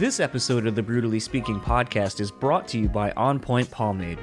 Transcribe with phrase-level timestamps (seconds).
[0.00, 4.18] This episode of the Brutally Speaking podcast is brought to you by On Point Pomade.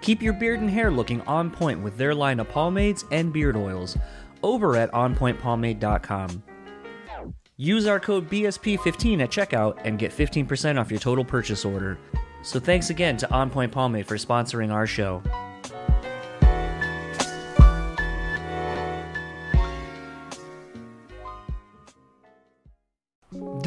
[0.00, 3.54] Keep your beard and hair looking on point with their line of pomades and beard
[3.54, 3.98] oils
[4.42, 6.42] over at onpointpomade.com.
[7.58, 11.98] Use our code BSP15 at checkout and get 15% off your total purchase order.
[12.40, 15.22] So thanks again to On Point Pomade for sponsoring our show.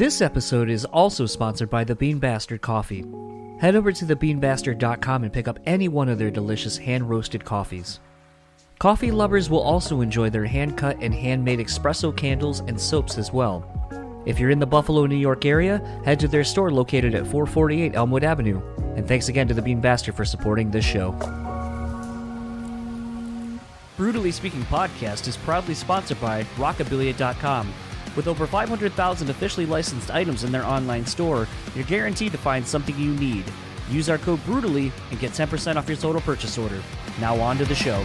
[0.02, 3.04] This episode is also sponsored by the Bean Bastard Coffee.
[3.60, 8.00] Head over to thebeanbastard.com and pick up any one of their delicious hand roasted coffees.
[8.80, 13.32] Coffee lovers will also enjoy their hand cut and handmade espresso candles and soaps as
[13.32, 13.64] well.
[14.26, 17.94] If you're in the Buffalo, New York area, head to their store located at 448
[17.94, 18.60] Elmwood Avenue.
[18.96, 21.12] And thanks again to the Bean Bastard for supporting this show.
[23.96, 27.72] Brutally Speaking Podcast is proudly sponsored by Rockabilia.com.
[28.14, 32.98] With over 500,000 officially licensed items in their online store, you're guaranteed to find something
[32.98, 33.44] you need.
[33.90, 36.82] Use our code BRUTALLY and get 10% off your total purchase order.
[37.20, 38.04] Now on to the show.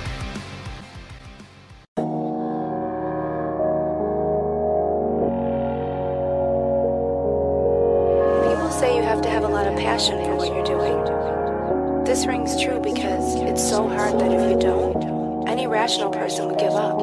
[8.48, 11.04] People say you have to have a lot of passion for what you're doing.
[12.06, 16.58] This rings true because it's so hard that if you don't, any rational person would
[16.58, 16.98] give up.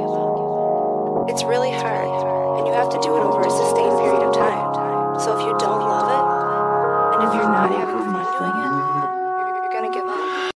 [1.28, 5.18] It's really hard, and you have to do it over a sustained period of time.
[5.18, 6.24] So if you don't love it,
[7.16, 8.70] and if you're not having fun doing it,
[9.40, 10.54] you're, you're gonna give up.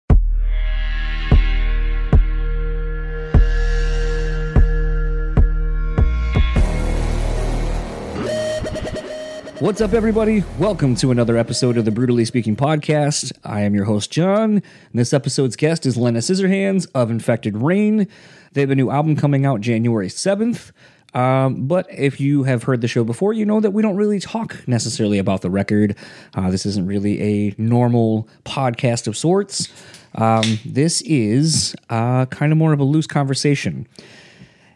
[9.60, 10.44] What's up, everybody?
[10.60, 13.32] Welcome to another episode of the Brutally Speaking Podcast.
[13.44, 14.52] I am your host, John.
[14.52, 18.08] And this episode's guest is Lena Scissorhands of Infected Rain.
[18.54, 20.72] They have a new album coming out January 7th.
[21.14, 24.20] Um, but if you have heard the show before, you know that we don't really
[24.20, 25.96] talk necessarily about the record.
[26.36, 29.70] Uh, this isn't really a normal podcast of sorts.
[30.16, 33.88] Um, this is uh, kind of more of a loose conversation.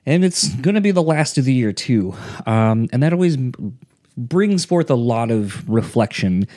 [0.06, 2.16] And it's going to be the last of the year too.
[2.46, 3.38] Um, and that always
[4.18, 6.48] brings forth a lot of reflection.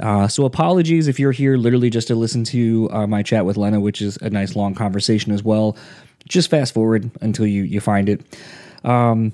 [0.00, 3.56] Uh, so apologies if you're here literally just to listen to uh, my chat with
[3.56, 5.76] lena which is a nice long conversation as well.
[6.28, 8.20] Just fast forward until you you find it
[8.84, 9.32] um,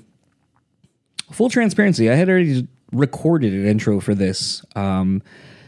[1.31, 5.21] full transparency i had already recorded an intro for this um,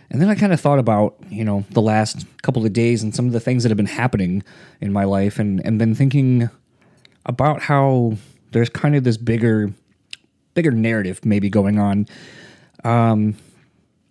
[0.09, 3.15] and then i kind of thought about you know the last couple of days and
[3.15, 4.43] some of the things that have been happening
[4.81, 6.49] in my life and and been thinking
[7.25, 8.15] about how
[8.51, 9.73] there's kind of this bigger
[10.53, 12.07] bigger narrative maybe going on.
[12.83, 13.35] Um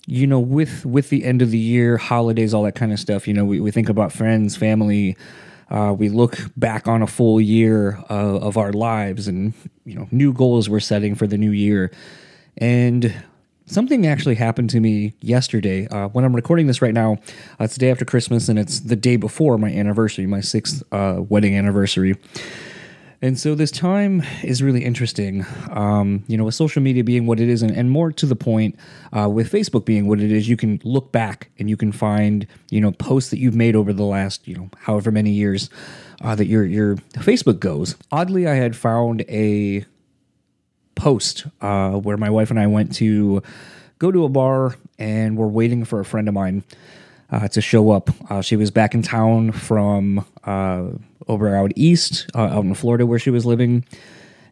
[0.06, 3.26] you know with with the end of the year holidays all that kind of stuff
[3.26, 5.16] you know we, we think about friends family
[5.74, 9.52] uh, we look back on a full year uh, of our lives and
[9.84, 11.90] you know new goals we're setting for the new year.
[12.58, 13.12] And
[13.66, 15.88] something actually happened to me yesterday.
[15.88, 17.14] Uh, when i'm recording this right now
[17.58, 20.82] uh, it's the day after christmas and it's the day before my anniversary my sixth
[20.92, 22.14] uh, wedding anniversary
[23.24, 25.46] and so this time is really interesting.
[25.70, 28.36] Um, you know, with social media being what it is, and, and more to the
[28.36, 28.78] point,
[29.16, 32.46] uh, with Facebook being what it is, you can look back and you can find
[32.68, 35.70] you know posts that you've made over the last you know however many years
[36.20, 37.96] uh, that your your Facebook goes.
[38.12, 39.86] Oddly, I had found a
[40.94, 43.42] post uh, where my wife and I went to
[43.98, 46.62] go to a bar and we're waiting for a friend of mine
[47.34, 48.10] uh, to show up.
[48.30, 50.84] Uh, she was back in town from uh,
[51.26, 53.84] over out east, uh, out in Florida where she was living,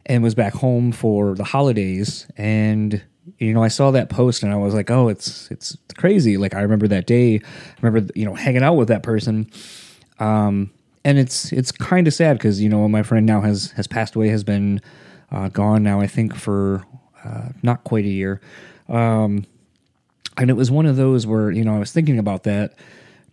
[0.07, 2.27] and was back home for the holidays.
[2.37, 3.01] And
[3.39, 6.55] you know, I saw that post and I was like, "Oh, it's it's crazy!" Like
[6.55, 7.37] I remember that day.
[7.37, 9.49] I remember you know hanging out with that person.
[10.19, 10.73] Um,
[11.05, 14.17] and it's it's kind of sad because you know my friend now has has passed
[14.17, 14.81] away, has been
[15.31, 16.01] uh, gone now.
[16.01, 16.85] I think for
[17.25, 18.41] uh, not quite a year.
[18.89, 19.47] Um,
[20.37, 22.75] and it was one of those where you know I was thinking about that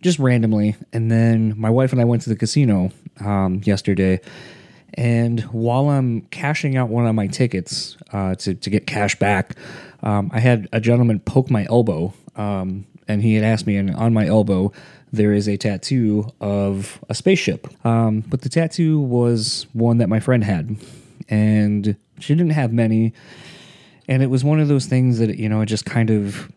[0.00, 2.90] just randomly, and then my wife and I went to the casino
[3.20, 4.20] um, yesterday.
[4.94, 9.56] And while I'm cashing out one of my tickets uh, to to get cash back,
[10.02, 13.94] um, I had a gentleman poke my elbow, um, and he had asked me, and
[13.94, 14.72] on my elbow
[15.12, 17.66] there is a tattoo of a spaceship.
[17.84, 20.76] Um, but the tattoo was one that my friend had,
[21.28, 23.12] and she didn't have many.
[24.08, 26.50] And it was one of those things that you know it just kind of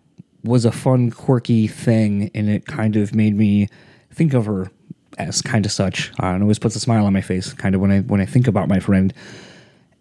[0.44, 3.70] was a fun, quirky thing, and it kind of made me
[4.12, 4.70] think of her
[5.18, 6.12] as kind of such.
[6.22, 8.26] Uh, and always puts a smile on my face, kind of when I when I
[8.26, 9.14] think about my friend.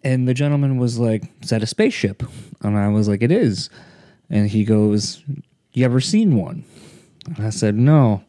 [0.03, 2.23] And the gentleman was like, "Is that a spaceship?"
[2.61, 3.69] And I was like, "It is."
[4.29, 5.23] And he goes,
[5.71, 6.65] "You ever seen one?"
[7.25, 8.23] And I said, "No."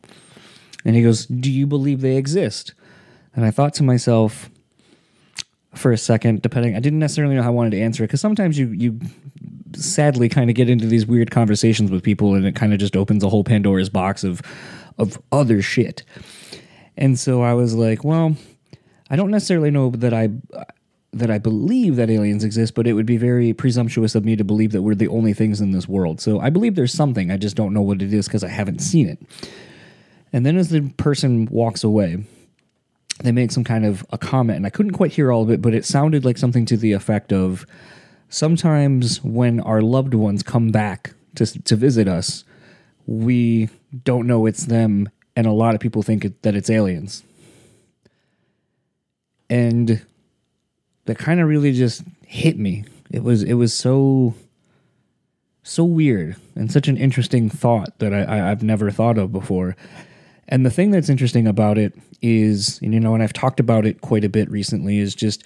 [0.84, 2.74] And he goes, "Do you believe they exist?"
[3.34, 4.50] And I thought to myself
[5.74, 8.20] for a second, depending, I didn't necessarily know how I wanted to answer it because
[8.20, 9.00] sometimes you you
[9.76, 12.96] sadly kind of get into these weird conversations with people, and it kind of just
[12.96, 14.42] opens a whole Pandora's box of
[14.98, 16.04] of other shit.
[16.96, 18.36] And so I was like, well,
[19.10, 20.30] I don't necessarily know that I
[21.12, 24.42] that I believe that aliens exist, but it would be very presumptuous of me to
[24.42, 26.20] believe that we're the only things in this world.
[26.20, 27.30] So I believe there's something.
[27.30, 29.20] I just don't know what it is because I haven't seen it.
[30.32, 32.24] And then as the person walks away,
[33.22, 35.62] they make some kind of a comment, and I couldn't quite hear all of it,
[35.62, 37.64] but it sounded like something to the effect of
[38.34, 42.44] sometimes when our loved ones come back to, to visit us,
[43.06, 43.68] we
[44.02, 47.22] don't know it's them, and a lot of people think it, that it's aliens.
[49.48, 50.04] And
[51.04, 52.84] that kind of really just hit me.
[53.10, 54.34] It was it was so
[55.62, 59.76] so weird and such an interesting thought that I, I I've never thought of before.
[60.48, 63.86] And the thing that's interesting about it is, and you know, and I've talked about
[63.86, 65.44] it quite a bit recently, is just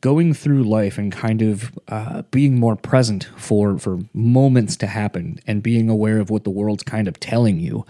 [0.00, 5.38] going through life and kind of uh, being more present for for moments to happen
[5.46, 7.84] and being aware of what the world's kind of telling you.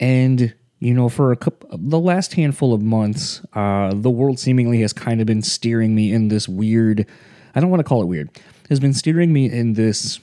[0.00, 4.80] And you know, for a couple, the last handful of months, uh, the world seemingly
[4.80, 7.06] has kind of been steering me in this weird.
[7.54, 8.28] I don't want to call it weird.
[8.68, 10.20] Has been steering me in this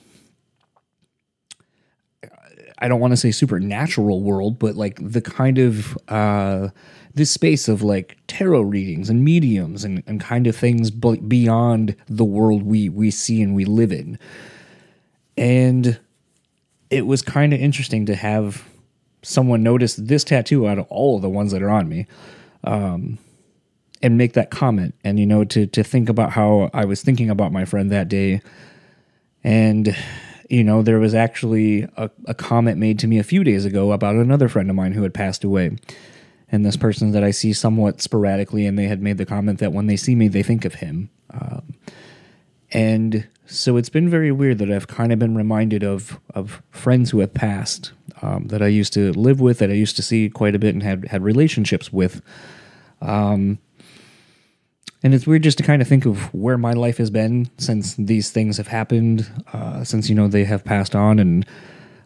[2.82, 6.70] I don't want to say supernatural world, but like the kind of uh,
[7.14, 12.26] this space of like tarot readings and mediums and, and kind of things beyond the
[12.26, 14.18] world we we see and we live in.
[15.38, 16.00] And
[16.90, 18.68] it was kind of interesting to have
[19.22, 22.08] someone notice this tattoo out of all of the ones that are on me.
[22.64, 23.20] Um,
[24.04, 27.30] and make that comment and you know to to think about how I was thinking
[27.30, 28.42] about my friend that day
[29.44, 29.96] and
[30.52, 33.94] you know, there was actually a, a, comment made to me a few days ago
[33.94, 35.78] about another friend of mine who had passed away.
[36.52, 39.72] And this person that I see somewhat sporadically, and they had made the comment that
[39.72, 41.10] when they see me, they think of him.
[41.30, 41.74] Um,
[42.74, 47.12] and so it's been very weird that I've kind of been reminded of of friends
[47.12, 50.30] who have passed um, that I used to live with, that I used to see
[50.30, 52.22] quite a bit and had had relationships with.
[53.02, 53.60] Um,
[55.04, 57.96] and it's weird just to kind of think of where my life has been since
[57.96, 61.46] these things have happened, uh, since you know they have passed on, and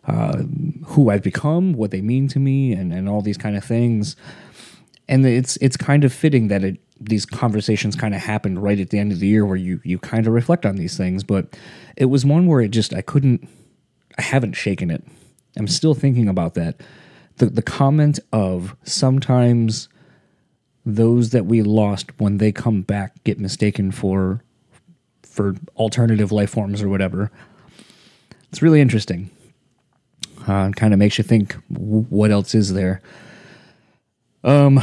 [0.08, 0.44] uh,
[0.86, 4.16] who I've become, what they mean to me, and, and all these kind of things.
[5.08, 8.92] And it's it's kind of fitting that it, these conversations kind of happened right at
[8.92, 11.24] the end of the year, where you you kind of reflect on these things.
[11.24, 11.58] But
[11.98, 13.48] it was one where it just I couldn't,
[14.18, 15.04] I haven't shaken it.
[15.58, 16.82] I'm still thinking about that.
[17.38, 19.90] The the comment of sometimes
[20.86, 24.42] those that we lost when they come back get mistaken for
[25.24, 27.32] for alternative life forms or whatever.
[28.50, 29.30] It's really interesting.
[30.48, 33.02] Uh, kind of makes you think, what else is there?
[34.44, 34.80] Um,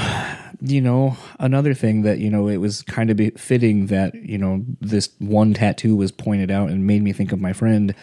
[0.61, 4.65] you know, another thing that you know, it was kind of fitting that you know
[4.81, 7.95] this one tattoo was pointed out and made me think of my friend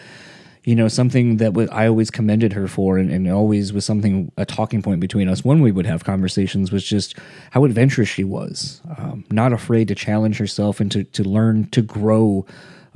[0.64, 4.44] you know, something that I always commended her for and, and, always was something, a
[4.44, 7.16] talking point between us when we would have conversations was just
[7.50, 8.82] how adventurous she was.
[8.98, 12.44] Um, not afraid to challenge herself and to, to learn to grow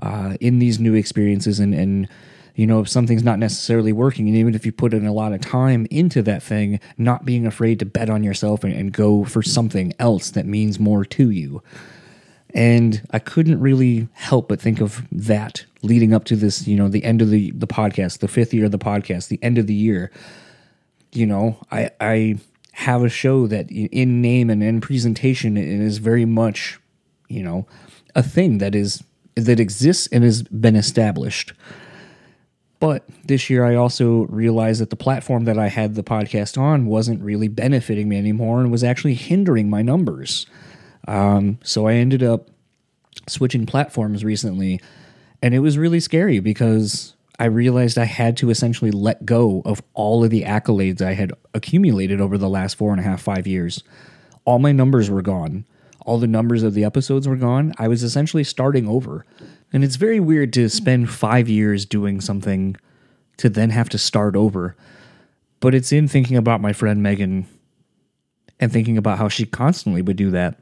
[0.02, 1.58] uh, in these new experiences.
[1.58, 2.06] And, and,
[2.54, 5.32] you know, if something's not necessarily working, and even if you put in a lot
[5.32, 9.24] of time into that thing, not being afraid to bet on yourself and, and go
[9.24, 11.62] for something else that means more to you.
[12.54, 16.88] And I couldn't really help but think of that leading up to this, you know,
[16.88, 19.66] the end of the, the podcast, the fifth year of the podcast, the end of
[19.66, 20.12] the year.
[21.12, 22.36] You know, I, I
[22.72, 26.78] have a show that in name and in presentation it is very much,
[27.28, 27.66] you know,
[28.14, 29.02] a thing that is
[29.36, 31.52] that exists and has been established.
[32.78, 36.86] But this year, I also realized that the platform that I had the podcast on
[36.86, 40.46] wasn't really benefiting me anymore and was actually hindering my numbers.
[41.06, 42.48] Um, so I ended up
[43.28, 44.80] switching platforms recently,
[45.42, 49.82] and it was really scary because I realized I had to essentially let go of
[49.94, 53.46] all of the accolades I had accumulated over the last four and a half, five
[53.46, 53.82] years.
[54.44, 55.64] All my numbers were gone.
[56.06, 57.72] All the numbers of the episodes were gone.
[57.78, 59.24] I was essentially starting over.
[59.72, 62.76] And it's very weird to spend five years doing something
[63.38, 64.76] to then have to start over.
[65.60, 67.46] But it's in thinking about my friend Megan
[68.60, 70.60] and thinking about how she constantly would do that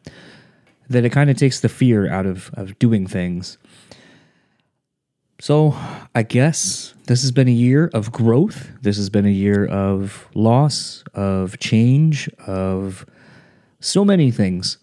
[0.92, 3.58] that it kind of takes the fear out of, of doing things.
[5.40, 5.74] So
[6.14, 8.70] I guess this has been a year of growth.
[8.80, 13.04] This has been a year of loss, of change, of
[13.80, 14.78] so many things.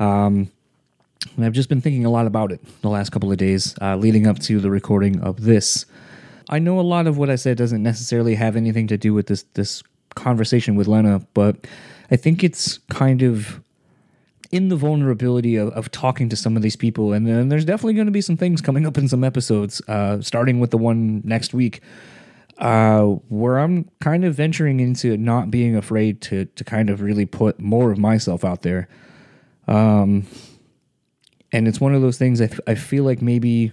[0.00, 0.50] Um,
[1.36, 3.96] and I've just been thinking a lot about it the last couple of days uh,
[3.96, 5.86] leading up to the recording of this.
[6.48, 9.26] I know a lot of what I said doesn't necessarily have anything to do with
[9.26, 9.82] this this
[10.14, 11.66] conversation with Lena, but
[12.10, 13.60] I think it's kind of
[14.50, 17.12] in the vulnerability of, of talking to some of these people.
[17.12, 20.20] And then there's definitely going to be some things coming up in some episodes, uh,
[20.20, 21.80] starting with the one next week,
[22.58, 27.26] uh, where I'm kind of venturing into not being afraid to to kind of really
[27.26, 28.88] put more of myself out there.
[29.68, 30.26] Um,
[31.52, 33.72] and it's one of those things I I feel like maybe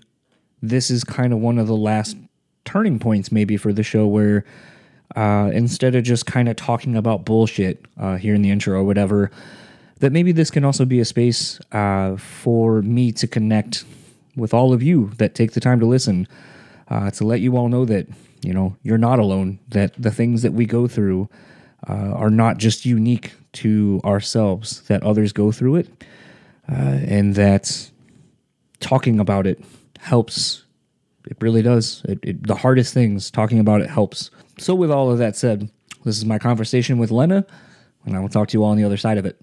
[0.61, 2.17] this is kind of one of the last
[2.65, 4.45] turning points maybe for the show where
[5.15, 8.83] uh, instead of just kind of talking about bullshit uh, here in the intro or
[8.83, 9.29] whatever,
[9.99, 13.85] that maybe this can also be a space uh, for me to connect
[14.35, 16.27] with all of you that take the time to listen,
[16.89, 18.07] uh, to let you all know that
[18.41, 19.59] you know you're not alone.
[19.69, 21.29] That the things that we go through
[21.87, 24.81] uh, are not just unique to ourselves.
[24.83, 25.87] That others go through it,
[26.69, 27.91] uh, and that
[28.79, 29.63] talking about it
[29.99, 30.63] helps.
[31.25, 32.01] It really does.
[32.05, 34.29] It, it, the hardest things, talking about it helps.
[34.57, 35.69] So, with all of that said,
[36.03, 37.45] this is my conversation with Lena,
[38.05, 39.37] and I will talk to you all on the other side of it.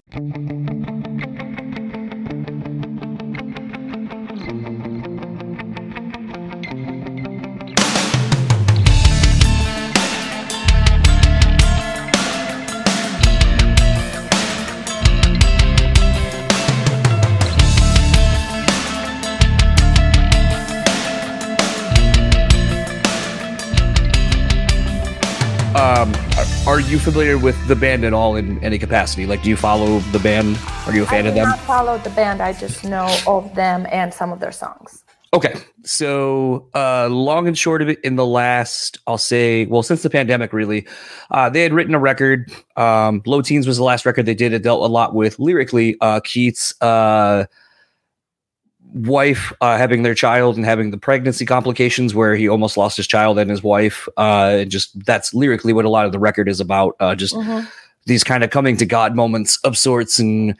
[26.01, 26.30] um,
[26.67, 29.25] are, you familiar with the band at all in any capacity?
[29.25, 30.57] Like, do you follow the band?
[30.85, 31.49] Are you a fan I of them?
[31.49, 32.41] not follow the band.
[32.41, 35.03] I just know of them and some of their songs.
[35.33, 35.53] Okay,
[35.83, 40.09] so uh, long and short of it, in the last, I'll say, well, since the
[40.09, 40.85] pandemic, really,
[41.31, 42.51] uh, they had written a record.
[42.75, 44.51] Um, Low Teens was the last record they did.
[44.51, 47.45] It dealt a lot with lyrically uh, Keith's uh,
[48.93, 53.07] wife uh, having their child and having the pregnancy complications, where he almost lost his
[53.07, 54.07] child and his wife.
[54.17, 56.95] Uh, and just that's lyrically what a lot of the record is about.
[56.99, 57.67] Uh, just Mhm.
[58.05, 60.55] these kind of coming to God moments of sorts and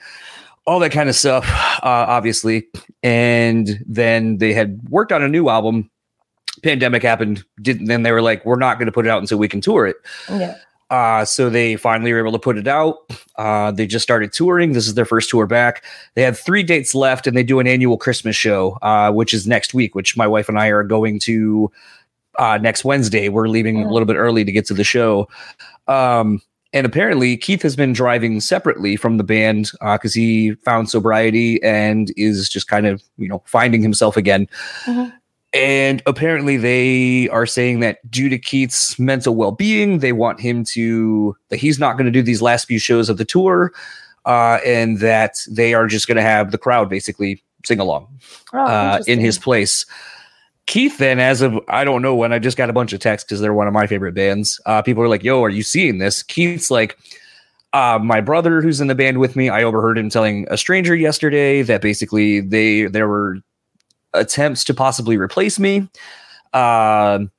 [0.66, 1.44] all that kind of stuff,
[1.82, 2.68] uh, obviously.
[3.02, 5.90] And then they had worked on a new album.
[6.62, 7.42] Pandemic happened.
[7.60, 9.60] Didn't then they were like, we're not going to put it out until we can
[9.60, 9.96] tour it.
[10.30, 10.54] Yeah.
[10.92, 12.98] Uh, so they finally were able to put it out.
[13.38, 14.74] Uh, they just started touring.
[14.74, 15.82] This is their first tour back.
[16.16, 19.46] They have three dates left, and they do an annual Christmas show, uh, which is
[19.46, 19.94] next week.
[19.94, 21.72] Which my wife and I are going to
[22.38, 23.30] uh, next Wednesday.
[23.30, 23.90] We're leaving a Mhm.
[23.92, 25.28] little bit early to get to the show.
[25.88, 26.40] Um,
[26.74, 32.12] and apparently, Keith has been driving separately from the band because he found sobriety and
[32.18, 34.46] is just kind of you know finding himself again.
[34.86, 35.12] Mhm.
[35.54, 40.64] And apparently, they are saying that due to Keith's mental well being, they want him
[40.66, 43.72] to, that he's not going to do these last few shows of the tour,
[44.24, 48.08] uh, and that they are just going to have the crowd basically sing along
[48.52, 49.84] Oh, uh, in his place.
[50.66, 53.28] Keith, then, as of I don't know when, I just got a bunch of texts
[53.28, 54.60] because they're one of my favorite bands.
[54.64, 56.96] Uh, people are like, "Yo, are you seeing this?" Keith's like,
[57.72, 60.94] uh, "My brother, who's in the band with me, I overheard him telling a stranger
[60.94, 63.38] yesterday that basically they there were
[64.14, 65.88] attempts to possibly replace me,
[66.52, 67.30] um,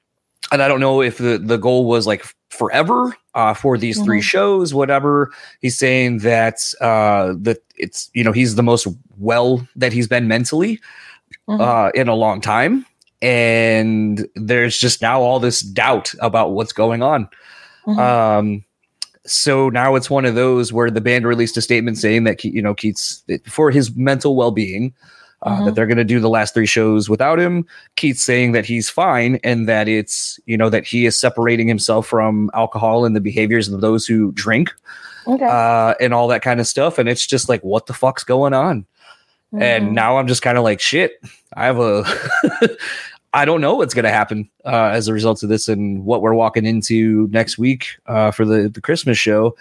[0.52, 4.20] and I don't know if the the goal was like forever uh, for these three
[4.20, 4.24] Mhm.
[4.24, 8.88] shows, whatever." He's saying that uh, that it's you know he's the most
[9.18, 10.80] well that he's been mentally
[11.50, 11.60] Mhm.
[11.60, 12.86] uh, in a long time.
[13.22, 17.30] And there's just now all this doubt about what's going on.
[17.88, 17.98] Mhm.
[17.98, 18.64] Um,
[19.26, 22.62] so now it's one of those where the band released a statement saying that, you
[22.62, 24.94] know, Keith's for his mental well being,
[25.44, 25.66] uh, Mhm.
[25.66, 27.66] that they're going to do the last three shows without him.
[27.96, 32.08] Keith saying that he's fine and that it's, you know, that he is separating himself
[32.08, 34.74] from alcohol and the behaviors of those who drink
[35.28, 35.46] okay.
[35.46, 36.98] uh, and all that kind of stuff.
[36.98, 38.86] And it's just like, what the fuck's going on?
[39.56, 39.92] and Mhm.
[39.92, 41.22] now I'm just kind of like shit.
[41.56, 42.04] I have a
[43.36, 46.22] I don't know what's going to happen uh, as a result of this and what
[46.22, 49.56] we're walking into next week uh, for the the Christmas show.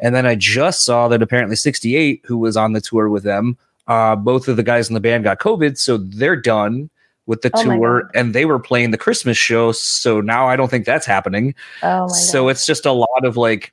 [0.00, 3.58] And then I just saw that apparently 68, who was on the tour with them,
[3.88, 6.90] uh, both of the guys in the band got COVID, so they're done
[7.26, 9.72] with the Oh tour, and they were playing the Christmas show.
[9.72, 11.54] So now I don't think that's happening.
[11.82, 12.48] oh my so God.
[12.48, 13.72] it's just a lot of like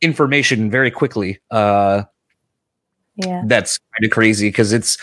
[0.00, 1.40] information very quickly.
[1.50, 2.02] Uh,
[3.16, 3.42] yeah.
[3.46, 4.98] that's kind of crazy because it's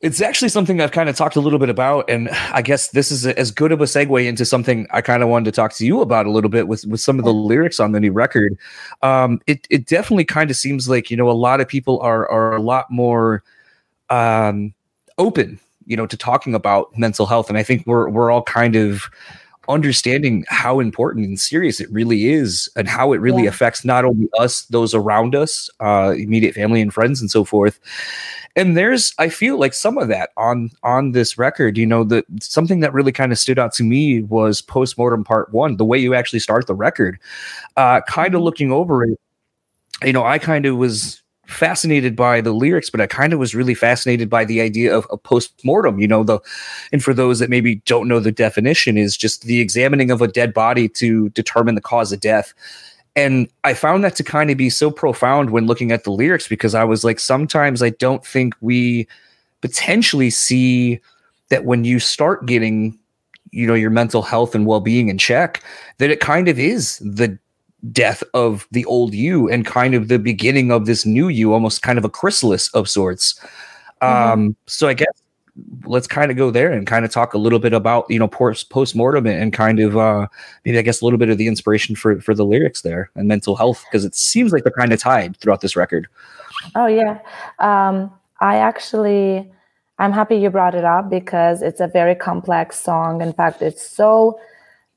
[0.00, 3.10] it's actually something I've kind of talked a little bit about, and I guess this
[3.10, 5.72] is a, as good of a segue into something I kind of wanted to talk
[5.74, 8.12] to you about a little bit with with some of the lyrics on the new
[8.12, 8.56] record.
[9.02, 12.30] Um, it it definitely kind of seems like you know a lot of people are
[12.30, 13.42] are a lot more
[14.08, 14.72] um,
[15.18, 18.76] open, you know, to talking about mental health, and I think we're we're all kind
[18.76, 19.10] of
[19.68, 23.50] understanding how important and serious it really is and how it really Yeah.
[23.50, 27.78] affects not only us those around us uh immediate family and friends and so forth
[28.56, 32.24] and there's i feel like some of that on on this record you know that
[32.40, 35.98] something that really kind of stood out to me was postmortem part one the way
[35.98, 37.18] you actually start the record
[37.76, 38.44] uh kind of Mhm.
[38.44, 39.20] looking over it
[40.02, 43.54] you know i kind of was fascinated by the lyrics, but I kind of was
[43.54, 45.98] really fascinated by the idea of a post mortem.
[45.98, 46.40] You know, the
[46.92, 50.28] and for those that maybe don't know the definition, is just the examining of a
[50.28, 52.52] dead body to determine the cause of death.
[53.16, 56.46] And I found that to kind of be so profound when looking at the lyrics
[56.46, 59.08] because I was like, sometimes I don't think we
[59.60, 61.00] potentially see
[61.48, 62.96] that when you start getting
[63.50, 65.62] you know your mental health and well-being in check
[65.96, 67.38] that it kind of is the
[67.92, 71.82] death of the old you and kind of the beginning of this new you, almost
[71.82, 73.38] kind of a chrysalis of sorts.
[74.02, 74.32] Mm-hmm.
[74.32, 75.22] Um, so I guess
[75.84, 78.28] let's kind of go there and kind of talk a little bit about you know
[78.28, 80.26] post mortem and kind of uh,
[80.64, 83.28] maybe I guess a little bit of the inspiration for for the lyrics there and
[83.28, 86.08] mental health because it seems like they're kind of tied throughout this record.
[86.74, 87.18] Oh yeah,
[87.58, 89.50] um, I actually
[89.98, 93.20] I'm happy you brought it up because it's a very complex song.
[93.20, 94.38] In fact, it's so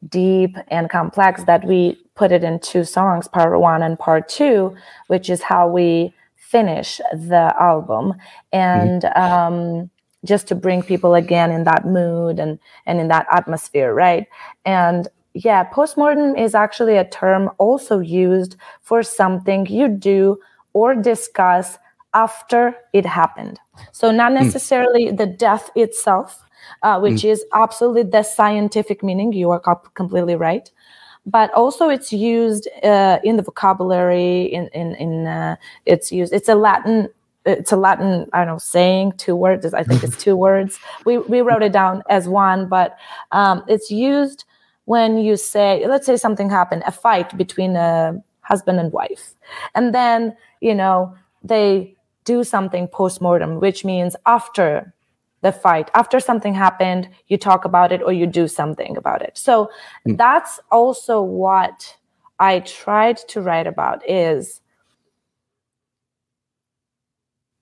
[0.09, 4.75] deep and complex that we put it in two songs, part one and part two,
[5.07, 8.13] which is how we finish the album.
[8.51, 9.89] And um,
[10.25, 14.27] just to bring people again in that mood and, and in that atmosphere, right?
[14.65, 20.37] And yeah, postmortem is actually a term also used for something you do
[20.73, 21.77] or discuss
[22.13, 23.59] after it happened.
[23.93, 24.43] So, not hmm.
[24.43, 25.17] necessarily mm.
[25.17, 26.43] the death itself,
[26.83, 27.31] uh, which mm.
[27.31, 29.33] is absolutely the scientific meaning.
[29.33, 30.69] You are completely right.
[31.25, 34.43] But also, it's used uh, in the vocabulary.
[34.43, 36.33] In in, in uh, it's used.
[36.33, 37.09] It's a Latin.
[37.45, 38.27] It's a Latin.
[38.33, 39.71] I don't know saying two words.
[39.73, 40.79] I think it's two words.
[41.05, 42.97] We we wrote it down as one, but
[43.31, 44.45] um, it's used
[44.85, 49.35] when you say, let's say something happened, a fight between a husband and wife,
[49.75, 51.95] and then you know they
[52.25, 54.91] do something post mortem, which means after
[55.41, 55.89] the fight.
[55.93, 59.37] After something happened you talk about it or you do something about it.
[59.37, 59.69] So
[60.07, 60.17] mm.
[60.17, 61.97] that's also what
[62.39, 64.61] i tried to write about is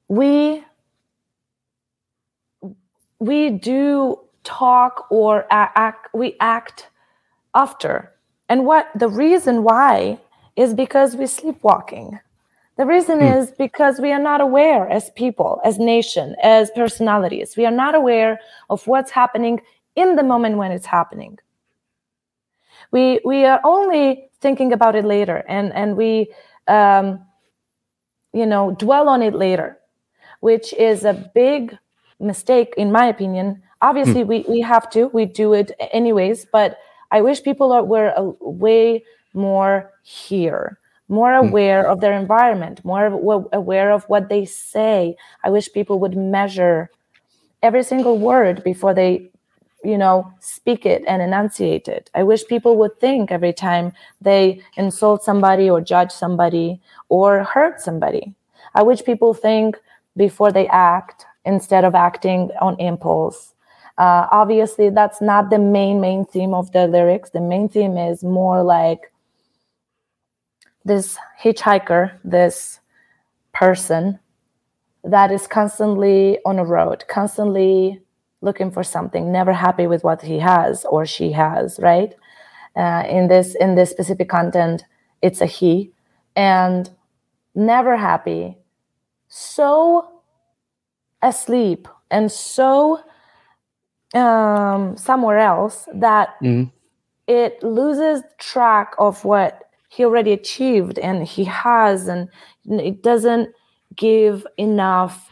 [0.08, 0.64] we
[3.20, 6.88] we do talk or act we act
[7.54, 8.12] after.
[8.48, 10.20] And what the reason why
[10.56, 12.20] is because we're sleepwalking
[12.80, 13.38] the reason mm.
[13.38, 17.58] is because we are not aware as people, as nation, as personalities.
[17.58, 18.40] We are not aware
[18.70, 19.60] of what's happening
[19.98, 21.40] in the moment when it's happening.
[22.92, 26.32] We we are only thinking about it later, and and we
[26.70, 27.20] um,
[28.32, 29.78] you know dwell on it later,
[30.40, 31.78] which is a big
[32.22, 33.62] mistake in my opinion.
[33.82, 34.28] Obviously, mm.
[34.28, 36.78] we we have to we do it anyways, but
[37.12, 40.79] I wish people are, were a, way more here
[41.10, 41.48] more hmm.
[41.48, 43.08] aware of their environment, more
[43.52, 45.18] aware of what they say.
[45.44, 46.90] I wish people would measure
[47.62, 49.30] every single word before they,
[49.84, 52.10] you know, speak it and enunciate it.
[52.16, 53.92] I wish people would think every time
[54.22, 58.34] they insult somebody or judge somebody or hurt somebody.
[58.76, 59.78] I wish people think
[60.16, 63.54] before they act instead of acting on impulse.
[63.98, 67.32] Uh, obviously, that's not the main main theme of the lyrics.
[67.32, 69.12] The main theme is more like
[70.86, 72.80] this hitchhiker, this
[73.54, 74.20] person
[75.04, 78.02] that is constantly on a road, constantly
[78.42, 82.14] looking for something, never happy with what he has or she has, right?
[82.76, 84.84] Uh, in this in this specific content,
[85.22, 85.92] it's a he,
[86.36, 86.90] and
[87.56, 88.58] never happy,
[89.28, 90.22] so
[91.22, 93.04] asleep and so
[94.14, 96.72] um, somewhere else that mm.
[97.28, 102.30] it loses track of what he already achieved and he has and
[102.66, 103.50] it doesn't
[103.96, 105.30] give enough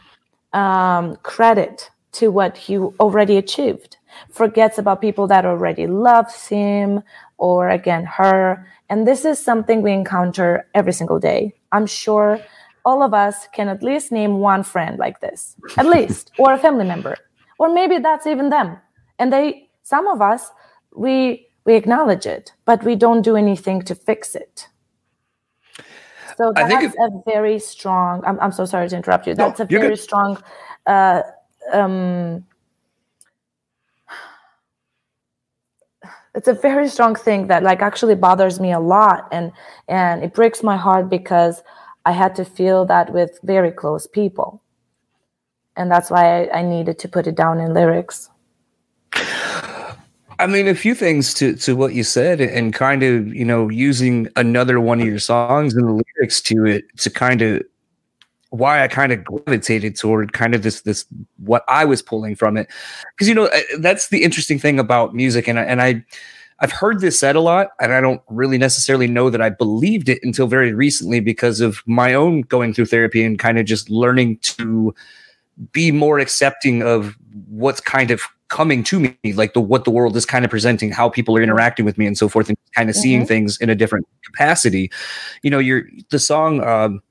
[0.52, 3.96] um, credit to what he already achieved.
[4.30, 7.02] Forgets about people that already loves him
[7.36, 8.66] or again her.
[8.90, 11.54] And this is something we encounter every single day.
[11.70, 12.40] I'm sure
[12.84, 16.58] all of us can at least name one friend like this at least or a
[16.58, 17.16] family member.
[17.58, 18.78] Or maybe that's even them.
[19.20, 20.50] And they some of us
[20.96, 24.68] we we acknowledge it, but we don't do anything to fix it.
[26.38, 28.22] So that's if, a very strong.
[28.26, 29.34] I'm, I'm so sorry to interrupt you.
[29.34, 29.98] That's no, a very good.
[29.98, 30.42] strong.
[30.86, 31.20] Uh,
[31.74, 32.46] um,
[36.34, 39.52] it's a very strong thing that like actually bothers me a lot, and
[39.88, 41.62] and it breaks my heart because
[42.06, 44.62] I had to feel that with very close people,
[45.76, 48.30] and that's why I, I needed to put it down in lyrics.
[50.40, 53.68] I mean, a few things to, to what you said, and kind of, you know,
[53.68, 57.62] using another one of your songs and the lyrics to it to kind of
[58.50, 61.04] why I kind of gravitated toward kind of this this
[61.38, 62.68] what I was pulling from it,
[63.14, 66.04] because you know uh, that's the interesting thing about music, and I, and I
[66.60, 70.08] I've heard this said a lot, and I don't really necessarily know that I believed
[70.08, 73.90] it until very recently because of my own going through therapy and kind of just
[73.90, 74.94] learning to
[75.72, 77.16] be more accepting of
[77.48, 80.90] what's kind of coming to me, like the what the world is kind of presenting,
[80.90, 83.02] how people are interacting with me, and so forth, and kind of mm-hmm.
[83.02, 84.90] seeing things in a different capacity.
[85.42, 87.02] You know, you're the song, um,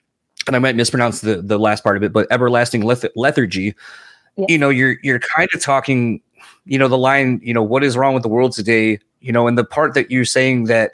[0.48, 3.76] and I might mispronounce the the last part of it, but everlasting leth- lethargy.
[4.36, 4.46] Yeah.
[4.50, 6.22] You know, you're you're kind of talking.
[6.66, 7.40] You know, the line.
[7.44, 9.00] You know, what is wrong with the world today?
[9.22, 10.92] You know, and the part that you're saying that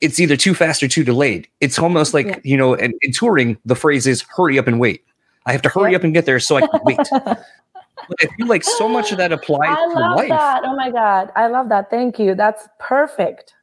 [0.00, 1.48] it's either too fast or too delayed.
[1.60, 2.38] It's almost like yeah.
[2.44, 5.04] you know, and in touring, the phrase is "hurry up and wait."
[5.44, 6.98] I have to hurry up and get there so I can wait.
[8.20, 10.28] I feel like so much of that applies I to love life.
[10.28, 10.62] That.
[10.64, 11.30] Oh my God.
[11.36, 11.90] I love that.
[11.90, 12.34] Thank you.
[12.34, 13.54] That's perfect.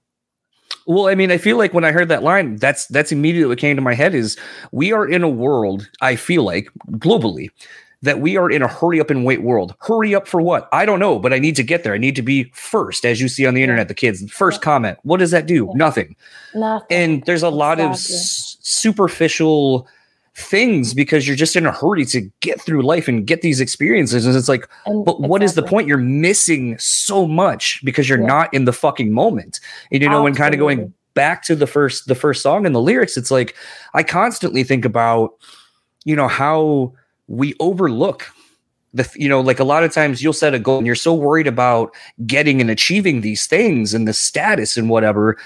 [0.86, 3.58] Well, I mean, I feel like when I heard that line, that's that's immediately what
[3.60, 4.38] came to my head is
[4.72, 7.50] we are in a world, I feel like globally,
[8.02, 9.76] that we are in a hurry up and wait world.
[9.82, 10.70] Hurry up for what?
[10.72, 11.94] I don't know, but I need to get there.
[11.94, 14.98] I need to be first, as you see on the internet, the kids, first comment.
[15.04, 15.72] What does that do?
[15.76, 16.16] Nothing.
[16.56, 16.88] Nothing.
[16.90, 17.60] And there's a exactly.
[17.60, 19.88] lot of s- superficial
[20.36, 24.26] things because you're just in a hurry to get through life and get these experiences.
[24.26, 25.46] And it's like, and but what exactly.
[25.46, 25.88] is the point?
[25.88, 28.28] You're missing so much because you're yeah.
[28.28, 29.60] not in the fucking moment.
[29.92, 30.30] And you know, Absolutely.
[30.30, 33.32] and kind of going back to the first the first song and the lyrics, it's
[33.32, 33.56] like
[33.94, 35.32] I constantly think about,
[36.06, 36.94] you know, how
[37.28, 38.32] we overlook
[38.94, 41.14] the you know like a lot of times you'll set a goal and you're so
[41.14, 41.94] worried about
[42.26, 45.38] getting and achieving these things and the status and whatever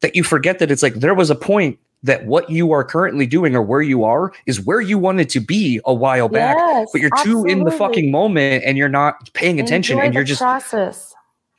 [0.00, 3.26] that you forget that it's like there was a point that what you are currently
[3.26, 6.88] doing or where you are is where you wanted to be a while back yes,
[6.92, 7.52] but you're absolutely.
[7.52, 11.14] too in the fucking moment and you're not paying attention Enjoy and you're just process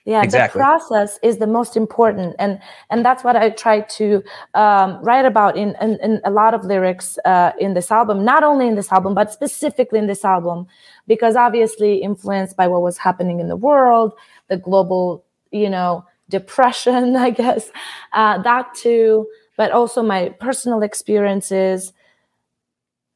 [0.06, 0.58] yeah exactly.
[0.58, 4.23] the process is the most important and and that's what i try to
[4.56, 8.43] um, write about in, in, in a lot of lyrics uh, in this album not
[8.43, 10.65] only in this album but specifically in this album
[11.08, 14.13] because obviously influenced by what was happening in the world
[14.47, 17.69] the global you know depression i guess
[18.13, 19.27] uh, that too
[19.62, 21.93] but also my personal experiences.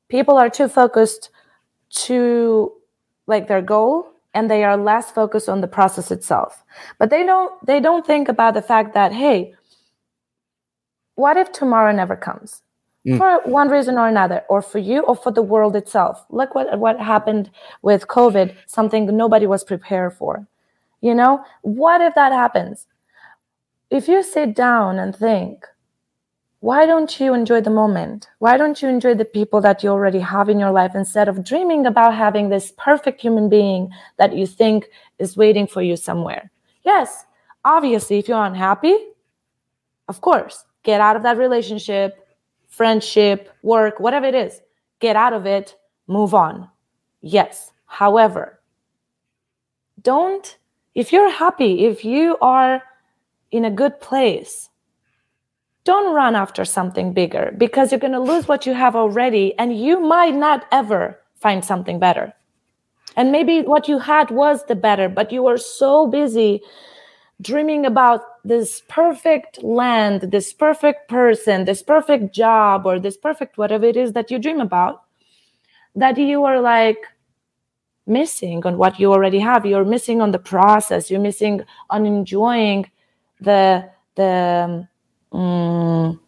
[0.09, 1.31] People are too focused
[2.05, 2.71] to
[3.25, 6.63] like their goal and they are less focused on the process itself.
[6.99, 9.55] But they don't they don't think about the fact that hey,
[11.15, 12.61] what if tomorrow never comes?
[13.07, 13.17] Mm.
[13.17, 16.23] For one reason or another, or for you or for the world itself.
[16.29, 17.49] Look what what happened
[17.81, 20.45] with COVID, something nobody was prepared for.
[21.01, 22.85] You know, what if that happens?
[23.89, 25.65] If you sit down and think,
[26.65, 28.27] why don't you enjoy the moment?
[28.39, 31.45] Why don't you enjoy the people that you already have in your life instead of
[31.45, 36.49] dreaming about having this perfect human being that you think is waiting for you somewhere?
[36.81, 37.23] Yes,
[37.63, 38.97] obviously, if you're unhappy,
[40.07, 42.27] of course, get out of that relationship,
[42.67, 44.59] friendship, work, whatever it is,
[44.99, 46.67] get out of it, move on.
[47.21, 47.73] Yes.
[47.85, 48.59] However,
[50.01, 50.57] don't,
[50.95, 52.81] if you're happy, if you are
[53.51, 54.71] in a good place,
[55.85, 59.79] don't run after something bigger because you're going to lose what you have already and
[59.79, 62.33] you might not ever find something better.
[63.15, 66.61] And maybe what you had was the better, but you were so busy
[67.41, 73.85] dreaming about this perfect land, this perfect person, this perfect job, or this perfect whatever
[73.85, 75.03] it is that you dream about,
[75.95, 76.97] that you are like
[78.07, 79.65] missing on what you already have.
[79.65, 81.11] You're missing on the process.
[81.11, 82.89] You're missing on enjoying
[83.39, 84.87] the the um,
[85.35, 86.19] um,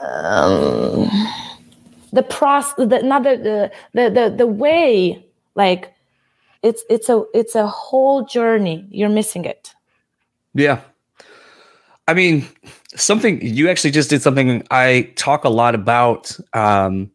[0.00, 1.10] um,
[2.12, 5.24] the process, the, not the, the the the way,
[5.54, 5.92] like
[6.62, 8.86] it's it's a it's a whole journey.
[8.90, 9.74] You're missing it.
[10.54, 10.80] Yeah,
[12.08, 12.46] I mean,
[12.94, 16.36] something you actually just did something I talk a lot about.
[16.52, 17.10] Um,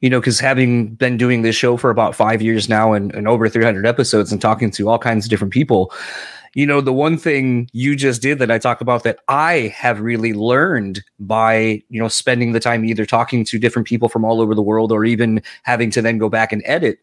[0.00, 3.26] you know, because having been doing this show for about five years now and, and
[3.26, 5.90] over 300 episodes and talking to all kinds of different people,
[6.56, 10.00] you know, the one thing you just did that I talk about that I have
[10.00, 14.40] really learned by, you know, spending the time either talking to different people from all
[14.40, 16.98] over the world or even having to then go back and edit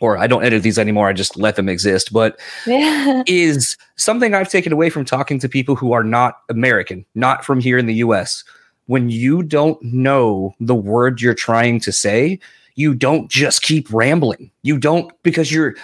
[0.00, 1.08] or I don't edit these anymore.
[1.08, 2.12] I just let them exist.
[2.12, 3.22] But yeah.
[3.28, 7.60] is something I've taken away from talking to people who are not American, not from
[7.60, 8.42] here in the US.
[8.86, 12.40] When you don't know the word you're trying to say,
[12.74, 14.50] you don't just keep rambling.
[14.64, 15.76] You don't because you're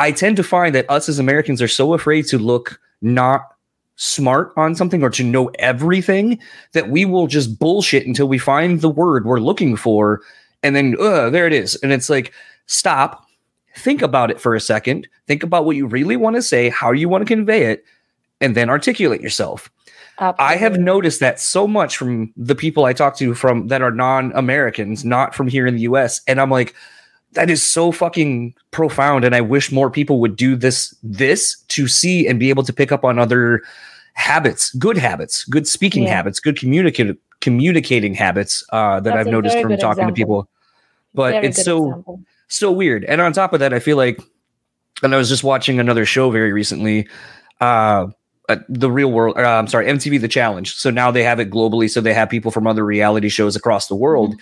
[0.00, 3.42] I tend to find that us as Americans are so afraid to look not
[3.96, 6.38] smart on something or to know everything
[6.72, 10.22] that we will just bullshit until we find the word we're looking for
[10.62, 11.76] and then uh, there it is.
[11.76, 12.32] And it's like
[12.64, 13.26] stop.
[13.76, 15.06] Think about it for a second.
[15.26, 17.84] Think about what you really want to say how you want to convey it
[18.40, 19.70] and then articulate yourself.
[20.18, 20.54] Absolutely.
[20.54, 23.90] i have noticed that so much from the people i talk to from that are
[23.90, 26.74] non-americans not from here in the us and i'm like
[27.32, 31.86] that is so fucking profound and i wish more people would do this this to
[31.88, 33.62] see and be able to pick up on other
[34.14, 36.16] habits good habits good speaking Yeah.
[36.16, 40.48] habits good communicative communicating habits uh, that That's i've noticed from talking to people
[41.14, 42.20] but Very it's so example.
[42.48, 43.04] so weird.
[43.04, 44.20] And on top of that, I feel like,
[45.02, 47.08] and I was just watching another show very recently,
[47.60, 48.06] uh,
[48.48, 49.36] uh, the real world.
[49.36, 50.72] Uh, I'm sorry, MTV The Challenge.
[50.72, 51.90] So now they have it globally.
[51.90, 54.34] So they have people from other reality shows across the world.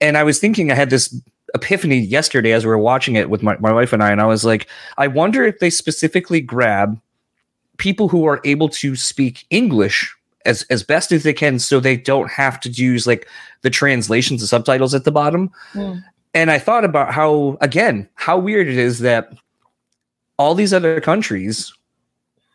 [0.00, 1.14] And I was thinking, I had this
[1.54, 4.26] epiphany yesterday as we were watching it with my, my wife and I, and I
[4.26, 4.66] was like,
[4.98, 7.00] I wonder if they specifically grab
[7.78, 10.14] people who are able to speak English
[10.44, 13.26] as as best as they can, so they don't have to use like
[13.62, 15.50] the translations and subtitles at the bottom.
[15.72, 16.04] Mm.
[16.34, 19.32] And I thought about how, again, how weird it is that
[20.36, 21.72] all these other countries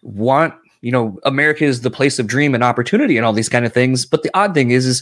[0.02, 3.66] want, you know, America is the place of dream and opportunity and all these kind
[3.66, 4.06] of things.
[4.06, 5.02] But the odd thing is, is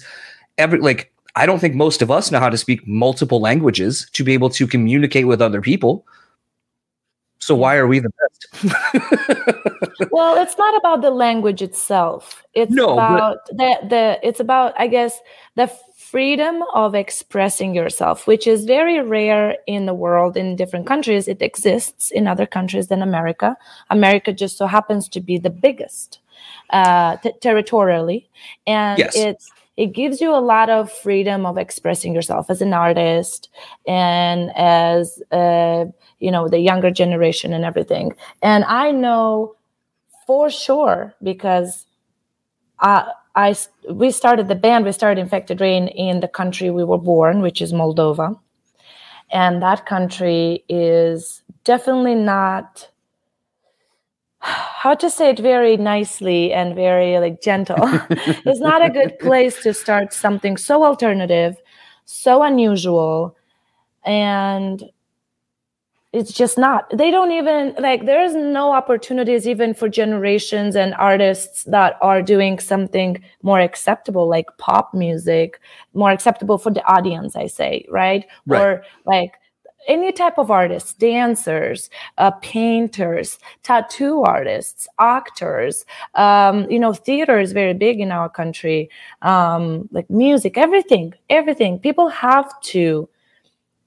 [0.57, 4.23] every like I don't think most of us know how to speak multiple languages to
[4.23, 6.05] be able to communicate with other people.
[7.39, 8.39] So why are we the best?
[10.11, 14.73] well it's not about the language itself it's No, but- about the the it's about
[14.79, 15.19] i guess
[15.55, 21.27] the freedom of expressing yourself which is very rare in the world in different countries
[21.27, 23.55] it exists in other countries than america
[23.89, 26.19] america just so happens to be the biggest
[26.71, 28.27] uh t- territorially
[28.65, 29.15] and Yes.
[29.15, 33.49] it's it gives you a lot of freedom of expressing yourself as an artist
[33.87, 35.85] and as uh,
[36.19, 38.13] you know the younger generation and everything.
[38.41, 39.55] And i know
[40.25, 41.85] for sure because
[42.79, 43.55] I
[43.89, 47.61] we started the band we started infected rain in the country we were born which
[47.61, 48.39] is moldova.
[49.31, 52.89] And that country is definitely not
[54.39, 57.77] how to say it very nicely and very like gentle.
[58.45, 61.57] It's not a good place to start something so alternative
[62.05, 63.35] so unusual
[64.05, 64.83] and
[66.13, 66.89] it's just not.
[66.97, 72.59] They don't even like there's no opportunities even for generations and artists that are doing
[72.59, 75.59] something more acceptable like pop music
[75.93, 78.61] more acceptable for the audience i say right, Right.
[78.61, 79.33] or like
[79.87, 87.51] any type of artists dancers uh, painters tattoo artists actors um, you know theater is
[87.53, 88.89] very big in our country
[89.21, 93.07] um, like music everything everything people have to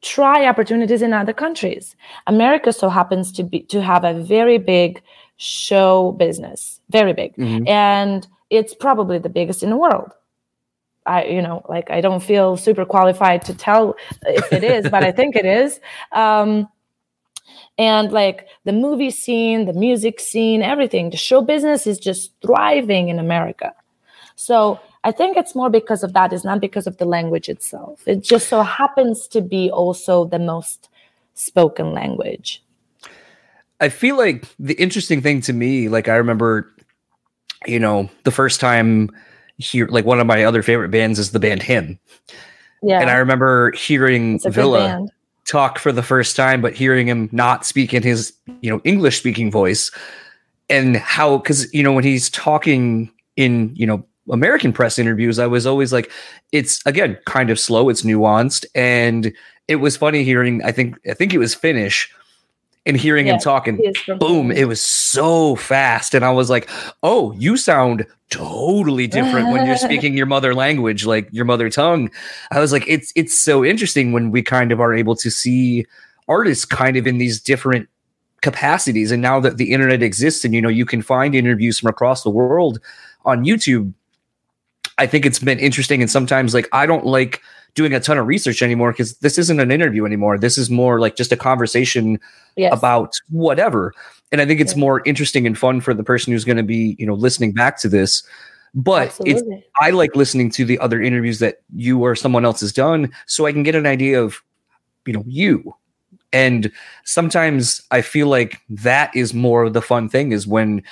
[0.03, 1.95] try opportunities in other countries.
[2.27, 5.03] America so happens to be to have a very big
[5.37, 7.69] show business, very big, Mhm.
[7.69, 10.13] and it's probably the biggest in the world.
[11.07, 15.03] I, you know, like I don't feel super qualified to tell if it is, but
[15.05, 15.81] I think it is.
[16.13, 16.69] Um,
[17.79, 23.09] and like the movie scene, the music scene, everything, the show business is just thriving
[23.09, 23.73] in America.
[24.37, 26.33] So I think it's more because of that.
[26.33, 28.07] It's not because of the language itself.
[28.07, 30.91] It just so happens to be also the most
[31.35, 32.63] spoken language.
[33.81, 36.71] I feel like the interesting thing to me, like I remember,
[37.67, 39.11] you know, the first time
[39.61, 41.99] here, like one of my other favorite bands is the band Him,
[42.83, 45.09] Yeah, and I remember hearing Ville
[45.47, 49.19] talk for the first time, but hearing him not speak in his, you know, English
[49.19, 49.91] speaking voice,
[50.69, 55.47] and how because you know when he's talking in you know American press interviews, I
[55.47, 56.11] was always like,
[56.53, 59.33] it's again kind of slow, it's nuanced, and
[59.69, 60.63] it was funny hearing.
[60.65, 62.13] I think I think it was Finnish,
[62.87, 63.77] and hearing Yeah, him talking.
[63.77, 66.15] He is from boom it was so fast.
[66.15, 66.69] And i was like
[67.03, 72.11] oh you sound totally different when you're speaking your mother language like your mother tongue.
[72.51, 75.87] I was like it's it's so interesting when we kind of are able to see
[76.29, 77.89] artists kind of in these different
[78.41, 79.11] capacities.
[79.11, 82.23] And now that the internet exists and you know you can find interviews from across
[82.23, 82.81] the world
[83.27, 83.93] on youtube
[84.97, 86.01] i think it's been interesting.
[86.01, 87.43] And sometimes like i don't like
[87.75, 90.39] doing a ton of research anymore because this isn't an interview anymore.
[90.39, 92.19] This is more like just a conversation
[92.57, 92.73] yes.
[92.73, 93.93] about whatever.
[94.33, 94.81] And i think it's Yeah.
[94.81, 97.79] more interesting and fun for the person who's going to be you know listening back
[97.81, 98.23] to this.
[98.75, 99.43] But it's
[99.81, 103.47] i like listening to the other interviews that you or someone else has done so
[103.47, 104.41] i can get an idea of
[105.07, 105.75] you know you.
[106.33, 106.71] And
[107.05, 110.83] sometimes i feel like that is more of the fun thing is when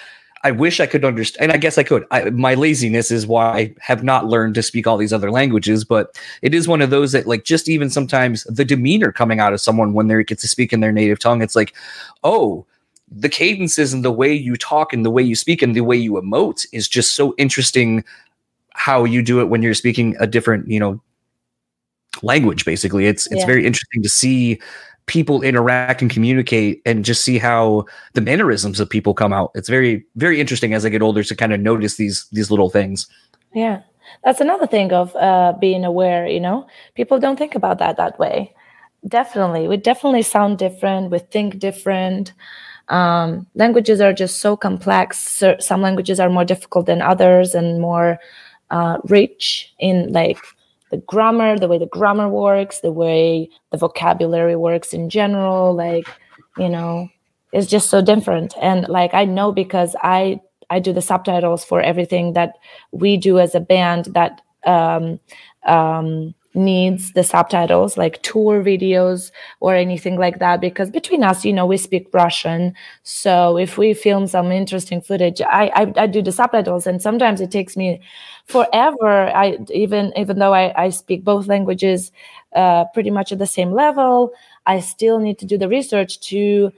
[0.45, 3.45] i wish i could understand and i guess i could I, my laziness is why
[3.59, 6.91] i have not learned to speak all these other languages but it is one of
[6.91, 10.39] those that like just even sometimes the demeanor coming out of someone when they get
[10.41, 11.75] to speak in their native tongue it's like
[12.25, 12.65] oh
[13.11, 15.97] the cadences and the way you talk and the way you speak and the way
[15.97, 18.05] you emote is just so interesting
[18.75, 21.01] how you do it when you're speaking a different you know
[22.23, 23.47] language basically it's it's Yeah.
[23.47, 24.61] very interesting to see
[25.09, 29.51] people interact and communicate and just see how the mannerisms of people come out.
[29.55, 32.71] It's very very interesting as i get older to kind of notice these these little
[32.71, 33.09] things.
[33.55, 33.83] Yeah,
[34.25, 36.29] that's another thing of uh, being aware.
[36.29, 38.55] You know, people don't think about that that way.
[39.07, 39.69] definitely.
[39.69, 41.11] We definitely sound different.
[41.11, 42.33] We think different.
[42.89, 45.43] Um, languages are just so complex.
[45.61, 48.19] Some languages are more difficult than others and more
[48.71, 50.39] uh, rich in like
[50.91, 56.07] the grammar the way the grammar works the way the vocabulary works in general like
[56.57, 57.09] you know
[57.53, 58.55] it's just so different.
[58.61, 62.55] And like i know because i i do the subtitles for everything that
[62.93, 65.19] we do as a band that um,
[65.67, 69.31] um, needs the subtitles like tour videos
[69.61, 72.75] or anything like that because between us you know we speak russian.
[73.03, 77.41] So if we film some interesting footage i i, I do the subtitles and sometimes
[77.41, 78.01] it takes me
[78.47, 79.29] forever.
[79.29, 82.13] I even even though i, I speak both languages
[82.55, 84.33] uh, pretty much at the same level
[84.67, 86.73] i still need to do the research to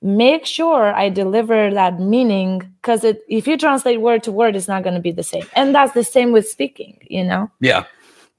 [0.00, 4.82] make sure i deliver that meaning because if you translate word to word it's not
[4.82, 5.44] going to be the same.
[5.54, 7.50] And that's the same with speaking you know?
[7.60, 7.84] Yeah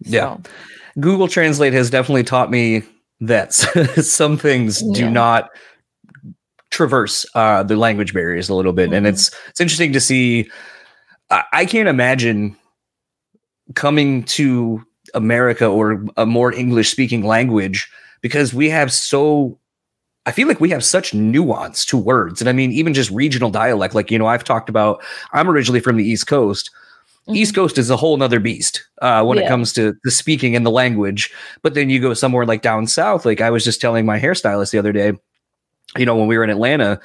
[0.04, 0.36] yeah.
[0.36, 0.42] So.
[1.00, 2.84] Google Translate has definitely taught me
[3.22, 4.94] that some things yeah.
[4.94, 5.50] do not
[6.70, 8.96] traverse uh, the language barriers a little bit, mm-hmm.
[8.96, 10.50] and it's it's interesting to see.
[11.30, 12.56] I, I can't imagine
[13.76, 17.90] coming to America or a more English speaking language
[18.22, 19.58] because we have so
[20.26, 22.40] I feel like we have such nuance to words.
[22.40, 25.82] And I mean, even just regional dialect, like, you know, I've talked about, I'm originally
[25.82, 26.72] from the East Coast.
[27.24, 27.36] Mm-hmm.
[27.36, 29.46] East Coast is a whole nother beast uh, when yeah.
[29.46, 31.34] it comes to the speaking and the language.
[31.62, 33.26] But then you go somewhere like down south.
[33.26, 35.14] Like I was just telling my hairstylist the other day,
[35.98, 37.00] you know, when we were in Atlanta,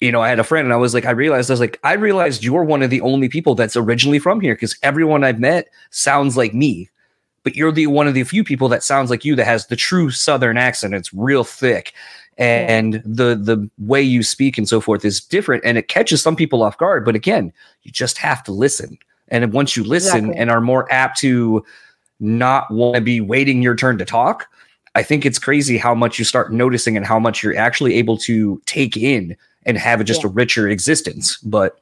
[0.00, 1.80] you know, I had a friend and I was like, I realized, I was like,
[1.82, 5.40] I realized you're one of the only people that's originally from here because everyone I've
[5.40, 6.88] met sounds like me.
[7.42, 9.76] But you're the one of the few people that sounds like you that has the
[9.76, 10.94] true Southern accent.
[10.94, 11.94] It's real thick
[12.38, 16.36] and the the way you speak and so forth is different and it catches some
[16.36, 18.96] people off guard but again you just have to listen
[19.30, 20.40] and once you listen exactly.
[20.40, 21.64] and are more apt to
[22.20, 24.48] not want to be waiting your turn to talk,
[24.94, 28.16] I think it's crazy how much you start noticing and how much you're actually able
[28.18, 30.30] to take in and have just yeah.
[30.30, 31.36] a richer existence.
[31.38, 31.78] But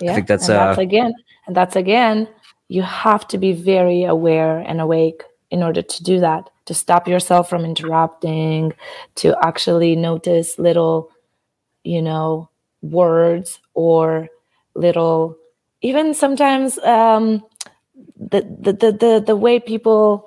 [0.00, 1.14] yeah, I think that's, and that's uh, again,
[1.46, 2.28] and that's again,
[2.68, 7.08] you have to be very aware and awake in order to do that, to stop
[7.08, 8.72] yourself from interrupting,
[9.16, 11.10] to actually notice little,
[11.84, 12.48] you know,
[12.82, 14.28] words or
[14.74, 15.36] little
[15.82, 17.44] even sometimes um,
[18.16, 20.26] the, the, the the the way people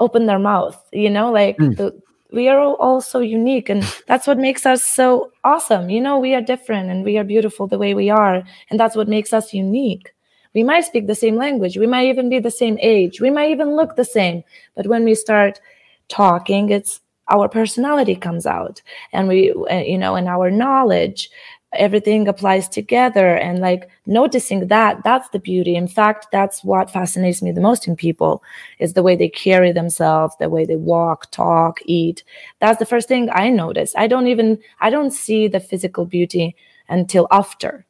[0.00, 1.76] open their mouth you know like mm.
[1.76, 1.94] the,
[2.34, 5.88] we are all so unique and that's what makes us so awesome.
[5.88, 8.96] You know we are different and we are beautiful the way we are and that's
[8.96, 10.12] what makes us unique.
[10.52, 11.76] We might speak the same language.
[11.76, 13.20] We might even be the same age.
[13.20, 14.44] We might even look the same.
[14.76, 15.60] But when we start
[16.08, 21.30] talking it's our personality comes out and we uh, you know and our knowledge
[21.76, 25.76] everything applies together and like noticing that that's the beauty.
[25.76, 28.42] In fact that's what fascinates me the most in people
[28.78, 32.24] is the way they carry themselves the way they walk talk eat.
[32.60, 33.94] That's the first thing i notice.
[33.96, 36.56] I don't even i don't see the physical beauty
[36.88, 37.86] until after.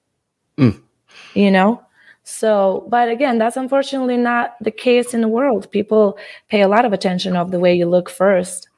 [0.59, 0.81] Mm.
[1.35, 1.83] you know?
[2.23, 5.71] So but again that's unfortunately not the case in the world.
[5.71, 6.19] People
[6.49, 8.69] pay a lot of attention of the way you look first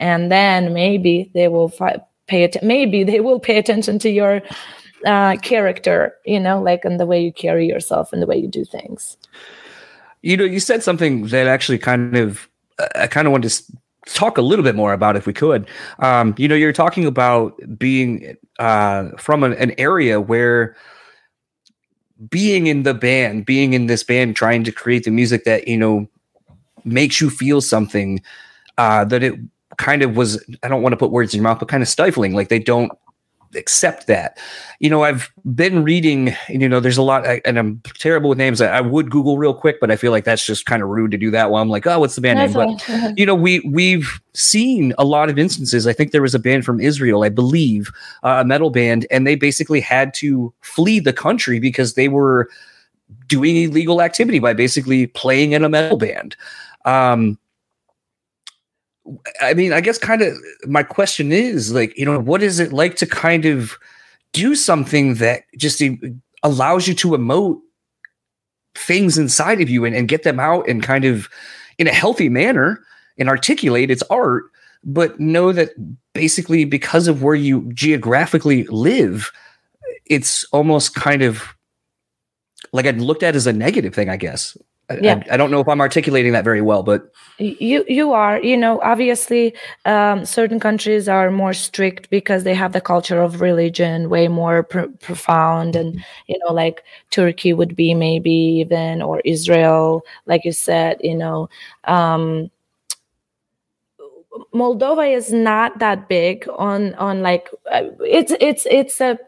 [0.00, 4.42] and then maybe they will fi- pay attention maybe they will pay attention to your
[5.04, 8.48] uh, character you know like and the way you carry yourself and the way you
[8.48, 9.16] do things.
[10.22, 12.48] You know you said something that actually kind of
[12.94, 13.62] i kind of wanted to
[14.06, 15.68] talk a little bit more about if we could.
[15.98, 20.76] Um, you know you're talking about being uh, from an, an area where
[22.30, 25.76] being in the band being in this band trying to create the music that you
[25.76, 26.08] know
[26.84, 28.22] makes you feel something
[28.78, 29.34] uh, that it
[29.76, 31.88] kind of was I don't want to put words in your mouth, but kind of
[31.88, 32.34] stifling.
[32.34, 32.92] Like they don't
[33.54, 34.38] accept that.
[34.80, 38.60] You know, I've been reading, you know, there's a lot, and I'm terrible with names.
[38.60, 41.18] I would Google real quick, but I feel like that's just kind of rude to
[41.18, 42.76] do that while I'm like, oh, what's the band that's name?
[42.86, 45.86] But you know, we we've seen a lot of instances.
[45.86, 47.90] I think there was a band from Israel, I believe,
[48.22, 52.48] uh, a metal band, and they basically had to flee the country because they were
[53.28, 56.36] doing illegal activity by basically playing in a metal band.
[56.84, 57.38] Um,
[59.40, 60.34] I mean, I guess kind of
[60.66, 63.78] my question is like, you know, what is it like to kind of
[64.32, 65.82] do something that just
[66.42, 67.60] allows you to emote
[68.74, 71.28] things inside of you and, and get them out and kind of
[71.78, 72.82] in a healthy manner
[73.18, 74.44] and articulate its art,
[74.84, 75.70] but know that
[76.12, 79.32] basically because of where you geographically live,
[80.04, 81.54] it's almost kind of
[82.72, 84.56] like I'd looked at as a negative thing, I guess
[85.00, 85.22] yeah.
[85.28, 88.40] I, I, don't know if I'm articulating that very well, but you you are.
[88.40, 93.40] You know, obviously, um, certain countries are more strict because they have the culture of
[93.40, 99.20] religion way more pr- profound, and you know, like Turkey would be maybe even or
[99.24, 100.98] Israel, like you said.
[101.00, 101.48] You know,
[101.84, 102.50] um,
[104.54, 109.18] Moldova is not that big on on like uh, it's it's it's a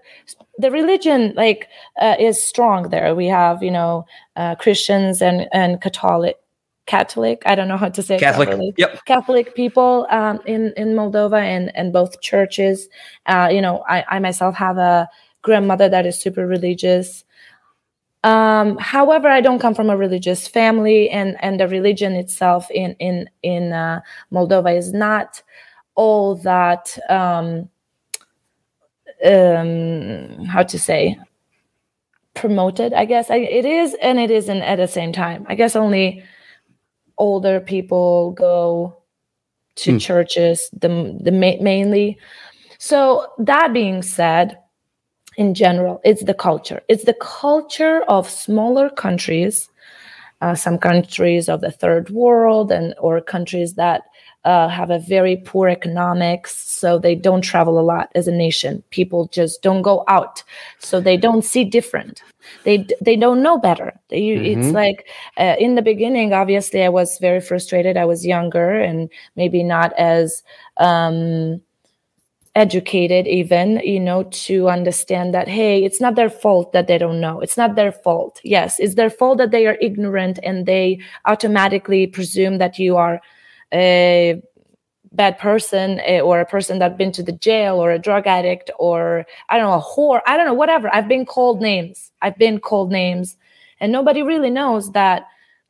[0.59, 1.69] the religion like
[2.01, 3.15] uh, is strong there.
[3.15, 4.07] We have you know
[4.37, 6.37] uh, Christians and and Catholic
[6.87, 7.43] Catholic.
[7.47, 8.49] I don't know how to say Catholic.
[8.49, 8.73] Properly.
[8.77, 9.05] Yep.
[9.05, 12.89] Catholic people um, in in Moldova and and both churches.
[13.27, 15.09] Uh, you know, I, I myself have a
[15.43, 17.25] grandmother that is super religious.
[18.29, 22.95] Um, however, I don't come from a religious family, and and the religion itself in
[22.99, 25.43] in in uh, Moldova is not
[25.95, 26.99] all that.
[27.09, 27.71] Um,
[29.25, 31.19] um, how to say
[32.35, 35.75] promoted i guess I, it is and it isn't at the same time i guess
[35.75, 36.23] only
[37.17, 38.97] older people go
[39.75, 40.01] to mm.
[40.01, 42.17] churches the, the ma- mainly
[42.79, 44.57] so that being said
[45.39, 46.83] in general it's the culture.
[46.89, 49.71] It's the culture of smaller countries
[50.41, 54.03] uh, some countries of the third world and or countries that
[54.45, 58.83] uh, have a very poor economics so they don't travel a lot as a nation.
[58.91, 60.45] People just don't go out
[60.79, 62.23] so they don't see different.
[62.65, 63.93] They they don't know better.
[64.11, 64.61] They, mm-hmm.
[64.61, 65.09] it's like
[65.39, 67.97] uh, in the beginning obviously i was very frustrated.
[67.97, 70.43] I was younger and maybe not as
[70.77, 71.61] um,
[72.59, 77.21] educated even you know to understand that hey it's not their fault that they don't
[77.21, 77.41] know.
[77.41, 78.41] It's not their fault.
[78.43, 83.21] Yes it's their fault that they are ignorant and they automatically presume that you are
[83.73, 84.43] a
[85.13, 88.71] bad person eh, or a person that been to the jail or a drug addict
[88.79, 90.21] or i don't know a whore.
[90.27, 90.93] I don't know whatever.
[90.93, 92.11] I've been called names.
[92.23, 93.37] I've been called names.
[93.81, 95.29] And nobody really knows that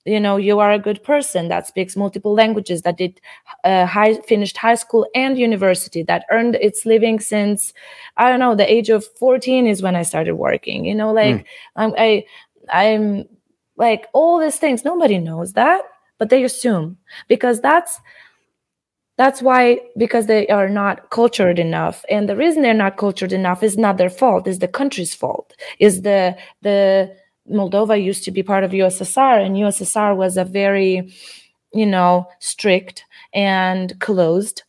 [0.09, 3.21] you know you are a good person that speaks multiple languages that did
[3.65, 7.73] uh, high finished high school and university that earned its living since
[8.17, 11.37] i don't know the age of 14 is when i started working you know like
[11.37, 11.45] mm.
[11.77, 12.25] I'm, i
[12.71, 13.25] i'm
[13.77, 15.83] like all these things nobody knows that
[16.19, 16.97] but they assume
[17.29, 18.01] because that's
[19.19, 23.63] that's why because they are not cultured enough and the reason they're not cultured enough
[23.63, 27.15] is not their fault is the country's fault is the the
[27.51, 31.12] Moldova used to be part of USSR, and USSR was a very,
[31.72, 34.62] you know, strict and closed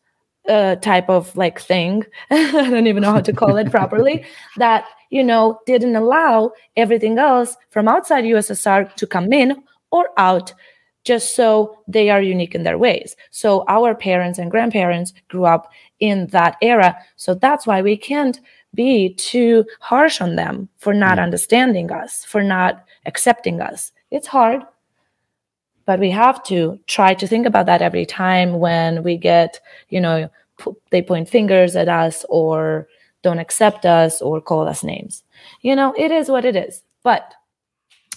[0.47, 2.03] uh, type of like thing.
[2.31, 4.25] I don't even know how to call it properly.
[4.57, 10.53] That you know didn't allow everything else from outside USSR to come in or out
[11.05, 13.15] just so they are unique in their ways.
[13.31, 16.97] So our parents and grandparents grew up in that era.
[17.15, 18.39] So that's why we can't
[18.73, 21.23] be too harsh on them for not mm.
[21.23, 23.91] understanding us, for not accepting us.
[24.11, 24.61] It's hard,
[25.85, 29.59] but we have to try to think about that every time when we get,
[29.89, 30.29] you know,
[30.91, 32.87] they point fingers at us or
[33.23, 35.23] don't accept us or call us names.
[35.61, 36.83] You know, it is what it is.
[37.03, 37.33] But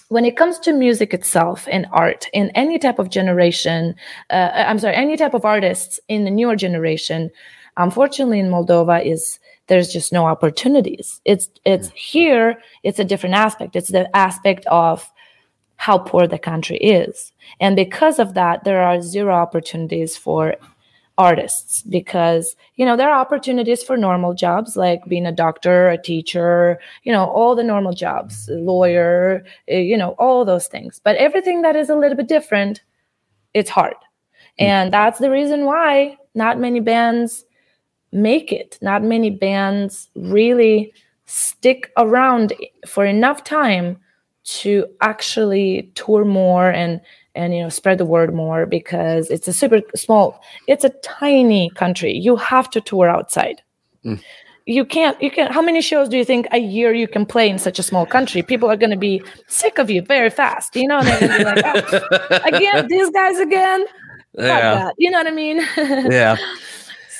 [0.09, 3.95] when it comes to music itself and art in any type of generation,
[4.29, 7.31] uh, I'm sorry, any type of artists in the newer generation,
[7.77, 11.21] unfortunately in Moldova is there's just no opportunities.
[11.25, 13.75] It's it's here it's a different aspect.
[13.75, 15.09] It's the aspect of
[15.77, 17.31] how poor the country is.
[17.59, 20.55] And because of that there are zero opportunities for
[21.17, 26.01] artists because you know there are opportunities for normal jobs like being a doctor a
[26.01, 30.99] teacher you know all the normal jobs lawyer eh, you know all those things.
[31.03, 32.81] But everything that is a little bit different
[33.53, 33.95] it's hard.
[34.59, 34.65] Mm.
[34.65, 37.45] and that's the reason why not many bands
[38.13, 38.77] make it.
[38.81, 40.93] Not many bands really
[41.25, 42.53] stick around
[42.85, 43.97] for enough time
[44.43, 46.99] to actually tour more and
[47.35, 51.69] and you know spread the word more because it's a super small it's a tiny
[51.71, 53.61] country you have to tour outside
[54.05, 54.21] mm.
[54.65, 57.49] you can't you can how many shows do you think a year you can play
[57.49, 60.75] in such a small country people are going to be sick of you very fast
[60.75, 63.85] you know they're going to be like oh, again these guys again
[64.33, 64.89] yeah.
[64.97, 65.57] you know what i mean
[66.11, 66.35] yeah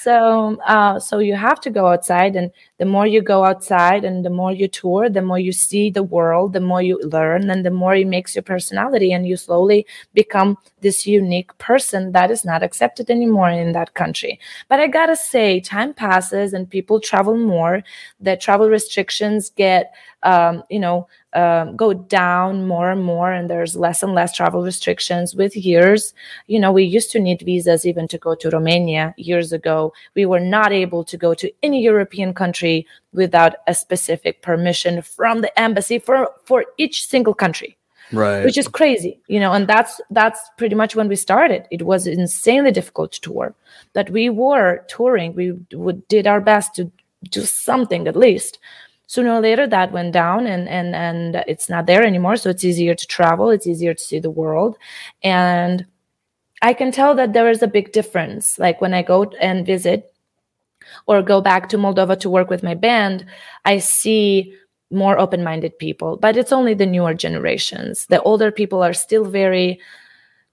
[0.04, 4.26] so uh, so you have to go outside and the more you go outside and
[4.26, 7.66] the more you tour the more you see the world the more you learn and
[7.66, 12.44] the more it makes your personality and you slowly become this unique person that is
[12.44, 14.40] not accepted anymore in that country.
[14.68, 17.84] But i gotta say time passes and people travel more.
[18.20, 19.94] The travel restrictions get
[20.24, 24.64] um, you know um, go down more and more and there's less and less travel
[24.64, 26.14] restrictions with years.
[26.48, 29.94] You know we used to need visas even to go to romania years ago.
[30.16, 35.42] We were not able to go to any european country without a specific permission from
[35.42, 37.78] the embassy for for each single country
[38.12, 38.44] right.
[38.44, 41.68] which is crazy you know and that's that's pretty much when we started.
[41.72, 43.56] It was insanely difficult to tour
[43.94, 45.34] but we were touring.
[45.36, 46.92] We would, did our best to
[47.30, 48.60] do something at least
[49.08, 52.64] sooner or later that went down and and and it's not there anymore so it's
[52.64, 54.78] easier to travel it's easier to see the world
[55.24, 55.86] and
[56.64, 58.58] I can tell that there is a big difference.
[58.58, 60.14] Like when I go and visit
[61.06, 63.26] or go back to Moldova to work with my band,
[63.66, 64.56] I see
[64.90, 68.06] more open minded people, but it's only the newer generations.
[68.06, 69.80] The older people are still very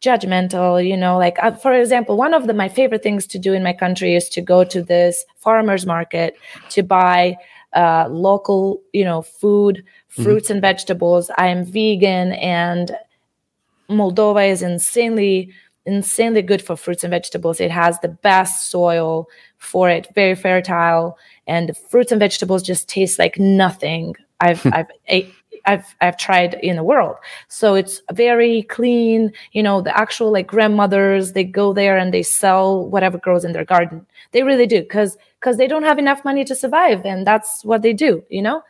[0.02, 3.52] judgmental you know like uh, for example one of the my favorite things to do
[3.52, 6.38] in my country is to go to this farmers market
[6.70, 7.36] to buy
[7.74, 10.22] uh, local you know food mm-hmm.
[10.22, 10.54] fruits mm-hmm.
[10.54, 12.96] and vegetables i am vegan and
[13.88, 15.52] moldova is insanely
[15.86, 21.16] insanely good for fruits and vegetables it has the best soil for it very fertile
[21.46, 25.32] and fruits and vegetables just taste like nothing i've i've ate
[25.66, 27.16] I've I've tried in the world.
[27.48, 29.32] So it's very clean.
[29.52, 33.52] You know, the actual like grandmothers they go there and they sell whatever grows in
[33.52, 34.06] their garden.
[34.32, 37.82] They really do because because they don't have enough money to survive, and that's what
[37.82, 38.22] they do.
[38.28, 38.62] You know,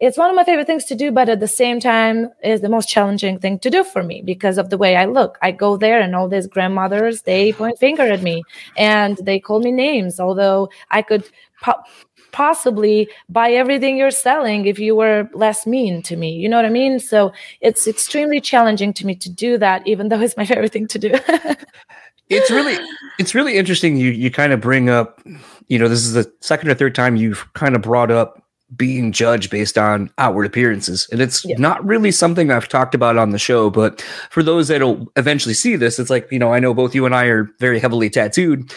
[0.00, 2.68] it's one of my favorite things to do, but at the same time is the
[2.68, 5.38] most challenging thing to do for me because of the way I look.
[5.40, 8.42] I go there and all these grandmothers they point finger at me
[8.76, 11.28] and they call me names, although I could.
[11.60, 11.86] Pop,
[12.34, 16.32] possibly buy everything you're selling if you were less mean to me.
[16.32, 16.98] You know what I mean?
[16.98, 20.88] So it's extremely challenging to me to do that, even though it's my favorite thing
[20.88, 21.12] to do.
[22.28, 22.76] it's really
[23.20, 25.20] it's really interesting you you kind of bring up
[25.68, 28.42] you know this is the second or third time you've kind of brought up
[28.74, 31.54] being judged based on outward appearances and it's yeah.
[31.58, 35.76] not really something i've talked about on the show but for those that'll eventually see
[35.76, 38.72] this it's like you know i know both you and i are very heavily tattooed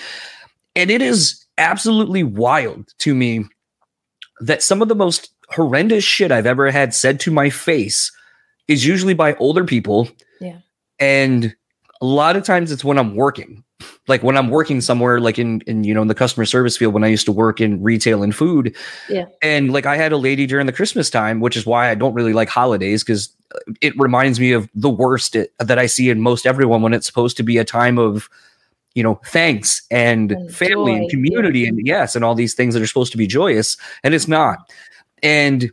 [0.76, 3.46] and it is absolutely wild to me
[4.42, 8.12] that some of the most horrendous shit I've ever had said to my face
[8.68, 10.10] is usually by older people.
[10.40, 10.60] Yeah.
[11.00, 11.56] And
[12.02, 13.64] a lot of times it's when I'm working.
[14.08, 16.94] Like when I'm working somewhere like in in you know in the customer service field
[16.94, 18.76] when I used to work in retail and food.
[19.10, 19.26] Yeah.
[19.42, 22.14] And like I had a lady during the Christmas time, which is why I don't
[22.14, 26.10] really like holidays cuz uh, it reminds me of the worst it, that I see
[26.10, 28.30] in most everyone when it's supposed to be a time of
[28.98, 30.98] you know thanks and, and family joy.
[30.98, 31.68] and community yeah.
[31.68, 34.74] and yes and all these things that are supposed to be joyous and it's not
[35.22, 35.72] and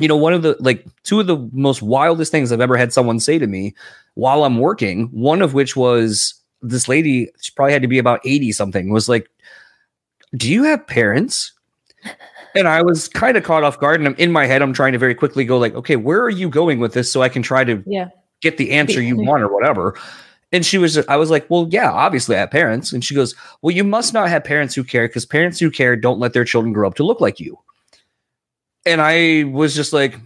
[0.00, 2.90] you know one of the like two of the most wildest things i've ever had
[2.90, 3.74] someone say to me
[4.14, 8.20] while i'm working one of which was this lady she probably had to be about
[8.24, 9.28] 80 something was like
[10.34, 11.52] do you have parents
[12.54, 14.92] and i was kind of caught off guard and I'm, in my head i'm trying
[14.92, 17.42] to very quickly go like okay where are you going with this so i can
[17.42, 18.08] try to yeah
[18.40, 19.94] get the answer you want or whatever
[20.52, 22.92] and she was, I was like, well, yeah, obviously I have parents.
[22.92, 25.96] And she goes, well, you must not have parents who care because parents who care
[25.96, 27.58] don't let their children grow up to look like you.
[28.86, 30.18] And I was just like,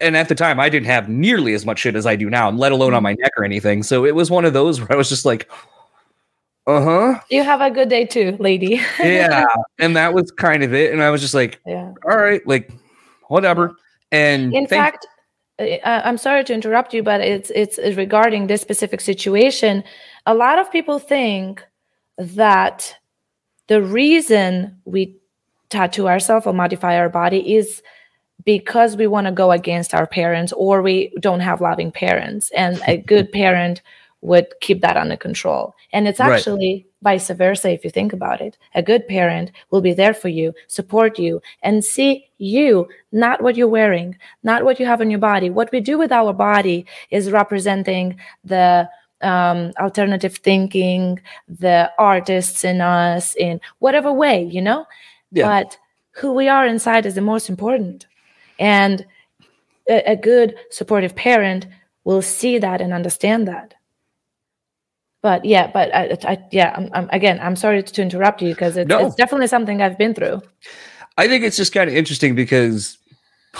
[0.00, 2.50] and at the time I didn't have nearly as much shit as I do now,
[2.50, 3.82] let alone on my neck or anything.
[3.82, 5.48] So it was one of those where I was just like,
[6.66, 7.20] uh huh.
[7.30, 8.80] You have a good day too, lady.
[9.00, 9.44] yeah.
[9.78, 10.92] And that was kind of it.
[10.92, 11.92] And I was just like, yeah.
[12.04, 12.72] all right, like,
[13.28, 13.76] whatever.
[14.10, 15.06] And in fact,
[15.58, 19.84] I'm sorry to interrupt you, but it's it's regarding this specific situation.
[20.26, 21.64] A lot of people think
[22.18, 22.94] that
[23.68, 25.16] the reason we
[25.70, 27.82] tattoo ourselves or modify our body is
[28.44, 32.80] because we want to go against our parents or we don't have loving parents and
[32.86, 33.82] a good parent
[34.20, 36.85] would keep that under control and it's actually.
[37.02, 38.56] Vice versa if you think about it.
[38.74, 43.56] A good parent will be there for you support you and see you not what
[43.56, 45.50] you're wearing not what you have on your body.
[45.50, 48.88] What we do with our body is representing the
[49.22, 54.86] um, alternative thinking the artists in us in whatever way you know?
[55.32, 55.48] Yeah.
[55.48, 55.78] but
[56.12, 58.06] who we are inside is the most important.
[58.58, 59.04] And
[59.88, 61.66] a, a good supportive parent
[62.04, 63.74] will see that and understand that
[65.26, 68.76] but yeah but I, I yeah I'm, I'm, again i'm sorry to interrupt you because
[68.76, 69.04] it's, no.
[69.04, 70.40] it's definitely something i've been through.
[71.18, 72.96] I think it's just kind of interesting because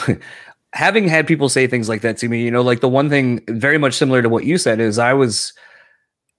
[0.73, 3.43] having had people say things like that to me you know like the one thing
[3.49, 5.53] very much similar to what you said is i was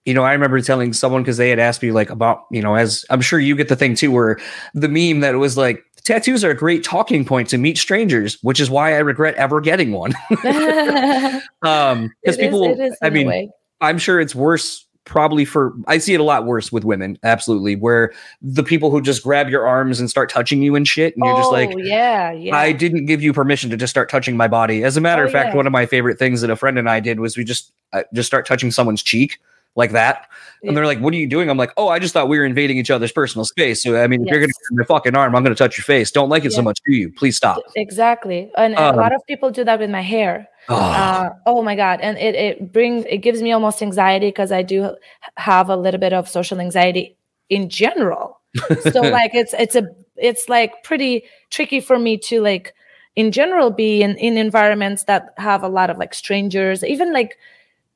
[0.05, 2.75] you know i remember telling someone because they had asked me like about you know
[2.75, 4.39] as i'm sure you get the thing too where
[4.75, 8.61] the meme that was like tattoos are a great talking point to meet strangers which
[8.61, 10.13] is why i regret ever getting one.
[11.63, 13.51] Um because people i mean
[13.82, 17.76] i'm sure it's worse probably for I see it a lot worse with women, absolutely,
[17.76, 21.26] where the people who just grab your arms and start touching you and shit, and
[21.26, 22.55] you're just like, oh, yeah, yeah.
[22.55, 24.84] I didn't give you permission to just start touching my body.
[24.84, 25.55] As a matter oh, of fact, yeah.
[25.55, 28.03] one of my favorite things that a friend and I did was we just uh,
[28.14, 29.39] just start touching someone's cheek
[29.78, 30.28] like that.
[30.63, 32.45] And they're like, "What are you doing?" I'm like, "Oh, I just thought we were
[32.45, 33.84] invading each other's personal space.
[33.84, 34.28] So I mean, yes.
[34.28, 36.11] if you're gonna my fucking arm, I'm gonna touch your face.
[36.11, 37.11] Don't like it so much, do you?
[37.13, 40.49] Please stop." Exactly, and, and um, a lot of people do that with my hair.
[40.67, 40.75] Oh.
[40.75, 44.63] Uh, oh my god, and it it brings it gives me almost anxiety because I
[44.63, 44.95] do
[45.38, 47.15] have a little bit of social anxiety
[47.49, 48.41] in general.
[48.91, 52.73] so like it's it's a it's like pretty tricky for me to like
[53.15, 57.38] in general be in in environments that have a lot of like strangers, even like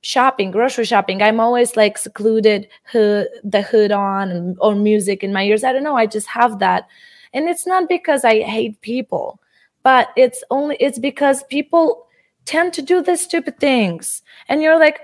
[0.02, 5.44] shopping grocery shopping i'm always like secluded hood the hood on or music in my
[5.44, 6.88] ears i don't know i just have that
[7.34, 9.40] and it's not because i hate people
[9.84, 12.08] but it's only it's because people
[12.46, 15.02] tend to do these stupid things and you're like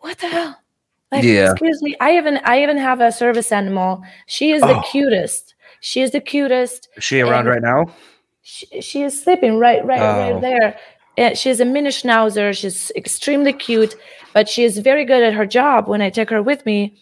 [0.00, 0.60] what the hell
[1.10, 1.50] like Yeah.
[1.52, 4.82] excuse me i even i even have a service animal she is the Oh.
[4.90, 7.94] cutest she is the cutest Is she around And- right now?
[8.42, 10.32] she, she is sleeping right right Oh.
[10.32, 10.78] right there
[11.18, 12.56] Uh, she's a mini schnauzer.
[12.56, 13.96] She's extremely cute
[14.32, 16.94] but she is very good at her job when i take her with me.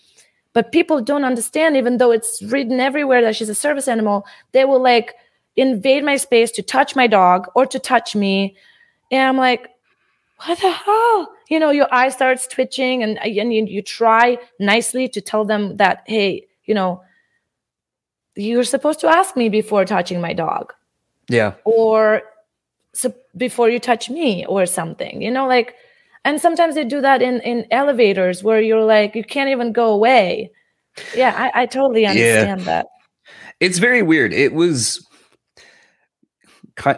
[0.52, 4.64] But people don't understand even though it's written everywhere that she's a service animal they
[4.64, 5.14] will like
[5.56, 8.56] invade my space to touch my dog or to touch me.
[9.10, 9.68] And i'm like
[10.44, 11.32] what the hell?
[11.48, 15.76] You know your eye starts twitching and, and you, you try nicely to tell them
[15.76, 17.02] that hey you know
[18.34, 20.72] you're supposed to ask me before touching my dog.
[21.28, 21.54] Yeah.
[21.64, 22.22] or
[22.96, 25.74] so before you touch me or something you know like
[26.24, 29.90] and sometimes they do that in in elevators where you're like you can't even go
[29.92, 30.50] away
[31.14, 32.10] yeah i, I totally Yeah.
[32.10, 32.86] understand that
[33.60, 34.32] It's very weird.
[34.32, 35.00] It was.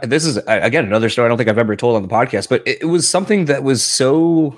[0.03, 2.66] This is again another story I don't think I've ever told on the podcast, but
[2.66, 4.57] it, was something that was so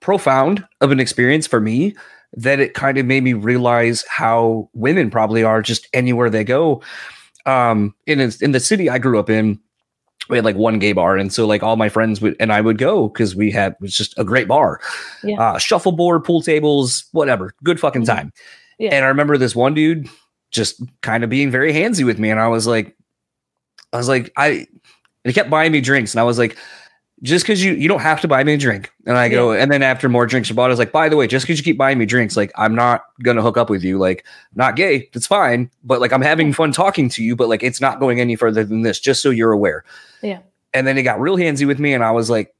[0.00, 1.94] profound of an experience for me
[2.34, 6.80] that it kind of made me realize how women probably are just anywhere they go.
[7.46, 9.58] Um, in in the city I grew up in,
[10.28, 12.60] we had like one gay bar, and so like all my friends would and I
[12.60, 14.80] would go because we had it was just a great bar,
[15.22, 15.40] Yeah.
[15.40, 18.06] uh, shuffleboard, pool tables, whatever, good fucking Mhm.
[18.06, 18.32] time.
[18.78, 18.94] Yeah.
[18.94, 20.08] And I remember this one dude
[20.50, 22.96] just kind of being very handsy with me, and I was like,
[23.92, 24.66] I was like, I, and
[25.24, 26.56] he kept buying me drinks, and I was like,
[27.22, 29.72] just because you you don't have to buy me a drink, and I go, and
[29.72, 31.64] then after more drinks are bought, I was like, by the way, just because you
[31.64, 34.24] keep buying me drinks, like I'm not gonna hook up with you, like
[34.54, 37.80] not gay, that's fine, but like I'm having fun talking to you, but like it's
[37.80, 39.84] not going any further than this, just so you're aware.
[40.22, 40.40] Yeah.
[40.74, 42.54] And then he got real handsy with me, and I was like,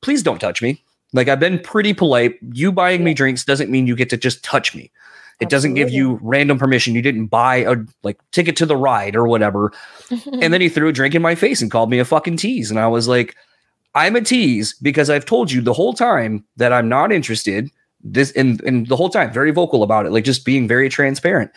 [0.00, 0.82] please don't touch me.
[1.14, 2.38] Like I've been pretty polite.
[2.52, 4.90] You buying me drinks doesn't mean you get to just touch me.
[5.40, 6.94] It doesn't give you random permission.
[6.94, 9.72] You didn't buy a like ticket to the ride or whatever.
[10.40, 12.70] And then he threw a drink in my face and called me a fucking tease.
[12.70, 13.34] And I was like,
[13.94, 17.70] I'm a tease because I've told you the whole time that I'm not interested.
[18.02, 21.50] This and, and the whole time, very vocal about it, like just being very transparent.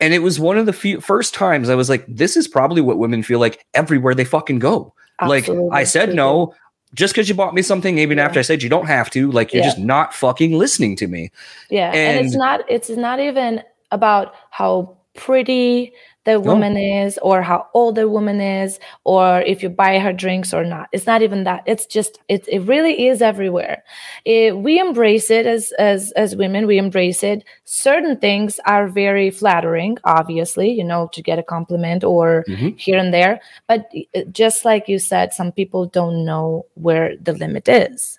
[0.00, 2.80] And it was one of the few first times I was like, this is probably
[2.80, 4.94] what women feel like everywhere they fucking go.
[5.20, 6.54] Like I said no.
[6.94, 8.24] Just because you bought me something, even Yeah.
[8.24, 9.68] after I said you don't have to, like you're Yeah.
[9.68, 11.30] just not fucking listening to me.
[11.68, 15.92] yeah and, it's not it's not even about how pretty
[16.24, 20.52] the woman is or how old the woman is or if you buy her drinks
[20.52, 20.88] or not.
[20.92, 21.62] It's not even that.
[21.64, 23.82] It's just it, it really is everywhere.
[24.26, 26.66] It, we embrace it as as as women.
[26.66, 27.44] We embrace it.
[27.64, 32.78] Certain things are very flattering obviously you know to get a compliment or Mhm.
[32.78, 33.40] here and there.
[33.66, 38.18] But uh, just like you said some people don't know where the limit is.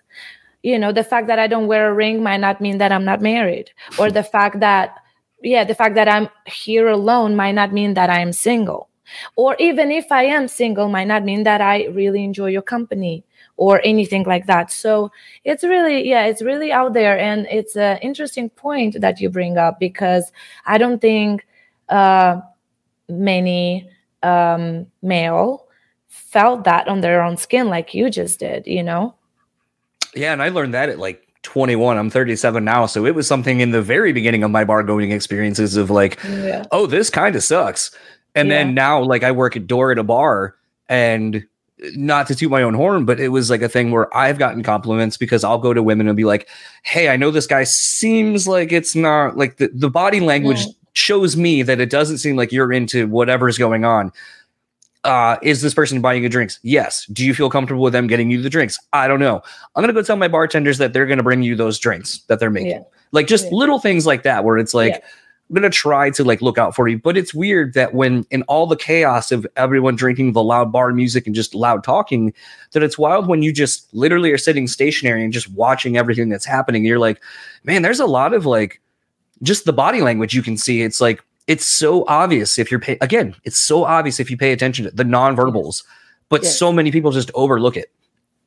[0.64, 3.06] You know the fact that i don't wear a ring might not mean that i'm
[3.06, 4.96] not married or the fact that
[5.42, 8.90] yeah the fact that i'm here alone might not mean that i'm single.
[9.36, 13.24] Or even if i am single might not mean that i really enjoy your company
[13.58, 14.72] or anything like that.
[14.72, 15.12] So
[15.44, 17.18] it's really yeah it's really out there.
[17.18, 20.32] And it's an interesting point that you bring up because
[20.66, 21.48] i don't think
[21.90, 22.40] uh,
[23.10, 23.90] many
[24.22, 25.66] um, male
[26.08, 29.16] felt that on their own skin like you just did you know?
[30.16, 31.98] Yeah, and I learned that at like 21.
[31.98, 35.12] I'm 37 now, so it was something in the very beginning of my bar going
[35.12, 37.90] experiences of like, yeah oh, this kind of sucks.
[38.36, 40.56] And then now, like, I work at door at a bar,
[40.88, 41.38] and
[41.84, 44.38] uh, not to toot my own horn, but it was like a thing where I've
[44.38, 46.48] gotten compliments because I'll go to women and be like,
[46.84, 50.76] hey, I know this guy seems like it's not like the, the body language Right.
[50.94, 54.12] shows me that it doesn't seem like you're into whatever's going on.
[55.06, 56.60] Uh, is this person buying you drinks?
[56.62, 57.06] Yes.
[57.06, 58.78] Do you feel comfortable with them getting you the drinks?
[58.92, 59.42] I don't know.
[59.76, 62.50] I'm gonna go tell my bartenders that they're gonna bring you those drinks that they're
[62.50, 62.72] making.
[62.72, 62.80] Yeah.
[63.14, 63.52] Like just Yeah.
[63.54, 65.00] little things like that, where it's like Yeah.
[65.50, 67.00] I'm gonna try to like look out for you.
[67.00, 70.92] But it's weird that when in all the chaos of everyone drinking the loud bar
[70.92, 72.34] music and just loud talking,
[72.74, 76.46] that it's wild when you just literally are sitting stationary and just watching everything that's
[76.46, 76.84] happening.
[76.86, 77.22] You're like,
[77.64, 78.82] man, there's a lot of like
[79.42, 80.82] just the body language you can see.
[80.84, 84.52] It's like it's so obvious if you're pay again, it's so obvious if you pay
[84.52, 85.84] attention to the nonverbals,
[86.30, 86.58] but Yes.
[86.58, 87.92] so many people just overlook it.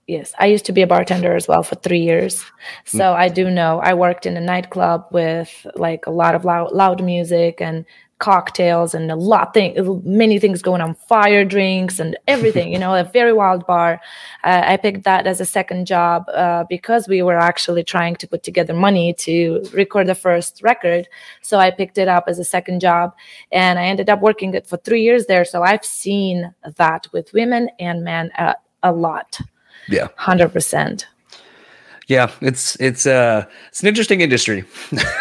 [0.06, 2.44] Yes, I used to be a bartender as well for three years.
[2.84, 3.14] So mm.
[3.14, 7.02] I do know I worked in a nightclub with like a lot of loud, loud
[7.02, 7.84] music and
[8.22, 12.72] cocktails and a lot thing, many things going on, fire drinks and everything.
[12.72, 14.00] you know, a very wild bar.
[14.44, 18.28] Uh, I picked that as a second job uh, because we were actually trying to
[18.28, 21.08] put together money to record the first record.
[21.42, 23.12] So I picked it up as a second job,
[23.50, 25.44] and I ended up working it for three years there.
[25.44, 28.54] So I've seen that with women and men uh,
[28.84, 29.40] a lot.
[29.88, 30.08] Yeah.
[30.14, 31.08] Hundred percent.
[32.08, 34.64] Yeah, it's it's uh it's an interesting industry.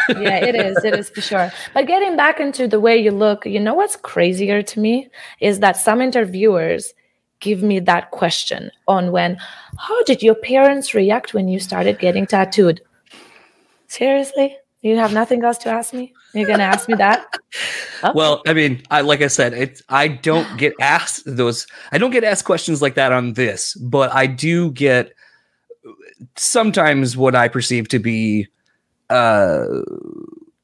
[0.10, 0.84] yeah, it is.
[0.84, 1.52] It is for sure.
[1.74, 5.10] But getting back into the way you look, you know what's crazier to me
[5.40, 6.94] is that some interviewers
[7.40, 9.38] give me that question on when
[9.78, 12.82] how did your parents react when you started getting tattooed?
[13.88, 14.58] Seriously?
[14.82, 16.14] You have nothing else to ask me?
[16.34, 17.26] You're gonna ask me that?
[18.04, 18.14] Okay.
[18.16, 21.68] Well, I mean, I like I said, it's I don't get asked those.
[21.92, 25.14] I don't get asked questions like that on this, but I do get
[26.36, 28.48] sometimes what I perceive to be
[29.10, 29.66] uh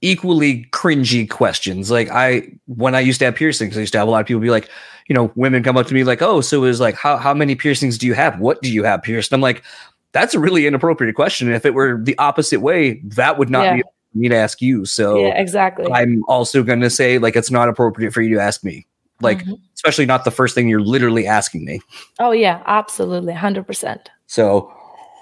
[0.01, 1.91] equally cringy questions.
[1.91, 4.27] Like I when I used to have piercings, I used to have a lot of
[4.27, 4.69] people be like,
[5.07, 7.55] you know, women come up to me like, "Oh, so is like how how many
[7.55, 8.39] piercings do you have?
[8.39, 9.63] What do you have pierced?" I'm like,
[10.11, 11.51] that's a really inappropriate question.
[11.51, 13.75] If it were the opposite way, that would not yeah.
[13.77, 13.83] be
[14.13, 14.85] me to ask you.
[14.85, 15.91] So yeah, exactly.
[15.91, 18.85] I'm also going to say like it's not appropriate for you to ask me.
[19.21, 19.53] Like mm-hmm.
[19.73, 21.81] especially not the first thing you're literally asking me.
[22.19, 24.09] Oh yeah, absolutely, hundred percent.
[24.27, 24.71] So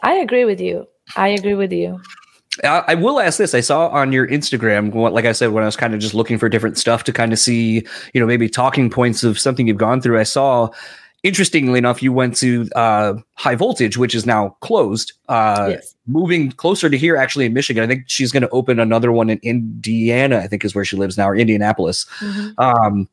[0.05, 0.87] I agree with you.
[1.15, 1.99] I agree with you.
[2.63, 3.55] I, I will ask this.
[3.55, 6.37] I saw on your Instagram, like I said, when I was kind of just looking
[6.37, 9.77] for different stuff to kind of see, you know, maybe talking points of something you've
[9.77, 10.19] gone through.
[10.19, 10.69] I saw
[11.23, 15.13] interestingly enough, you went to uh, High Voltage, which is now closed.
[15.27, 15.95] Uh, yes.
[16.05, 17.83] Moving closer to here, actually in Michigan.
[17.83, 20.37] I think she's going to open another one in Indiana.
[20.37, 22.05] I think is where she lives now, or Indianapolis.
[22.19, 22.61] Mm-hmm.
[22.61, 23.09] Um,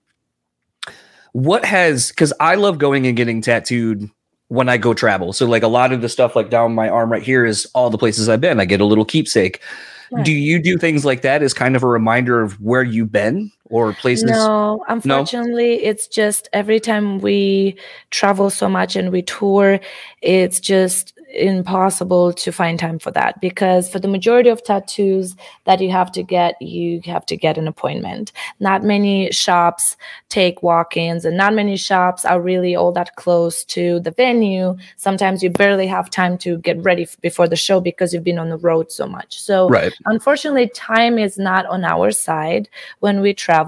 [1.33, 2.11] what has?
[2.11, 4.11] Because I love going and getting tattooed
[4.53, 5.33] when I go travel.
[5.33, 7.89] So like a lot of the stuff like down my arm right here is all
[7.89, 8.61] the places I've been.
[8.61, 9.63] I get a little keepsake.
[10.11, 10.27] Right.
[10.27, 13.51] Do you do things like that as kind of a reminder of where you've been
[13.71, 14.31] or places?
[14.31, 15.83] No, unfortunately, no?
[15.83, 17.77] it's just every time we
[18.11, 19.81] travel so much and we tour,
[20.21, 25.35] it's just impossible to find time for that because for the majority of tattoos
[25.65, 29.97] that you have to get you have to get an appointment not many shops
[30.29, 35.43] take walk-ins and not many shops are really all that close to the venue sometimes
[35.43, 38.59] you barely have time to get ready before the show because you've been on the
[38.59, 39.95] road so much so right.
[40.07, 42.69] unfortunately time is not on our side
[43.01, 43.62] when we travel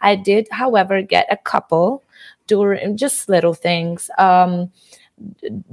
[0.00, 2.02] i did however get a couple
[2.46, 4.70] during just little things um,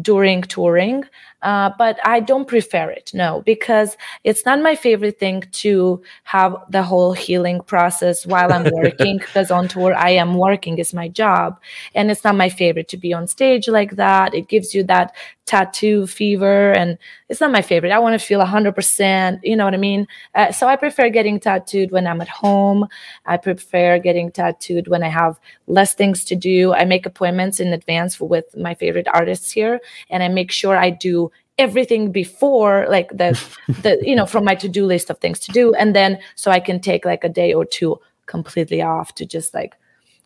[0.02, 1.04] during touring
[1.42, 3.12] uh, but I don't prefer it.
[3.14, 8.70] No, because it's not my favorite thing to have the whole healing process while I'm
[8.72, 9.18] working.
[9.20, 11.60] because on tour, I am working; is my job,
[11.94, 14.34] and it's not my favorite to be on stage like that.
[14.34, 15.14] It gives you that
[15.46, 16.98] tattoo fever, and
[17.30, 17.92] it's not my favorite.
[17.92, 19.40] I want to feel hundred percent.
[19.44, 20.08] You know what I mean?
[20.34, 22.88] Uh, so I prefer getting tattooed when I'm at home.
[23.26, 26.74] I prefer getting tattooed when I have less things to do.
[26.74, 29.80] I make appointments in advance with my favorite artists here,
[30.10, 34.56] and I make sure I do everything before like the the you know from my
[34.56, 35.74] to-do list of things to do.
[35.74, 39.54] And then so i can take like a day or two completely off to just
[39.54, 39.76] like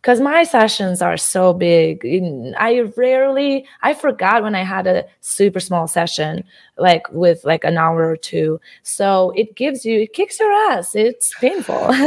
[0.01, 2.05] because my sessions are so big
[2.57, 6.43] i rarely i forgot when i had a super small session
[6.79, 8.59] like with like an hour or two.
[8.83, 10.95] So it gives you it kicks your ass.
[10.95, 11.89] It's painful.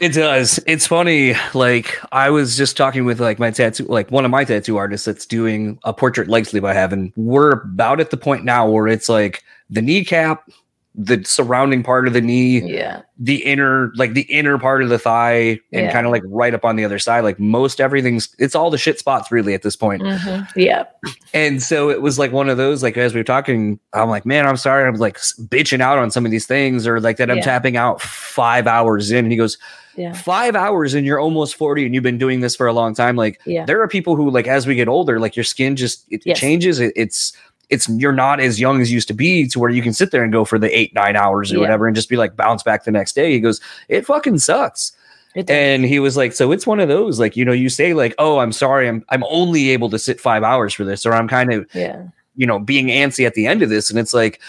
[0.00, 0.58] It does.
[0.66, 4.44] It's funny like i was just talking with like my tattoo like one of my
[4.44, 8.16] tattoo artists that's doing a portrait leg sleeve i have and we're about at the
[8.16, 10.48] point now where it's like the kneecap
[10.94, 14.98] the surrounding part of the knee, yeah, the inner like the inner part of the
[14.98, 15.92] thigh, and yeah.
[15.92, 17.20] kind of like right up on the other side.
[17.24, 20.02] Like most everything's it's all the shit spots really at this point.
[20.02, 20.58] Mm-hmm.
[20.58, 20.84] Yeah.
[21.32, 24.26] And so it was like one of those like as we were talking, I'm like,
[24.26, 27.30] man, I'm sorry, I'm like bitching out on some of these things, or like that
[27.30, 27.44] I'm yeah.
[27.44, 29.24] tapping out five hours in.
[29.24, 29.56] And he goes,
[29.96, 30.12] yeah.
[30.12, 33.14] five hours and you're almost 40 and you've been doing this for a long time
[33.16, 33.64] like yeah.
[33.66, 36.38] there are people who like as we get older like your skin just it yes.
[36.38, 37.34] changes it, it's
[37.72, 40.10] it's you're not as young as you used to be to where you can sit
[40.10, 41.60] there and go for the eight nine hours or yeah.
[41.62, 43.32] whatever and just be like bounce back the next day.
[43.32, 44.92] He goes, it fucking sucks.
[45.34, 47.94] It and he was like, so it's one of those like you know you say
[47.94, 51.14] like, oh, I'm sorry, I'm I'm only able to sit five hours for this, or
[51.14, 52.06] I'm kind of yeah
[52.36, 54.40] you know being antsy at the end of this, and it's like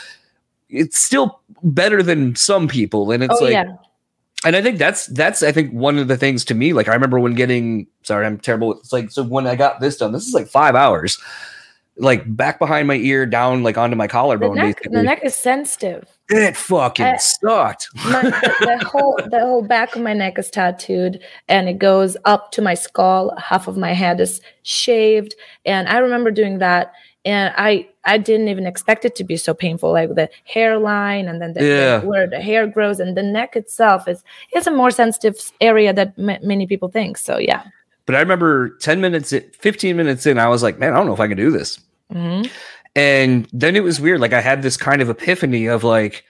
[0.70, 3.54] it's still better than some people, and it's oh, like.
[3.54, 3.78] Yeah
[4.46, 6.74] and I think that's that's I think one of the things to me.
[6.74, 8.74] Like I remember when getting sorry, I'm terrible.
[8.74, 11.18] It's like so when I got this done, this is like five hours,
[11.98, 14.56] like back behind my ear, down like onto my collarbone.
[14.56, 16.08] The neck, the neck is sensitive.
[16.30, 17.90] It fucking I, sucked.
[18.06, 22.52] My, the whole the whole back of my neck is tattooed, and it goes up
[22.54, 23.36] to my skull.
[23.38, 25.36] Half of my head is shaved,
[25.66, 26.94] and I remember doing that,
[27.26, 29.92] and I I didn't even expect it to be so painful.
[29.92, 31.98] Like the hairline, and then the, yeah.
[32.00, 34.24] the, where the hair grows, and the neck itself is
[34.56, 37.18] is a more sensitive area that m- many people think.
[37.18, 37.64] So yeah.
[38.06, 41.14] But I remember 10 minutes, 15 minutes in, I was like, man, I don't know
[41.14, 41.80] if I can do this.
[42.12, 42.52] Mm-hmm.
[42.96, 44.20] And then it was weird.
[44.20, 46.24] Like I had this kind of epiphany of like,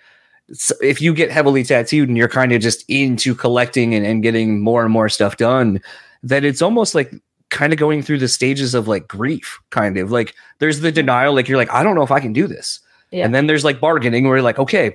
[0.82, 4.62] if you get heavily tattooed and you're kind of just into collecting and, and getting
[4.62, 5.82] more and more stuff done,
[6.22, 7.14] that it's almost like
[7.50, 11.34] kind of going through the stages of like grief, kind of like there's the denial,
[11.34, 12.80] like you're like, I don't know if I can do this.
[13.12, 13.26] Yeah.
[13.26, 14.88] And then there's like bargaining where you're like, okay,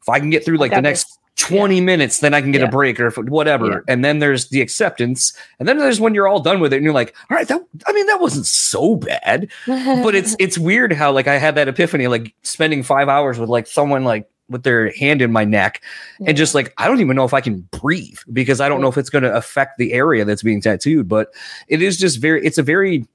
[0.00, 2.68] if I can get through like the next 20 minutes, then I can get a
[2.68, 3.66] break or whatever.
[3.66, 3.78] Yeah.
[3.88, 5.32] And then there's the acceptance.
[5.58, 7.60] And then there's when you're all done with it and you're like, all right, that,
[7.86, 9.50] I mean, that wasn't so bad.
[9.66, 13.48] But it's, it's weird how like I had that epiphany, like spending five hours with
[13.48, 15.82] like someone like with their hand in my neck
[16.26, 18.88] and just like, I don't even know if I can breathe because I don't know
[18.88, 21.08] if it's going to affect the area that's being tattooed.
[21.08, 21.32] But
[21.68, 23.06] it is just very, it's a very,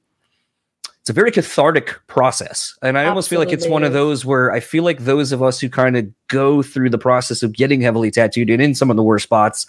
[1.06, 2.76] it's a very cathartic process.
[2.82, 5.44] And I almost feel like it's one of those where I feel like those of
[5.44, 8.90] us who kind of go through the process of getting heavily tattooed and in some
[8.90, 9.68] of the worst spots,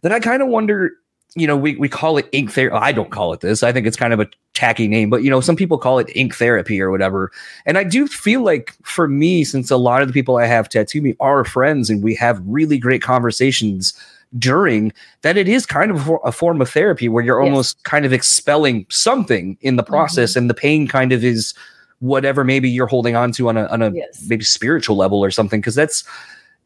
[0.00, 0.92] that I kind of wonder,
[1.36, 2.74] you know, we, we call it ink therapy.
[2.74, 3.62] I don't call it this.
[3.62, 6.10] I think it's kind of a tacky name, but you know, some people call it
[6.14, 7.30] ink therapy or whatever.
[7.66, 10.70] And I do feel like for me, since a lot of the people I have
[10.70, 13.92] tattoo me are friends and we have really great conversations
[14.38, 17.46] during that it is kind of a form of therapy where you're Yes.
[17.46, 17.52] Mm-hmm.
[17.54, 21.54] almost kind of expelling something in the process and the pain kind of is
[22.00, 24.24] whatever maybe you're holding on to on a on a Yes.
[24.28, 26.04] maybe spiritual level or something because that's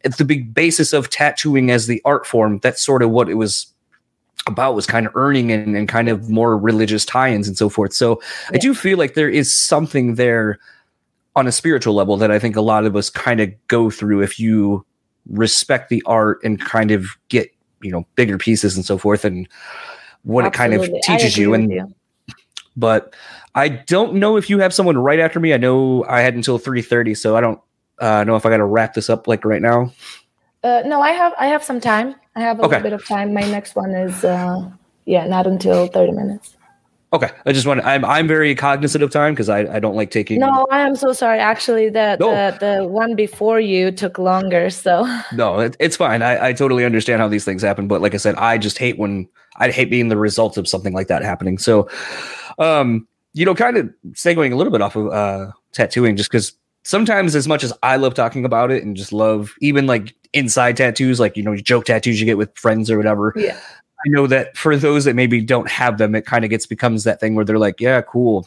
[0.05, 3.35] it's the big basis of tattooing as the art form that's sort of what it
[3.35, 3.67] was
[4.47, 7.93] about was kind of earning and, and kind of more religious tie-ins and so forth
[7.93, 8.21] so
[8.53, 10.59] i do feel like there is something there
[11.37, 14.23] on a spiritual level that i think a lot of us kind of go through
[14.23, 14.85] if you
[15.29, 17.51] respect the art and kind of get
[17.83, 19.49] you know bigger pieces and so forth and
[20.25, 21.93] what it kind of teaches you and with
[22.77, 23.15] but
[23.55, 25.53] I don't know if you have someone right after me.
[25.53, 27.61] I know I had until three thirty, so I don't
[27.99, 29.93] uh, know if I got to wrap this up like right now.
[30.63, 32.15] Uh, no, I have I have some time.
[32.37, 32.77] I have a Okay.
[32.77, 33.35] little bit of time.
[33.35, 34.71] My next one is uh,
[35.07, 36.57] yeah, not until thirty minutes.
[37.11, 37.83] Okay, I just want.
[37.87, 40.41] I'm I'm very cognizant of time because I, I don't like taking.
[40.41, 41.39] No, I am so sorry.
[41.39, 42.31] Actually, the No.
[42.31, 44.69] the, the one before you took longer.
[44.69, 46.21] So no, it, it's fine.
[46.21, 48.99] I, I totally understand how these things happen, but like I said, I just hate
[48.99, 51.57] when I hate being the result of something like that happening.
[51.57, 51.89] So,
[52.59, 56.53] um, you know, kind of segueing a little bit off of uh tattooing, just because
[56.83, 60.77] sometimes as much as I love talking about it and just love even like inside
[60.77, 63.33] tattoos, like you know, joke tattoos you get with friends or whatever.
[63.35, 63.59] yeah,
[64.07, 67.05] I know that for those that maybe don't have them, it kind of gets becomes
[67.05, 68.47] that thing where they're like, yeah, cool.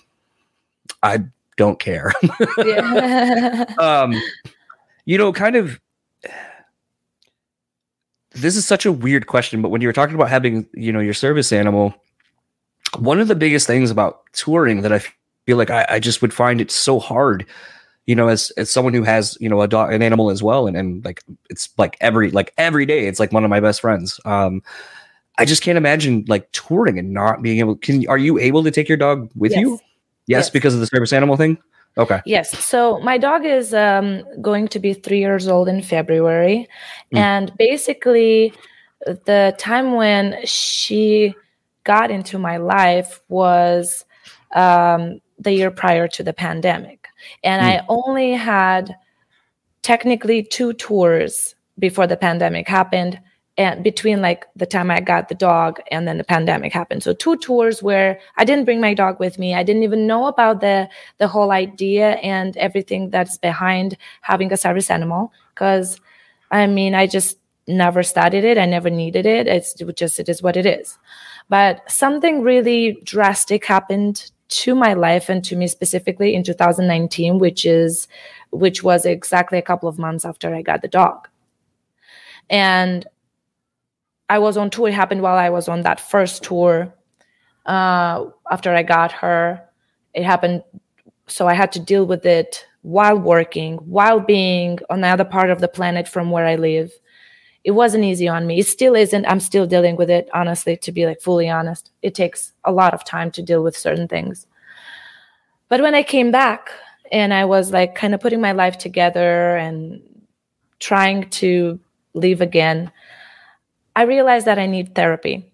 [1.03, 1.25] I
[1.57, 2.13] don't care.
[2.57, 3.65] yeah.
[3.79, 4.13] um,
[5.05, 5.79] you know, kind of.
[8.33, 11.01] This is such a weird question, but when you were talking about having, you know,
[11.01, 11.93] your service animal,
[12.97, 15.01] one of the biggest things about touring that I
[15.45, 17.45] feel like I, I just would find it so hard,
[18.05, 20.65] you know, as as someone who has, you know, a dog, an animal as well,
[20.65, 23.81] and and like it's like every like every day, it's like one of my best
[23.81, 24.19] friends.
[24.23, 24.63] Um,
[25.41, 27.75] I just can't imagine like touring and not being able.
[27.75, 29.71] Can are you able to take your dog with you?
[29.71, 29.79] Yes.
[30.27, 30.49] Yes, Yes.
[30.51, 31.57] because of the service animal thing.
[31.97, 32.21] Okay.
[32.25, 32.57] Yes.
[32.59, 36.67] So my dog is um, going to be three years old in February.
[37.11, 37.17] Mm.
[37.17, 38.53] And basically,
[39.05, 41.35] the time when she
[41.83, 44.05] got into my life was
[44.55, 47.07] um, the year prior to the pandemic.
[47.43, 48.95] And I only had
[49.81, 53.19] technically two tours before the pandemic happened
[53.61, 57.03] and between like the time I got the dog and then the pandemic happened.
[57.03, 59.53] So two tours where I didn't bring my dog with me.
[59.53, 60.89] I didn't even know about the
[61.19, 65.99] the whole idea and everything that's behind having a service animal because
[66.49, 67.37] I mean I just
[67.67, 68.57] never studied it.
[68.57, 69.47] I never needed it.
[69.47, 70.97] It's just it is what it is.
[71.49, 77.65] But something really drastic happened to my life and to me specifically in 2019 which
[77.65, 78.07] is
[78.49, 81.27] which was exactly a couple of months after I got the dog.
[82.49, 83.05] And
[84.31, 84.87] I was on tour.
[84.87, 86.93] It happened while I was on that first tour.
[87.65, 89.61] Uh, after I got her,
[90.13, 90.63] it happened.
[91.27, 95.49] So I had to deal with it while working, while being on the other part
[95.49, 96.93] of the planet from where I live.
[97.65, 98.59] It wasn't easy on me.
[98.59, 99.25] It still isn't.
[99.25, 101.91] I'm still dealing with it, honestly, to be like fully honest.
[102.01, 104.47] It takes a lot of time to deal with certain things.
[105.67, 106.71] But when I came back
[107.11, 110.01] and I was like kind of putting my life together and
[110.79, 111.81] trying to
[112.13, 112.93] live again,
[113.95, 115.51] I realized that I need therapy.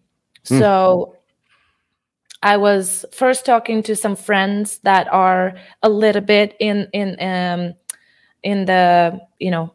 [0.48, 0.60] Hmm.
[0.60, 1.16] So
[2.44, 7.74] I was first talking to some friends that are a little bit in in um
[8.44, 9.74] in the you know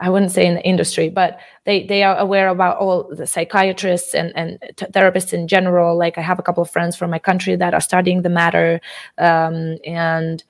[0.00, 4.14] I wouldn't say in the industry, but they they are aware about all the psychiatrists
[4.14, 5.96] and and t- therapists in general.
[5.96, 8.80] Like I have a couple of friends from my country that are studying the matter,
[9.18, 10.42] um, and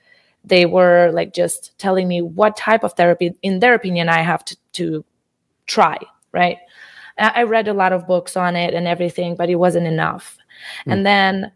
[0.43, 4.43] they were like just telling me what type of therapy, in their opinion, I have
[4.45, 5.05] to to
[5.67, 5.97] try.
[6.31, 6.57] Right.
[7.17, 10.37] I read a lot of books on it and everything, but it wasn't enough.
[10.85, 11.51] And then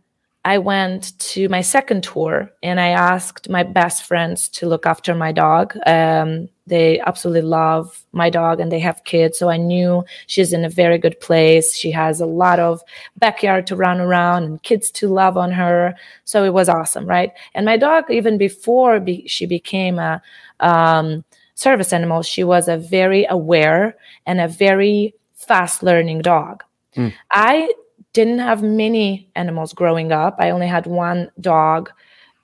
[0.46, 5.14] I went to my second tour and I asked my best friends to look after
[5.14, 9.38] my dog um, they absolutely love my dog and they have kids.
[9.38, 11.76] So I knew she's in a very good place.
[11.76, 12.82] She has a lot of
[13.18, 15.96] backyard to run around and kids to love on her.
[16.24, 17.32] So it was awesome, right?
[17.54, 20.22] And my dog, even before be- she became a
[20.60, 25.16] um, service animal, she was a very aware and a very
[25.48, 26.64] fast learning dog.
[26.96, 27.14] Mm.
[27.32, 27.74] I
[28.14, 30.36] didn't have many animals growing up.
[30.40, 31.90] I only had one dog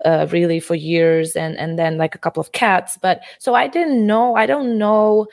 [0.03, 3.65] uh, really for years and and then like a couple of cats but so i
[3.65, 5.25] didn't know i don't know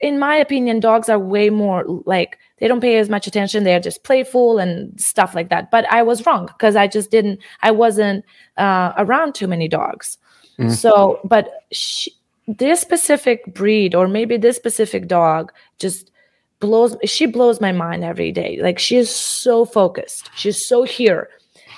[0.00, 3.80] in my opinion dogs are way more like they don't pay as much attention they're
[3.80, 7.70] just playful and stuff like that but i was wrong because i just didn't i
[7.70, 8.22] wasn't
[8.58, 10.18] uh, around too many dogs
[10.58, 10.70] mm.
[10.70, 12.12] so but she,
[12.46, 16.12] this specific breed or maybe this specific dog just
[16.60, 21.28] blows she blows my mind every day like she is so focused she's so here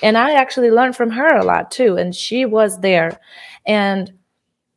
[0.02, 1.96] and I actually learned from her a lot too.
[1.96, 3.18] And she was there.
[3.66, 4.12] And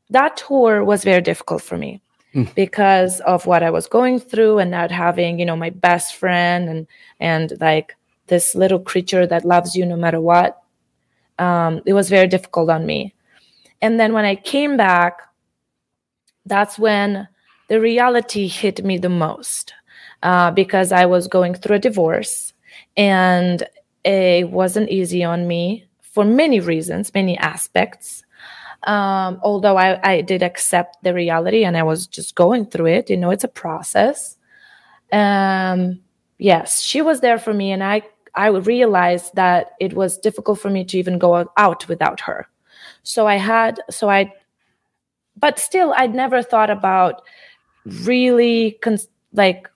[0.09, 2.01] that tour was very difficult for me
[2.33, 2.53] mm.
[2.55, 6.69] because of what I was going through and not having, you know, my best friend
[6.69, 6.87] and
[7.19, 7.95] and like
[8.27, 10.61] this little creature that loves you no matter what.
[11.37, 13.13] Um, it was very difficult on me.
[13.81, 15.21] And then when I came back,
[16.45, 17.27] that's when
[17.67, 19.73] the reality hit me the most
[20.23, 22.53] uh, because I was going through a divorce
[22.97, 23.63] and
[24.03, 28.23] it wasn't easy on me for many reasons, many aspects.
[28.83, 33.09] Um, although I, I did accept the reality and I was just going through it,
[33.09, 34.37] you know, it's a process.
[35.11, 35.99] Um,
[36.39, 38.01] yes, she was there for me, and I
[38.33, 42.47] I realized that it was difficult for me to even go out without her.
[43.03, 44.33] So I had, so I,
[45.35, 47.23] but still, I'd never thought about
[47.85, 48.79] really
[49.33, 49.69] like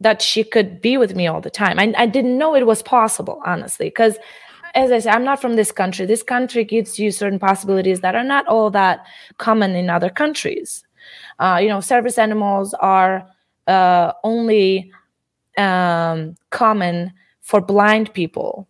[0.00, 1.78] that she could be with me all the time.
[1.78, 4.18] I, I didn't know it was possible, honestly, because
[4.74, 6.04] as I said, I'm not from this country.
[6.04, 9.06] This country gives you certain possibilities that are not all that
[9.38, 10.84] common in other countries.
[11.38, 13.28] Uh, you know, service animals are
[13.66, 14.90] uh, only
[15.56, 18.68] um, common for blind people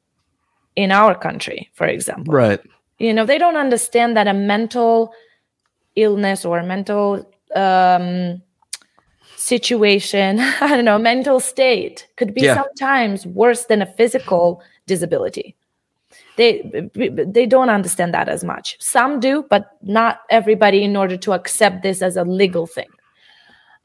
[0.76, 2.34] in our country, for example.
[2.34, 2.60] Right.
[2.98, 5.12] You know, they don't understand that a mental
[5.96, 8.42] illness or a mental um,
[9.44, 12.54] situation, I don't know, mental state could be yeah.
[12.54, 15.54] sometimes worse than a physical disability.
[16.36, 18.76] They they don't understand that as much.
[18.80, 20.82] Some do, but not everybody.
[20.82, 22.88] In order to accept this as a legal thing.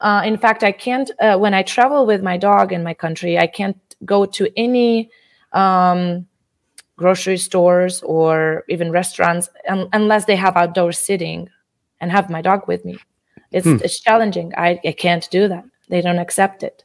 [0.00, 1.10] Uh, in fact, I can't.
[1.20, 5.10] Uh, when I travel with my dog in my country, I can't go to any
[5.52, 6.26] um,
[6.96, 11.48] grocery stores or even restaurants un- unless they have outdoor sitting
[12.00, 12.98] and have my dog with me.
[13.52, 13.76] It's, hmm.
[13.82, 14.52] it's challenging.
[14.56, 15.64] I, I can't do that.
[15.88, 16.84] They don't accept it.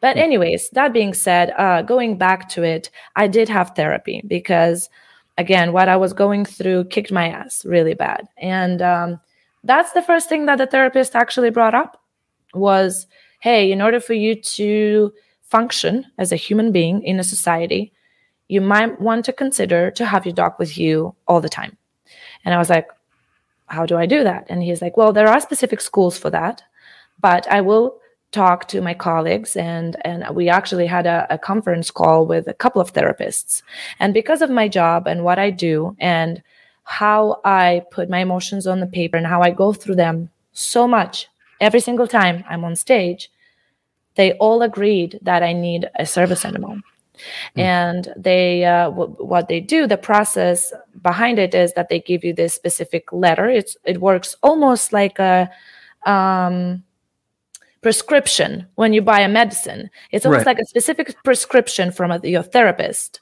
[0.00, 0.22] But, hmm.
[0.22, 4.88] anyways, that being said, uh, going back to it, I did have therapy because,
[5.38, 8.28] again, what I was going through kicked my ass really bad.
[8.38, 9.20] And um,
[9.64, 12.00] that's the first thing that the therapist actually brought up
[12.54, 13.06] was
[13.40, 15.12] hey, in order for you to
[15.42, 17.92] function as a human being in a society,
[18.48, 21.76] you might want to consider to have your dog with you all the time.
[22.44, 22.88] And I was like,
[23.66, 24.46] how do I do that?
[24.48, 26.62] And he's like, well, there are specific schools for that,
[27.20, 27.98] but I will
[28.32, 29.56] talk to my colleagues.
[29.56, 33.62] And and we actually had a, a, conference call with a couple of therapists.
[33.98, 36.42] And because of my job and what i do and
[36.86, 40.86] how i put my emotions on the paper and how i go through them so
[40.86, 41.28] much
[41.60, 43.28] every single time i'm on stage
[44.14, 46.78] they all agreed that i need a service animal
[47.56, 47.62] Mm.
[47.62, 52.24] And they, uh, w- what they do, the process behind it is that they give
[52.24, 53.48] you this specific letter.
[53.48, 55.50] It's it works almost like a
[56.04, 56.84] um,
[57.82, 59.90] prescription when you buy a medicine.
[60.10, 60.56] It's almost right.
[60.56, 63.20] like a specific prescription from a, your therapist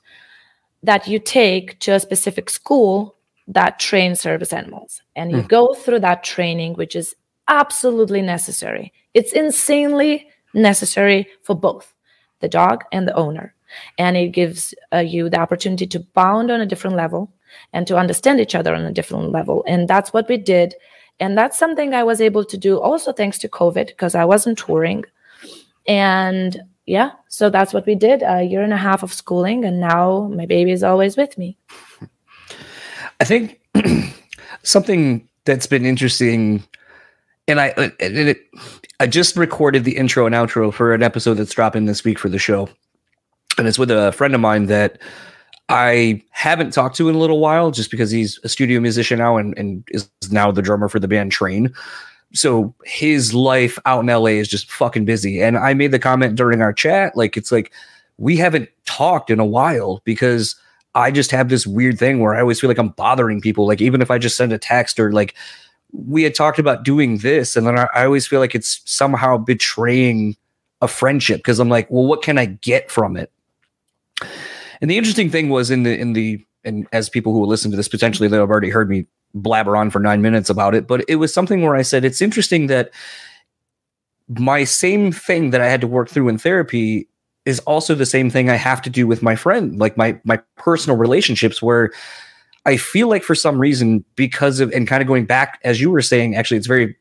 [0.82, 3.16] that you take to a specific school
[3.48, 5.48] that trains service animals, and you mm.
[5.48, 7.14] go through that training, which is
[7.48, 8.92] absolutely necessary.
[9.12, 11.92] It's insanely necessary for both
[12.40, 13.53] the dog and the owner
[13.98, 17.32] and it gives uh, you the opportunity to bond on a different level
[17.72, 19.64] and to understand each other on a different level.
[19.66, 20.74] And that's what we did.
[21.20, 24.58] And that's something i was able to do also thanks to covid because i wasn't
[24.58, 25.04] touring.
[25.86, 29.80] And yeah so that's what we did a year and a half of schooling and
[29.80, 31.56] now my baby is always with me.
[33.20, 33.60] I think
[34.62, 36.64] something that's been interesting
[37.46, 38.40] and I and it,
[39.00, 42.28] I just recorded the intro and outro for an episode that's dropping this week for
[42.28, 42.68] the show
[43.58, 44.98] and it's with a friend of mine that
[45.68, 49.36] I haven't talked to in a little while, just because he's a studio musician now
[49.36, 51.72] and, and is now the drummer for the band Train.
[52.34, 55.40] So his life out in LA is just fucking busy.
[55.40, 57.72] And I made the comment during our chat, like it's like
[58.18, 60.56] we haven't talked in a while because
[60.94, 63.66] I just have this weird thing where I always feel like I'm bothering people.
[63.66, 65.34] Like even if I just send a text or like
[65.92, 69.38] we had talked about doing this, and then I, I always feel like it's somehow
[69.38, 70.36] betraying
[70.82, 73.30] a friendship because I'm like, well, what can I get from it?
[74.80, 77.70] And the interesting thing was in the in the and as people who will listen
[77.70, 80.86] to this potentially they'll have already heard me blabber on for nine minutes about it,
[80.86, 82.90] but it was something where I said it's interesting that
[84.28, 87.08] my same thing that I had to work through in therapy
[87.44, 90.40] is also the same thing I have to do with my friend, like my my
[90.56, 91.90] personal relationships where
[92.66, 95.90] I feel like for some reason because of and kind of going back as you
[95.90, 96.96] were saying actually it's very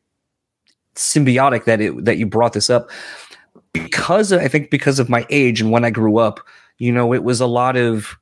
[0.94, 2.90] symbiotic that it that you brought this up.
[3.72, 6.40] Because I think because of my age and when I grew up,
[6.78, 8.16] you know, it was a lot of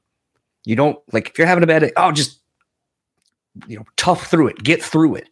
[0.65, 2.41] you don't like if you're having a bad day, oh just
[3.67, 5.29] you know, tough through it, get through it.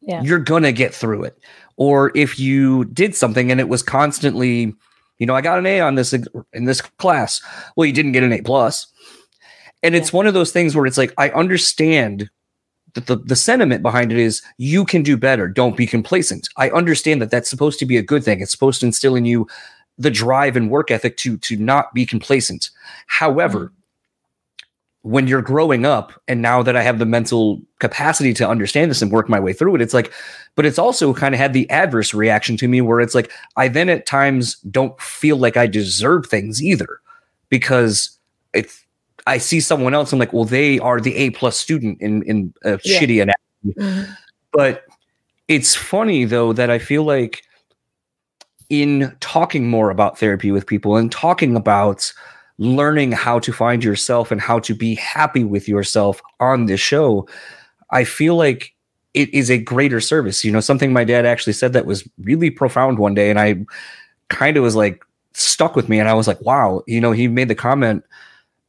[0.00, 0.22] Yeah.
[0.22, 1.38] You're gonna get through it.
[1.76, 4.74] Or if you did something and it was constantly,
[5.18, 7.42] you know, I got an A on this in this class.
[7.76, 8.86] Well, you didn't get an A plus.
[9.82, 12.30] And it's one of those things where it's like I understand
[12.94, 15.48] that the, the sentiment behind it is you can do better.
[15.48, 16.48] Don't be complacent.
[16.56, 18.40] I understand that that's supposed to be a good thing.
[18.40, 19.46] It's supposed to instill in you
[19.98, 22.70] the drive and work ethic to to not be complacent.
[23.06, 23.72] However,
[25.02, 29.00] when you're growing up and now that I have the mental capacity to understand this
[29.02, 30.12] and work my way through it, it's like,
[30.56, 33.68] but it's also kind of had the adverse reaction to me where it's like, I
[33.68, 37.00] then at times don't feel like I deserve things either
[37.50, 38.10] because
[38.52, 38.84] if
[39.28, 42.52] I see someone else, I'm like, well, they are the A plus student in, in
[42.64, 43.00] a Yeah.
[43.00, 43.80] shitty analogy.
[43.80, 44.16] Mhm.
[44.52, 44.84] But
[45.46, 47.44] it's funny though that I feel like
[48.68, 52.12] in talking more about therapy with people and talking about
[52.58, 57.28] learning how to find yourself and how to be happy with yourself on this show,
[57.90, 58.74] I feel like
[59.14, 60.44] it is a greater service.
[60.44, 63.64] You know, something my dad actually said that was really profound one day, and I
[64.28, 67.28] kind of was like stuck with me, and I was like, wow, you know, he
[67.28, 68.04] made the comment.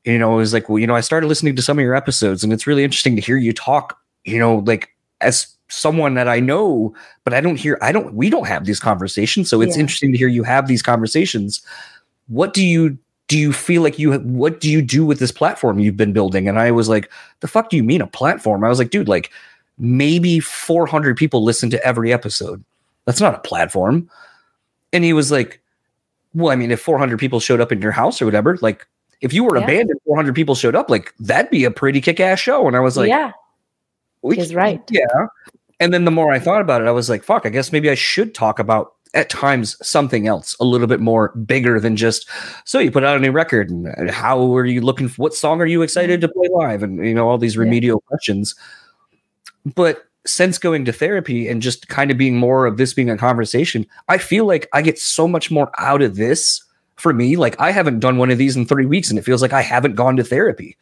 [0.06, 1.96] You know, it was like, well, you know, I started listening to some of your
[1.96, 4.00] episodes, and it's really interesting to hear you talk.
[4.24, 4.90] You know, like
[5.22, 6.94] as someone that I know,
[7.24, 9.50] but I don't hear, I don't, we don't have these conversations.
[9.50, 9.82] So it's Yeah.
[9.82, 11.62] interesting to hear you have these conversations.
[12.28, 12.98] What do you
[13.28, 13.38] do?
[13.38, 16.48] You feel like you, what do you do with this platform you've been building?
[16.48, 17.12] And I was like,
[17.42, 18.64] the fuck do you mean a platform?
[18.64, 19.32] I was like, dude, like
[19.78, 22.64] maybe 400 people listen to every episode.
[23.06, 24.10] That's not a platform.
[24.94, 25.62] And he was like,
[26.34, 28.88] well, I mean, if 400 people showed up in your house or whatever, like
[29.20, 29.64] if you were Yeah.
[29.64, 32.66] a band and 400 people showed up, like that'd be a pretty kick ass show.
[32.68, 33.34] And I was like, yeah,
[34.22, 34.82] we he's c- right.
[34.90, 35.06] Yeah.
[35.80, 37.90] And then the more I thought about it, I was like, fuck, I guess maybe
[37.90, 42.28] I should talk about at times something else a little bit more bigger than just
[42.66, 45.62] so you put out a new record and how are you looking for what song
[45.62, 46.84] are you excited to play live?
[46.84, 47.62] And you know all these Yeah.
[47.62, 48.54] remedial questions.
[49.76, 53.16] But since going to therapy and just kind of being more of this being a
[53.18, 56.62] conversation i feel like i get so much more out of this
[56.98, 57.38] for me.
[57.38, 59.62] Like i haven't done one of these in three weeks and it feels like i
[59.62, 60.76] haven't gone to therapy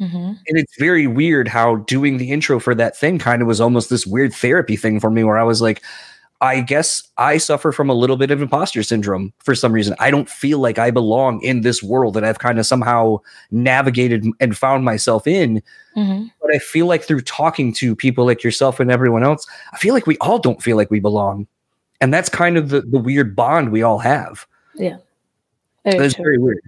[0.00, 0.38] Mhm.
[0.46, 3.90] and it's very weird how doing the intro for that thing kind of was almost
[3.90, 5.82] this weird therapy thing for me where I was like,
[6.40, 9.96] I guess I suffer from a little bit of imposter syndrome for some reason.
[9.98, 13.18] I don't feel like I belong in this world that I've kind of somehow
[13.50, 15.60] navigated and found myself in.
[15.96, 16.30] Mhm.
[16.40, 19.94] But I feel like through talking to people like yourself and everyone else, I feel
[19.94, 21.48] like we all don't feel like we belong.
[22.00, 24.46] And that's kind of the, the weird bond we all have.
[25.84, 26.22] Very That's true.
[26.24, 26.60] very weird.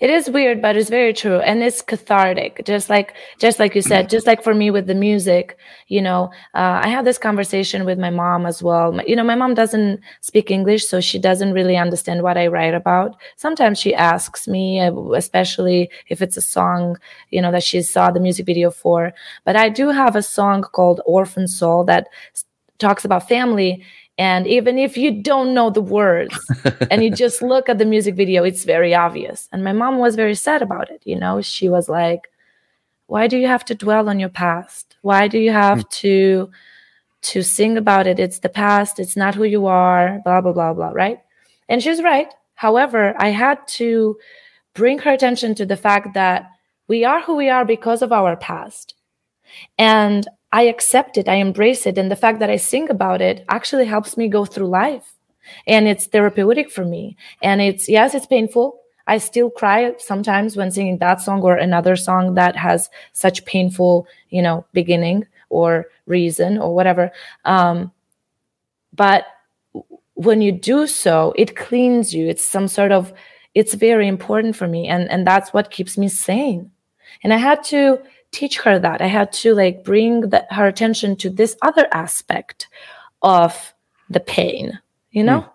[0.00, 2.64] It is weird, but it's very true, and it's cathartic.
[2.64, 5.56] Just like, just like you said, just like for me with the music,
[5.88, 9.00] you know, uh, I had this conversation with my mom as well.
[9.06, 12.74] You know, my mom doesn't speak English, so she doesn't really understand what I write
[12.74, 13.16] about.
[13.36, 16.98] Sometimes she asks me, uh, especially if it's a song,
[17.30, 19.12] you know, that she saw the music video for.
[19.44, 22.08] But I do have a song called "Orphan Soul" that
[22.78, 23.84] talks about family.
[24.16, 26.38] And even if you don't know the words,
[26.90, 29.48] and you just look at the music video, it's very obvious.
[29.52, 31.02] And my mom was very sad about it.
[31.04, 32.28] You know, she was like,
[33.06, 34.96] why do you have to dwell on your past?
[35.02, 35.88] Why do you have hmm.
[35.90, 36.50] to
[37.22, 38.20] to sing about it?
[38.20, 41.18] It's the past, it's not who you are, blah blah blah blah, right?
[41.68, 42.32] And she's right.
[42.54, 44.16] However, I had to
[44.74, 46.50] bring her attention to the fact that
[46.88, 48.94] we are who we are because of our past.
[49.78, 51.98] And I accept it, I embrace it.
[51.98, 55.16] And the fact that I sing about it actually helps me go through life
[55.66, 57.16] and it's therapeutic for me.
[57.42, 58.78] And it's yes, it's painful.
[59.08, 64.06] I still cry sometimes when singing that song or another song that has such painful,
[64.30, 67.10] you know, beginning or reason or whatever.
[67.44, 67.90] Um,
[68.92, 69.26] but
[70.14, 72.28] when you do so, it cleans you.
[72.28, 73.12] It's some sort of.
[73.54, 76.70] It's very important for me, and and that's what keeps me sane.
[77.24, 77.98] And I had to
[78.34, 79.00] teach her that.
[79.00, 82.68] I had to like bring the, her attention to this other aspect
[83.22, 83.72] of
[84.10, 84.78] the pain
[85.12, 85.48] you know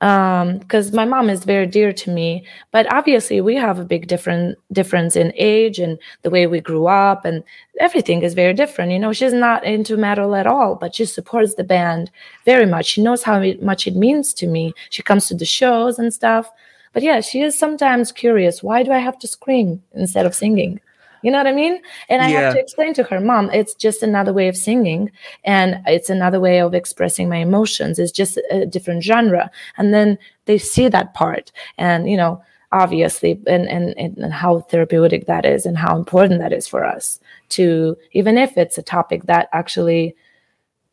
[0.00, 2.46] because um, my mom is very dear to me.
[2.70, 6.86] But obviously, we have a big different difference in age and the way we grew
[6.86, 7.42] up, and
[7.80, 8.92] everything is very different.
[8.92, 12.12] You know, she's not into metal at all, but she supports the band
[12.44, 12.86] very much.
[12.86, 14.72] She knows how much it means to me.
[14.90, 16.48] She comes to the shows and stuff.
[16.92, 18.62] But yeah, she is sometimes curious.
[18.62, 20.80] Why do I have to scream instead of singing?
[21.22, 21.80] You know what I mean?
[22.08, 22.40] And I yeah.
[22.40, 25.10] have to explain to her, mom, it's just another way of singing
[25.44, 27.98] and it's another way of expressing my emotions.
[27.98, 29.50] It's just a different genre.
[29.76, 31.52] And then they see that part.
[31.76, 32.42] And, you know,
[32.72, 37.18] obviously, and, and, and how therapeutic that is and how important that is for us
[37.50, 40.14] to, even if it's a topic that actually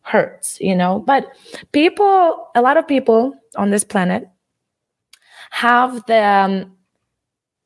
[0.02, 1.00] hurts, you know.
[1.00, 1.36] But
[1.72, 4.30] people, a lot of people on this planet
[5.50, 6.78] have the um,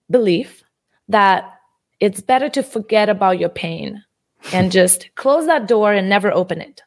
[0.10, 0.64] belief
[1.07, 1.59] that
[1.99, 4.03] it's better to forget about your pain
[4.53, 6.81] and just close that door and never open it.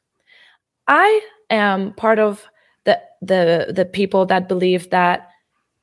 [0.88, 1.20] I
[1.50, 2.46] am part of
[2.84, 5.28] the the the people that believe that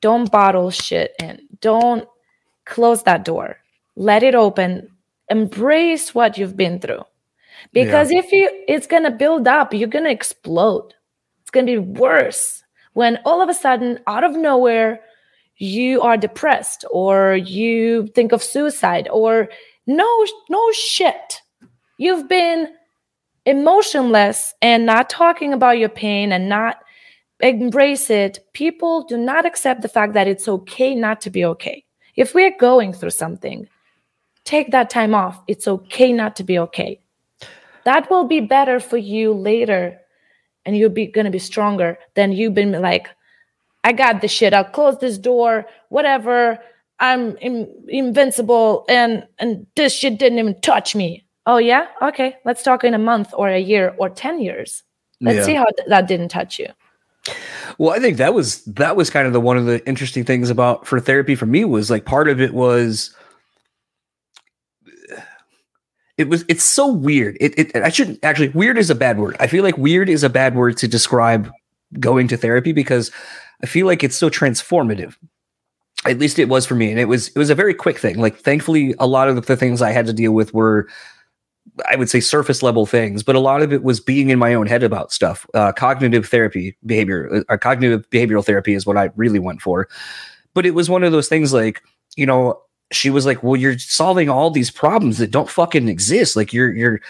[0.00, 1.40] don't bottle shit in.
[1.60, 2.06] Don't
[2.64, 3.58] close that door.
[3.96, 4.88] Let it open.
[5.28, 7.04] Embrace what you've been through.
[7.72, 8.18] Because yeah.
[8.18, 10.94] if you it's going to build up, you're going to explode.
[11.42, 12.62] It's going to be worse
[12.92, 15.00] when all of a sudden out of nowhere
[15.60, 19.48] you are depressed or you think of suicide or
[19.86, 21.40] no no shit.
[21.98, 22.68] You've been
[23.46, 26.78] emotionless and not talking about your pain and not
[27.40, 28.38] embrace it.
[28.52, 31.84] People do not accept the fact that it's okay not to be okay.
[32.16, 33.68] If we're going through something
[34.44, 35.40] take that time off.
[35.46, 37.00] It's okay not to be okay.
[37.84, 39.98] That will be better for you later
[40.66, 43.08] and you'll be going to be stronger than you've been like
[43.84, 44.52] I got this shit.
[44.52, 46.58] I'll close this door, whatever.
[46.98, 51.24] I'm in- invincible and and this shit didn't even touch me.
[51.46, 51.86] Oh yeah?
[52.02, 52.36] Okay.
[52.44, 54.82] Let's talk in a month or a year or 10 years.
[55.20, 55.44] Let's yeah.
[55.44, 56.68] see how th- that didn't touch you.
[57.78, 60.50] Well, I think that was that was kind of the one of the interesting things
[60.50, 63.14] about for therapy for me was like part of it was
[66.16, 67.36] it was it's so weird.
[67.40, 69.36] It, it I shouldn't actually weird is a bad word.
[69.40, 71.50] I feel like weird is a bad word to describe
[71.98, 73.10] going to therapy because
[73.62, 75.16] I feel like it's so transformative.
[76.06, 78.18] At least it was for me, and it was it was a very quick thing.
[78.18, 80.88] Like thankfully, a lot of the things I had to deal with were
[81.88, 84.54] I would say surface level things, but a lot of it was being in my
[84.54, 85.46] own head about stuff.
[85.54, 89.88] Uh, cognitive therapy, behavior, or uh, cognitive behavioral therapy is what I really went for.
[90.54, 91.82] But it was one of those things like,
[92.16, 92.60] you know,
[92.92, 96.34] she was like, "Well, you're solving all these problems that don't fucking exist.
[96.34, 97.00] Like you're you're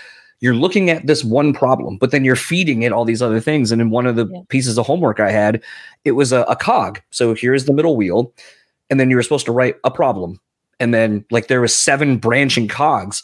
[0.41, 3.71] you're looking at this one problem, but then you're feeding it all these other things.
[3.71, 4.41] And in one of the yeah.
[4.49, 5.62] pieces of homework I had,
[6.05, 7.01] it was a, a cog.
[7.11, 8.33] So here's the middle wheel,
[8.89, 10.41] and then you were supposed to write a problem,
[10.79, 13.23] and then like there was seven branching cogs.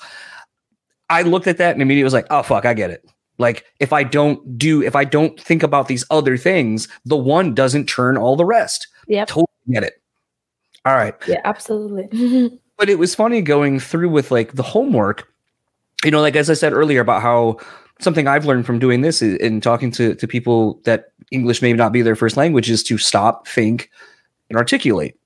[1.08, 3.04] I looked at that and immediately was like, oh fuck, I get it.
[3.38, 7.54] Like if I don't do, if I don't think about these other things, the one
[7.54, 8.88] doesn't turn all the rest.
[9.06, 10.02] Yeah, totally get it.
[10.84, 11.14] All right.
[11.26, 12.60] Yeah, absolutely.
[12.78, 15.28] but it was funny going through with like the homework
[16.04, 17.58] you know, like as I said earlier about how
[18.00, 21.92] something I've learned from doing this and talking to to people that English may not
[21.92, 23.90] be their first language is to stop, think,
[24.50, 25.18] and articulate.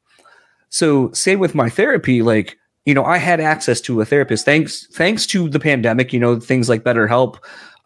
[0.69, 2.57] So same with my therapy, like
[2.87, 6.13] you know, I had access to a therapist thanks thanks to the pandemic.
[6.13, 7.37] You know, things like BetterHelp,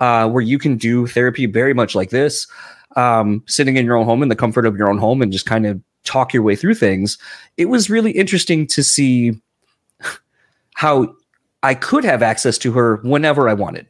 [0.01, 2.47] uh, where you can do therapy very much like this,
[2.97, 5.47] um, sitting in your own home in the comfort of your own home and just
[5.47, 7.19] kind of talk your way through things.
[7.56, 9.40] It was really interesting to see
[10.74, 11.15] how
[11.65, 13.86] I could have access to her whenever I wanted.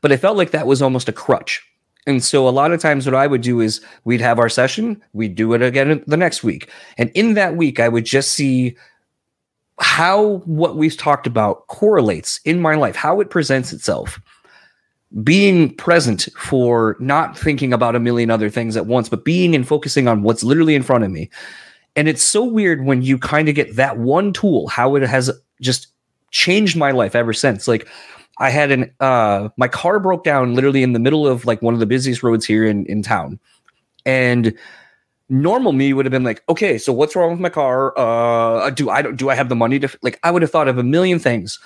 [0.00, 1.62] But I felt like that was almost a crutch.
[2.06, 5.02] And so a lot of times what I would do is we'd have our session,
[5.12, 6.70] we'd do it again the next week.
[6.96, 8.76] And in that week, I would just see
[9.78, 14.18] how what we've talked about correlates in my life, how it presents itself.
[15.22, 19.68] Being present for not thinking about a million other things at once, but being and
[19.68, 21.28] focusing on what's literally in front of me.
[21.96, 25.30] And it's so weird when you kind of get that one tool, how it has
[25.60, 25.88] just
[26.30, 27.68] changed my life ever since.
[27.68, 27.88] Like
[28.38, 31.74] I had an uh my car broke down literally in the middle of like one
[31.74, 33.38] of the busiest roads here in in town.
[34.04, 34.54] And
[35.28, 37.96] normal me would have been like, "Okay, so what's wrong with my car?
[37.98, 40.78] Uh do I do I have the money to like I would have thought of
[40.78, 41.58] a million things."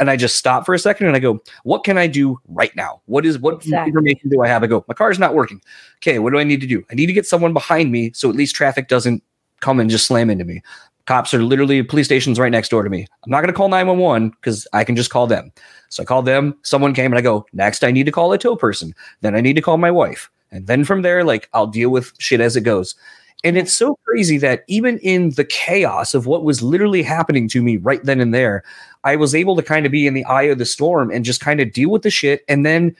[0.00, 2.74] And I just stop for a second and I go, "What can I do right
[2.76, 3.00] now?
[3.06, 3.88] What is what exactly.
[3.88, 5.60] information do I have?" I go, "My car's not working.
[5.96, 6.84] Okay, what do I need to do?
[6.90, 9.24] I need to get someone behind me so at least traffic doesn't
[9.60, 10.62] come and just slam into me.
[11.08, 13.06] Cops are literally police stations right next door to me.
[13.24, 15.50] I'm not going to call 911 because I can just call them.
[15.88, 16.54] So I called them.
[16.64, 18.94] Someone came and I go, next, I need to call a tow person.
[19.22, 20.30] Then I need to call my wife.
[20.50, 22.94] And then from there, like, I'll deal with shit as it goes.
[23.42, 27.62] And it's so crazy that even in the chaos of what was literally happening to
[27.62, 28.62] me right then and there,
[29.02, 31.40] I was able to kind of be in the eye of the storm and just
[31.40, 32.44] kind of deal with the shit.
[32.50, 32.94] And then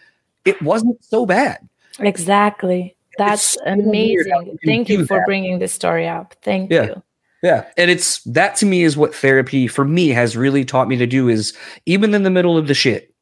[0.47, 1.59] it wasn't so bad.
[1.99, 2.97] Exactly.
[3.19, 4.57] That's so amazing.
[4.65, 5.27] Thank you for that.
[5.27, 6.35] bringing this story up.
[6.41, 6.85] Thank Yeah.
[6.85, 7.03] you.
[7.43, 7.65] Yeah.
[7.77, 11.07] And it's that to me is what therapy for me has really taught me to
[11.07, 11.53] do is
[11.87, 13.15] even in the middle of the shit,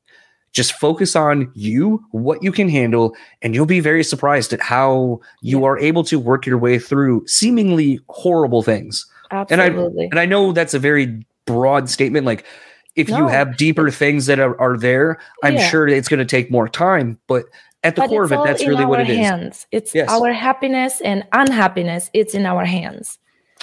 [0.53, 5.21] just focus on you, what you can handle, and you'll be very surprised at how
[5.43, 9.05] you are able to work your way through seemingly horrible things.
[9.31, 10.07] And I Absolutely.
[10.07, 12.25] and I know that's a very broad statement.
[12.25, 12.47] Like
[12.95, 15.69] if you have deeper things that are, are there, I'm Yeah.
[15.69, 17.19] sure it's going to take more time.
[17.27, 17.45] But
[17.85, 19.17] at the but core of it, that's really what it is.
[19.19, 19.67] hands.
[19.73, 20.09] It's Yes.
[20.09, 22.09] our happiness and unhappiness.
[22.15, 23.19] It's in our hands.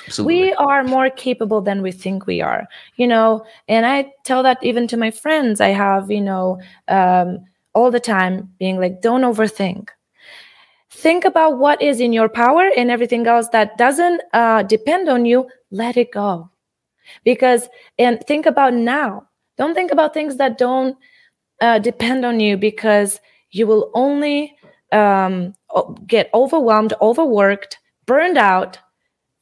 [0.08, 0.36] Absolutely.
[0.36, 3.46] we are more capable than we think we are you know?
[3.68, 8.00] And i tell that even to my friends i have you know um, all the
[8.00, 9.90] time being like don't overthink.
[10.90, 15.26] Think about what is in your power and everything else that doesn't uh, depend on
[15.26, 16.50] you let it go.
[17.24, 17.68] Because
[17.98, 19.28] and think about now.
[19.58, 20.96] Don't think about things that don't
[21.62, 23.20] uh, depend on you because
[23.52, 24.56] you will only
[24.92, 25.54] um,
[26.08, 28.78] get overwhelmed overworked burned out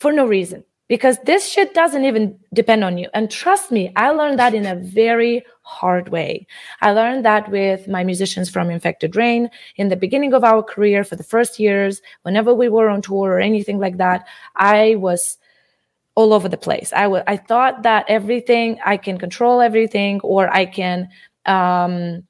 [0.02, 3.08] for no reason because this shit doesn't even depend on you.
[3.14, 6.48] And trust me, I learned that in a very hard way.
[6.82, 11.04] I learned that with my musicians from Infected Rain in the beginning of our career
[11.04, 15.38] for the first years, whenever we were on tour or anything like that, I was
[16.16, 16.92] all over the place.
[16.94, 21.10] I wa- I thought that everything I can control everything or I can
[21.46, 22.24] um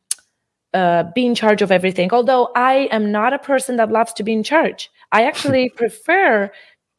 [0.73, 2.11] uh, be in charge of everything.
[2.13, 6.51] Although I am not a person that loves to be in charge, I actually prefer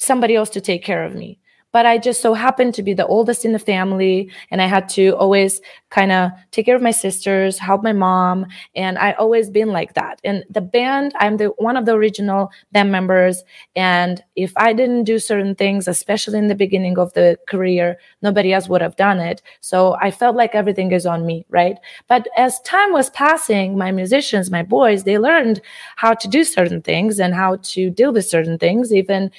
[0.03, 1.39] somebody else to take care of me.
[1.73, 4.91] But I just so happened to be the oldest in the family, and I had
[4.91, 8.47] to always kind of take care of my sisters, help my mom,
[8.77, 10.21] and I always been like that.
[10.23, 13.43] And the band, I'm the one of the original band members,
[13.75, 18.53] and if I didn't do certain things, especially in the beginning of the career, nobody
[18.53, 19.41] else would have done it.
[19.63, 21.79] So I felt like everything is on me, right?
[22.07, 25.63] But as time was passing, my musicians, my boys, they learned
[25.97, 29.31] how to do certain things and how to deal with certain things, even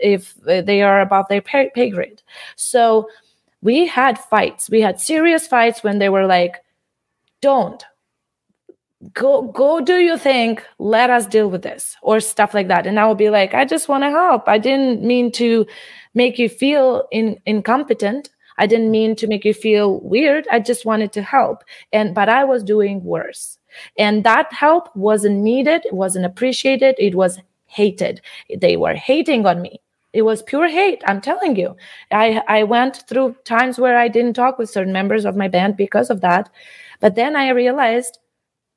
[0.00, 2.22] if uh, they are above their pay, pay grade.
[2.56, 3.08] So
[3.62, 4.68] we had fights.
[4.68, 6.56] We had serious fights when they were like,
[7.40, 7.82] don't.
[9.14, 10.58] Go go do your thing.
[10.78, 12.86] Let us deal with this or stuff like that.
[12.86, 14.48] And i would be like i just want to help.
[14.48, 15.66] I didn't mean to
[16.14, 18.30] make you feel in, incompetent.
[18.58, 20.46] I didn't mean to make you feel weird.
[20.52, 21.64] I just wanted to help.
[21.92, 23.58] And but i was doing worse.
[23.98, 25.84] And that help wasn't needed.
[25.84, 26.94] It wasn't appreciated.
[26.98, 27.40] It was
[27.72, 28.20] hated.
[28.54, 29.80] They were hating on me.
[30.12, 31.74] It was pure hate i'm telling you.
[32.10, 35.76] I i went through times where i didn't talk with certain members of my band
[35.76, 36.50] because of that.
[37.00, 38.18] But then i realized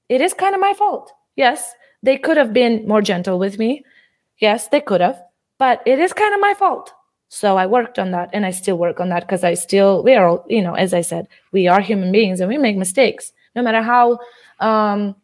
[0.10, 1.12] it is kind of my fault.
[1.36, 1.74] Yes
[2.04, 3.84] they could have been more gentle with me.
[4.40, 5.22] Yes they could have.
[5.58, 6.94] But it is kind of my fault.
[7.28, 10.14] So i worked on that and i still work on that because i still we
[10.16, 13.34] are all you know as i said we are human beings and we make mistakes.
[13.56, 14.20] No matter how
[14.60, 15.16] um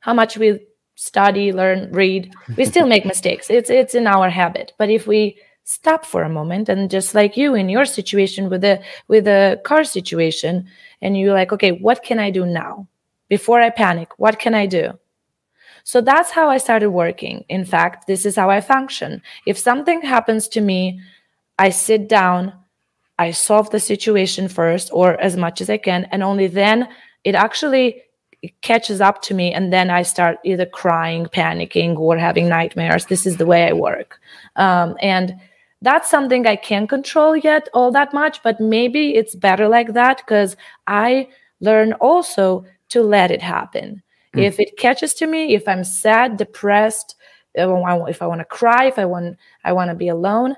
[0.00, 0.60] how much we
[1.00, 3.48] study learn read we still make mistakes.
[3.48, 4.74] It's it's in our habit.
[4.76, 8.60] But if we stop for a moment and just like you in your situation with
[8.60, 10.66] the with the car situation
[11.00, 12.86] and you're like okay what can i do now?
[13.28, 14.92] Before i panic what can i do?
[15.84, 17.44] So that's how i started working.
[17.48, 19.22] In fact this is how i function.
[19.46, 21.00] If something happens to me
[21.58, 22.52] i sit down
[23.18, 26.88] i solve the situation first or as much as i can and only then
[27.24, 28.02] it actually
[28.42, 33.06] it catches up to me and then i start either crying panicking or having nightmares.
[33.06, 34.18] This is the way i work.
[34.56, 35.34] Um, and
[35.82, 40.18] that's something i can't control yet all that much but maybe it's better like that
[40.18, 40.56] because
[40.86, 41.26] i
[41.60, 44.02] learn also to let it happen.
[44.34, 44.42] Mm.
[44.44, 47.16] if it catches to me if i'm sad depressed
[47.54, 50.54] if i, if I want to cry if i want i want to be alone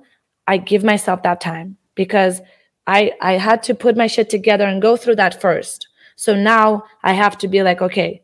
[0.46, 2.40] i give myself that time because
[2.86, 5.88] i i had to put my shit together and go through that first
[6.22, 8.22] so now I have to be like, okay,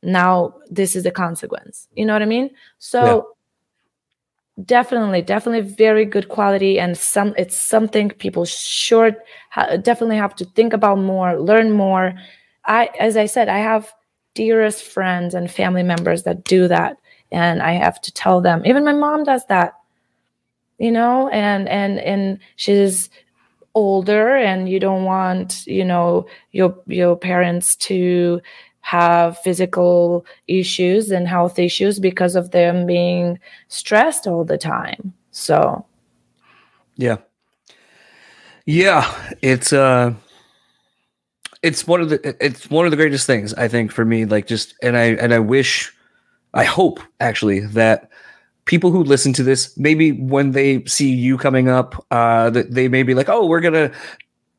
[0.00, 1.88] now this is the consequence.
[1.92, 2.50] You know what I mean?
[2.78, 3.34] So
[4.64, 9.16] definitely, definitely very good quality, and some it's something people should
[9.50, 12.14] ha- definitely have to think about more, learn more.
[12.64, 13.92] I, as I said, I have
[14.34, 16.96] dearest friends and family members that do that,
[17.32, 18.62] and I have to tell them.
[18.64, 19.72] Even my mom does that,
[20.78, 23.10] you know, and and and she's
[23.74, 28.40] older and you don't want you know your your parents to
[28.80, 33.38] have physical issues and health issues because of them being
[33.68, 35.84] stressed all the time so
[36.96, 37.16] Yeah.
[38.66, 39.12] Yeah,
[39.42, 40.14] it's uh
[41.62, 44.46] it's one of the it's one of the greatest things I think for me like
[44.46, 45.92] just and I and I wish
[46.54, 48.10] I hope actually that
[48.64, 52.88] people who listen to this maybe when they see you coming up uh that they
[52.88, 53.92] may be like oh we're going to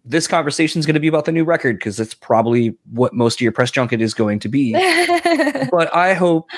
[0.06, 3.36] this conversation is going to be about the new record because that's probably what most
[3.36, 4.74] of your press junket is going to be.
[5.72, 6.50] But I hope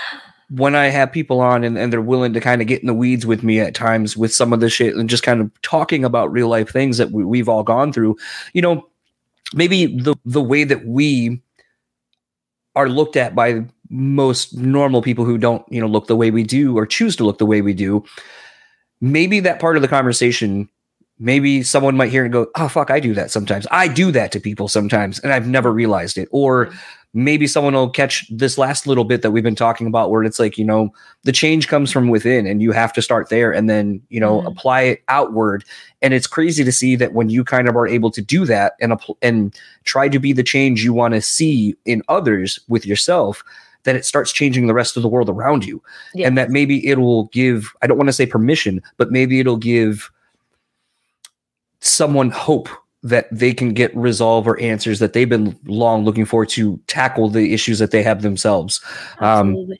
[0.50, 2.94] when I have people on and, and they're willing to kind of get in the
[2.94, 6.04] weeds with me at times with some of the shit and just kind of talking
[6.04, 8.18] about real life things that we, we've all gone through,
[8.54, 8.88] you know,
[9.54, 11.42] maybe the the way that we
[12.76, 16.44] are looked at by most normal people who don't, you know, look the way we
[16.44, 18.04] do or choose to look the way we do,
[19.02, 20.70] maybe that part of the conversation
[21.18, 23.66] maybe someone might hear and go, "Oh fuck, I do that sometimes.
[23.72, 26.72] I do that to people sometimes and I've never realized it." Or
[27.14, 30.38] maybe someone will catch this last little bit that we've been talking about where it's
[30.38, 30.90] like, you know,
[31.24, 34.40] the change comes from within and you have to start there and then, you know,
[34.40, 34.48] mm-hmm.
[34.48, 35.64] apply it outward.
[36.02, 38.74] And it's crazy to see that when you kind of are able to do that
[38.82, 43.46] and and try to be the change you want to see in others with yourself,
[43.86, 45.82] that it starts changing the rest of the world around you.
[46.28, 50.12] And that maybe it'll give, I don't want to say permission, but maybe it'll give
[51.80, 52.68] someone hope
[53.04, 57.30] that they can get resolve or answers that they've been long looking for to tackle
[57.30, 58.82] the issues that they have themselves.
[59.20, 59.72] Um,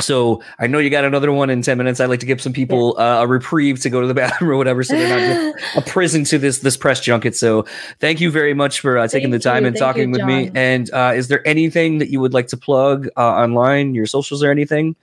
[0.00, 1.98] so I know you got another one in 10 minutes.
[1.98, 4.56] I'd like to give some people uh, a reprieve to go to the bathroom or
[4.56, 4.84] whatever.
[4.84, 7.34] So they're not a prison to this, this press junket.
[7.34, 7.66] So
[7.98, 9.68] thank you very much for uh, taking thank the time you.
[9.68, 10.50] and talking you, with me.
[10.54, 14.42] And uh, is there anything that you would like to plug uh, online, your socials
[14.42, 14.94] or anything?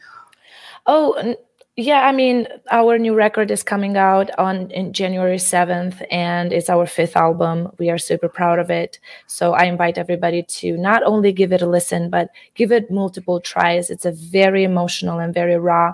[0.88, 1.35] Oh,
[1.77, 6.85] yeah, I mean, our new record is coming out on January 7th and it's our
[6.85, 7.69] fifth album.
[7.77, 8.97] We are super proud of it.
[9.27, 13.41] So I invite everybody to not only give it a listen, but give it multiple
[13.41, 13.89] tries.
[13.89, 15.93] It's a very emotional and very raw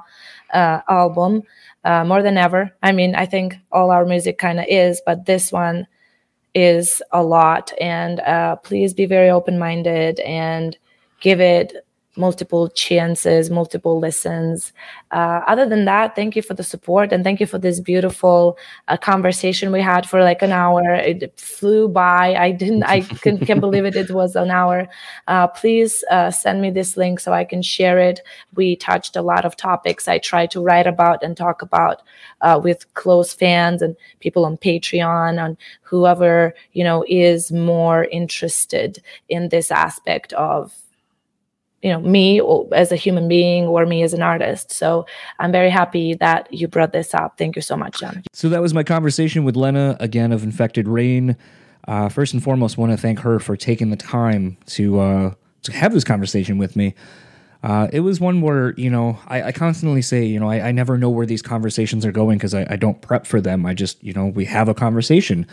[0.54, 1.42] uh, album,
[1.84, 2.72] uh, more than ever.
[2.84, 5.88] I mean, I think all our music kind of is, but this one
[6.54, 7.74] is a lot.
[7.82, 10.78] And uh, please be very open minded and
[11.22, 11.74] give it
[12.18, 14.74] multiple chances, multiple listens.
[15.12, 18.58] Uh, other than that, thank you for the support and thank you for this beautiful
[18.90, 20.94] uh, conversation we had for like an hour.
[20.94, 22.36] It flew by.
[22.36, 23.96] I didn't, I can, can't believe it.
[23.96, 24.90] It was an hour.
[25.28, 28.20] Uh, please uh, send me this link so I can share it.
[28.56, 32.02] We touched a lot of topics I try to write about and talk about
[32.42, 39.02] uh, with close fans and people on Patreon, on whoever, you know, is more interested
[39.30, 40.74] in this aspect of
[41.82, 42.42] you know me
[42.72, 44.72] as a human being or me as an artist.
[44.72, 45.06] So
[45.40, 47.38] i'm very happy that you brought this up.
[47.38, 48.24] Thank you so much john.
[48.34, 51.36] So that was my conversation with lena again of infected rain.
[51.88, 55.34] Uh, first and foremost want to thank her for taking the time to uh,
[55.64, 56.94] to have this conversation with me.
[57.64, 60.72] Uh, it was one where you know I, I constantly say you know I, I,
[60.72, 63.66] never know where these conversations are going because I, I don't prep for them.
[63.66, 65.48] I just you know we have a conversation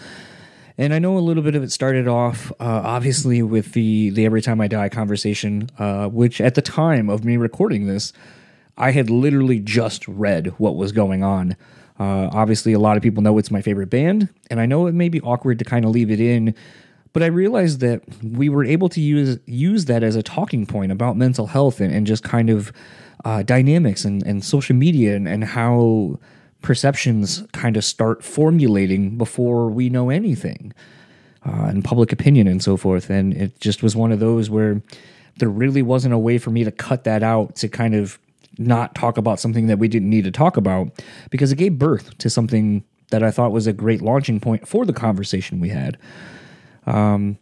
[0.78, 4.24] and I know a little bit of it started off, uh, obviously, with the the
[4.24, 8.12] Every Time I Die conversation, uh, which at the time of me recording this,
[8.76, 11.56] I had literally just read what was going on.
[11.98, 14.94] Uh, obviously, a lot of people know it's my favorite band, and I know it
[14.94, 16.54] may be awkward to kind of leave it in,
[17.12, 20.92] but I realized that we were able to use use that as a talking point
[20.92, 22.72] about mental health and, and just kind of
[23.24, 26.20] uh, dynamics and, and social media and, and how
[26.62, 30.72] perceptions kind of start formulating before we know anything
[31.46, 33.10] uh, and public opinion and so forth.
[33.10, 34.82] And it just was one of those where
[35.36, 38.18] there really wasn't a way for me to cut that out to kind of
[38.58, 40.88] not talk about something that we didn't need to talk about
[41.30, 44.84] because it gave birth to something that I thought was a great launching point for
[44.84, 45.96] the conversation we had.
[46.86, 47.38] Um,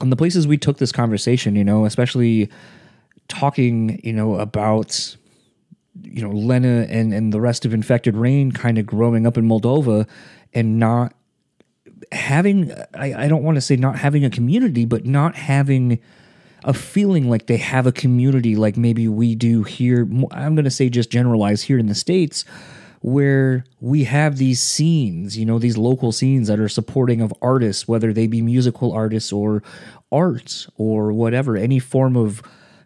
[0.00, 2.50] and the places we took this conversation, you know, especially
[3.28, 5.16] talking, you know, about
[6.00, 9.46] you know Lena and and the rest of Infected Rain kind of growing up in
[9.46, 10.08] Moldova
[10.54, 11.14] and not
[12.10, 16.00] having I, I don't want to say not having a community, but not having
[16.64, 20.08] a feeling like they have a community like maybe we do here.
[20.30, 22.44] I'm going to say just generalize here in the states
[23.00, 27.88] where we have these scenes, you know, these local scenes that are supporting of artists,
[27.88, 29.60] whether they be musical artists or
[30.12, 32.42] arts or whatever, any form of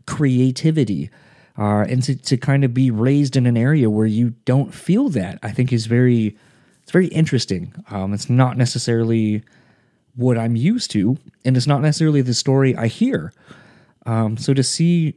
[0.06, 1.10] creativity
[1.58, 5.08] uh, and to, to kind of be raised in an area where you don't feel
[5.08, 6.36] that i think is very
[6.82, 9.42] it's very interesting um, it's not necessarily
[10.14, 13.32] what i'm used to and it's not necessarily the story i hear
[14.06, 15.14] um, so to see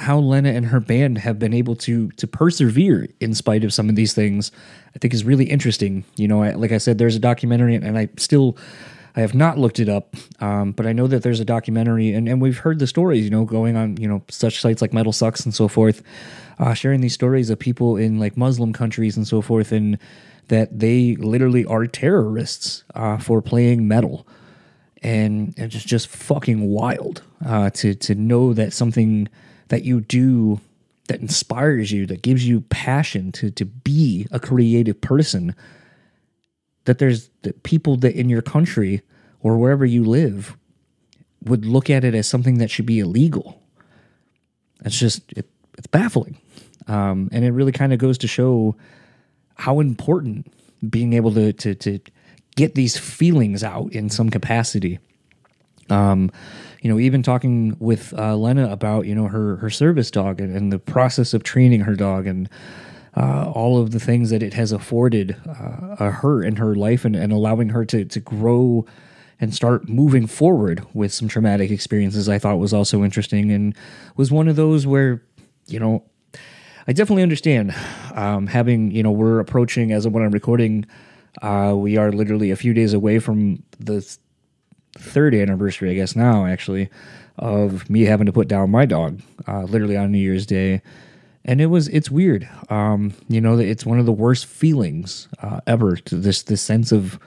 [0.00, 3.88] how Lena and her band have been able to to persevere in spite of some
[3.88, 4.50] of these things,
[4.94, 6.04] I think is really interesting.
[6.16, 8.56] You know, I, like I said, there's a documentary, and I still
[9.16, 12.28] I have not looked it up, um, but I know that there's a documentary, and,
[12.28, 15.12] and we've heard the stories, you know, going on, you know, such sites like Metal
[15.12, 16.02] Sucks and so forth,
[16.58, 19.98] uh, sharing these stories of people in like Muslim countries and so forth, and
[20.48, 24.26] that they literally are terrorists uh, for playing metal.
[25.02, 29.28] And it's just, fucking wild uh, to, to know that something
[29.68, 30.60] that you do
[31.08, 35.54] that inspires you, that gives you passion to, to be a creative person
[36.84, 39.02] that there's that people that in your country
[39.40, 40.56] or wherever you live
[41.44, 43.62] would look at it as something that should be illegal.
[44.84, 45.48] It's just it,
[45.78, 46.38] it's baffling.
[46.86, 48.76] Um, and it really kind of goes to show
[49.54, 50.52] how important
[50.88, 52.00] being able to, to, to
[52.56, 54.98] get these feelings out in some capacity.
[55.88, 56.30] Um,
[56.80, 60.56] you know, even talking with uh, Lena about you know her her service dog and,
[60.56, 62.48] and the process of training her dog and
[63.16, 67.16] uh, all of the things that it has afforded uh, her in her life and,
[67.16, 68.86] and allowing her to to grow
[69.40, 73.74] and start moving forward with some traumatic experiences I thought was also interesting and
[74.16, 75.22] was one of those where
[75.66, 76.04] you know
[76.86, 77.74] I definitely understand
[78.14, 80.86] um, having you know we're approaching as of when I'm recording
[81.42, 84.06] uh, we are literally a few days away from the
[84.98, 86.88] third anniversary I guess now actually
[87.38, 90.82] of me having to put down my dog uh, literally on New Year's Day
[91.50, 95.60] and it was it's weird um, you know it's one of the worst feelings uh,
[95.66, 97.18] ever to this this sense of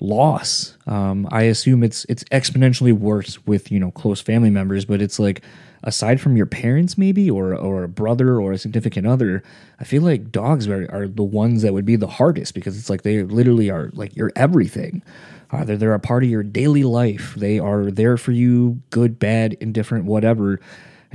[0.00, 0.76] loss.
[0.86, 5.18] Um, I assume it's it's exponentially worse with you know close family members, but it's
[5.18, 5.42] like
[5.82, 9.42] aside from your parents maybe or or a brother or a significant other,
[9.80, 12.90] I feel like dogs are, are the ones that would be the hardest because it's
[12.90, 15.02] like they literally are like your everything.
[15.50, 17.34] Uh, they're, they're a part of your daily life.
[17.36, 20.58] They are there for you, good, bad, indifferent, whatever.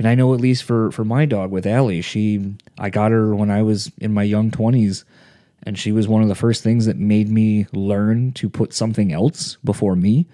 [0.00, 3.36] And I know at least for for my dog with Allie, she I got her
[3.36, 5.04] when I was in my young twenties
[5.62, 9.12] and she was one of the first things that made me learn to put something
[9.12, 10.24] else before me.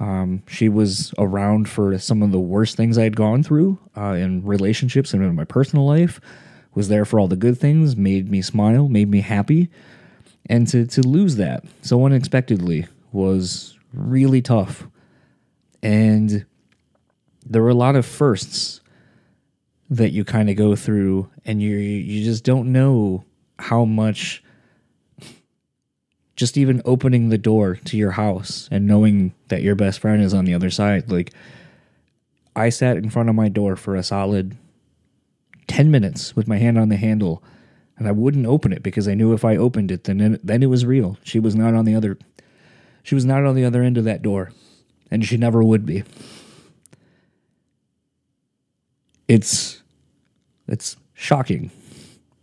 [0.00, 4.14] Um, she was around for some of the worst things I had gone through uh,
[4.14, 6.20] in relationships and in my personal life.
[6.74, 9.70] Was there for all the good things, made me smile, made me happy,
[10.46, 14.88] and to to lose that so unexpectedly was really tough.
[15.84, 16.46] And
[17.46, 18.80] there were a lot of firsts
[19.90, 23.24] that you kind of go through, and you you just don't know
[23.58, 24.42] how much
[26.38, 30.32] just even opening the door to your house and knowing that your best friend is
[30.32, 31.32] on the other side like
[32.54, 34.56] i sat in front of my door for a solid
[35.66, 37.42] 10 minutes with my hand on the handle
[37.98, 40.62] and i wouldn't open it because i knew if i opened it then it, then
[40.62, 41.18] it was real.
[41.24, 42.16] She was not on the other
[43.02, 44.52] she was not on the other end of that door
[45.10, 46.04] and she never would be
[49.28, 49.82] it's
[50.66, 51.70] it's shocking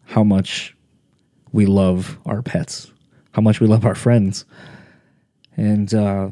[0.06, 0.76] how much
[1.52, 2.92] we love our pets
[3.36, 4.46] how much we love our friends.
[5.58, 6.30] And uh,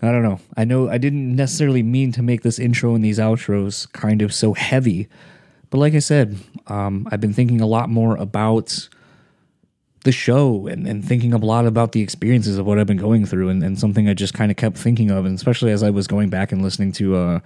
[0.00, 0.40] I don't know.
[0.56, 4.32] I know I didn't necessarily mean to make this intro and these outros kind of
[4.32, 5.08] so heavy.
[5.70, 6.38] But like I said,
[6.68, 8.88] um, I've been thinking a lot more about
[10.04, 13.26] the show and, and thinking a lot about the experiences of what I've been going
[13.26, 15.90] through and, and something I just kind of kept thinking of, and especially as I
[15.90, 17.40] was going back and listening to uh,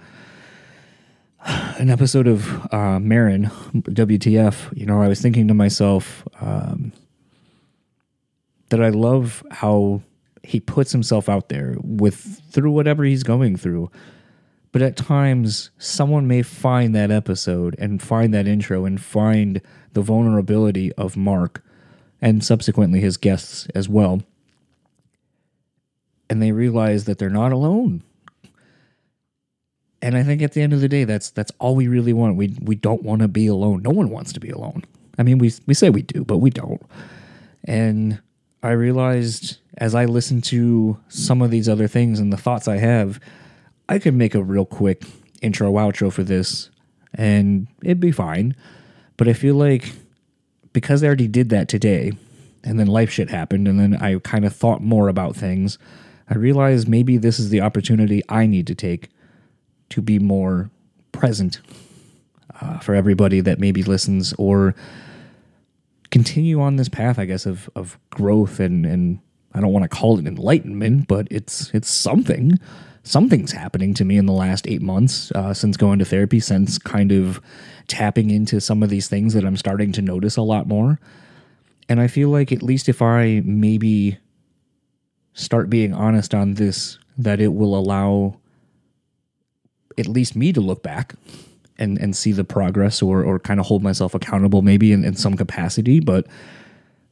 [1.45, 6.93] an episode of uh, Maron, WTF, you know, I was thinking to myself, um,
[8.69, 10.01] that I love how
[10.41, 13.91] he puts himself out there with through whatever he's going through.
[14.71, 19.61] But at times, someone may find that episode and find that intro and find
[19.93, 21.63] the vulnerability of Mark
[22.21, 24.23] and subsequently his guests as well.
[26.29, 28.01] And they realize that they're not alone.
[30.03, 32.35] And I think at the end of the day, that's that's all we really want.
[32.35, 33.81] We we don't want to be alone.
[33.83, 34.83] No one wants to be alone.
[35.17, 36.81] I mean, we we say we do, but we don't.
[37.63, 38.19] And
[38.61, 42.79] I realized as I listened to some of these other things and the thoughts I
[42.79, 43.17] have,
[43.87, 45.03] I could make a real quick
[45.41, 46.69] intro outro for this
[47.13, 48.57] and it'd be fine.
[49.15, 49.93] But I feel like
[50.73, 52.11] because I already did that today
[52.61, 55.77] and then life shit happened and then I kind of thought more about things,
[56.29, 59.09] I realized maybe this is the opportunity I need to take
[59.93, 60.69] to be more
[61.11, 61.61] present
[62.59, 64.75] uh, for everybody that maybe listens or
[66.09, 69.19] continue on this path, I guess, of of growth and and
[69.53, 72.59] I don't want to call it enlightenment, but it's it's something.
[73.03, 76.77] Something's happening to me in the last eight months uh, since going to therapy, since
[76.77, 77.41] kind of
[77.87, 80.99] tapping into some of these things that I'm starting to notice a lot more.
[81.89, 84.17] And I feel like at least if I maybe
[85.33, 88.39] start being honest on this, that it will allow
[89.97, 91.15] at least me to look back
[91.77, 95.15] and and see the progress or or kind of hold myself accountable maybe in, in
[95.15, 96.27] some capacity but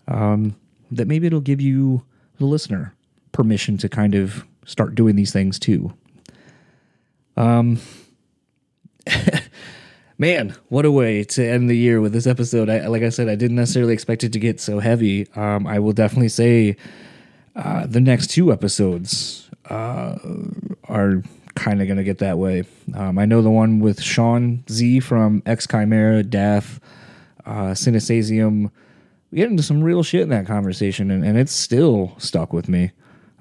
[0.08, 0.56] um
[0.92, 2.04] that maybe it'll give you
[2.38, 2.94] the listener
[3.32, 5.94] permission to kind of start doing these things too.
[7.38, 7.80] Um
[10.18, 12.70] man what a way to end the year with this episode.
[12.70, 15.28] I, like i said i didn't necessarily expect it to get so heavy.
[15.36, 16.76] Um i will definitely say
[17.56, 20.18] uh the next two episodes uh
[20.86, 21.24] are
[21.62, 22.64] kind of going to get that way.
[22.96, 26.80] Um, I know the one with Sean Z from X Chimaira, Death,
[27.46, 27.76] uh.
[29.32, 32.68] We get into some real shit in that conversation, and, and it's still stuck with
[32.68, 32.92] me.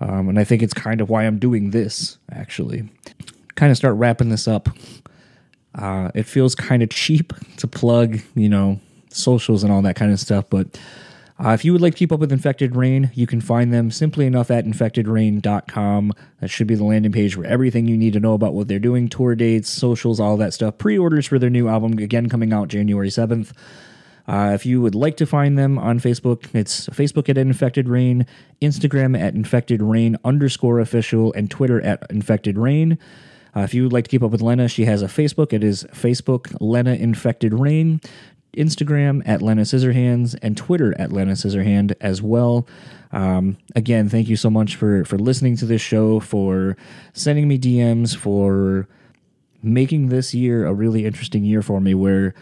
[0.00, 2.88] Um, and I think it's kind of why I'm doing this, actually.
[3.56, 4.68] Kind of start wrapping this up.
[5.74, 10.12] Uh, it feels kind of cheap to plug, you know, socials and all that kind
[10.12, 10.44] of stuff.
[10.48, 10.78] But
[11.42, 13.90] uh, if you would like to keep up with Infected Rain, you can find them
[13.90, 16.12] simply enough at infectedrain.com.
[16.40, 18.78] That should be the landing page for everything you need to know about what they're
[18.78, 20.76] doing tour dates, socials, all that stuff.
[20.76, 23.52] Pre orders for their new album, again, coming out January 7th.
[24.28, 28.26] Uh, if you would like to find them on Facebook, it's Facebook at Infected Rain,
[28.60, 32.98] Instagram at Infected Rain underscore official, and Twitter at Infected Rain.
[33.56, 35.52] Uh, if you would like to keep up with Lena, she has a Facebook.
[35.52, 38.00] It is Facebook Lena Infected Rain,
[38.56, 42.66] Instagram at Lena Scissorhands, and Twitter at Lena Scissorhand as well.
[43.12, 46.76] Um, again, thank you so much for for listening to this show, for
[47.12, 48.88] sending me DMs, for
[49.62, 52.34] making this year a really interesting year for me where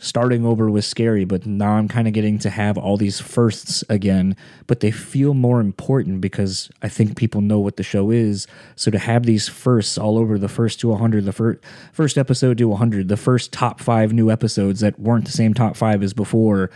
[0.00, 3.84] starting over was scary, but now I'm kind of getting to have all these firsts
[3.90, 4.34] again,
[4.66, 8.46] but they feel more important because I think people know what the show is.
[8.76, 11.60] So to have these firsts all over the first to 100, the first
[11.92, 15.76] first episode to 100, the first top 5 new episodes that weren't the same top
[15.76, 16.70] 5 as before,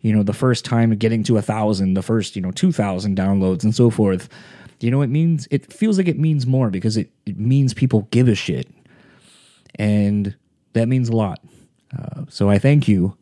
[0.00, 3.64] you know, the first time getting to a 1000, the first, you know, 2000 downloads
[3.64, 4.28] and so forth.
[4.78, 8.06] You know, it means it feels like it means more because it, it means people
[8.12, 8.68] give a shit.
[9.74, 10.36] And
[10.74, 11.40] that means a lot.
[11.96, 13.16] Uh, so I thank you.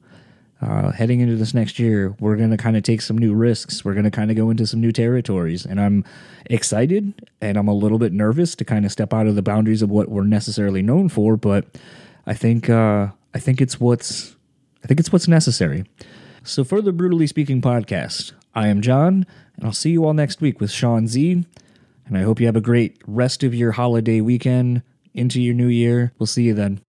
[0.63, 3.85] Uh, heading into this next year, we're going to kind of take some new risks.
[3.85, 5.67] We're going to kind of go into some new territories.
[5.67, 6.05] And I'm
[6.47, 9.83] excited and I'm a little bit nervous to kind of step out of the boundaries
[9.83, 11.37] of what we're necessarily known for.
[11.37, 11.67] But
[12.27, 14.35] I think, uh, I think it's what's,
[14.83, 15.85] I think it's what's necessary.
[16.43, 19.27] So for the Brutally Speaking podcast, I am John,
[19.57, 21.45] and I'll see you all next week with Sean Z.
[22.07, 24.83] And I hope you have a great rest of your holiday weekend
[25.13, 26.13] into your new year.
[26.19, 26.86] We'll see you then.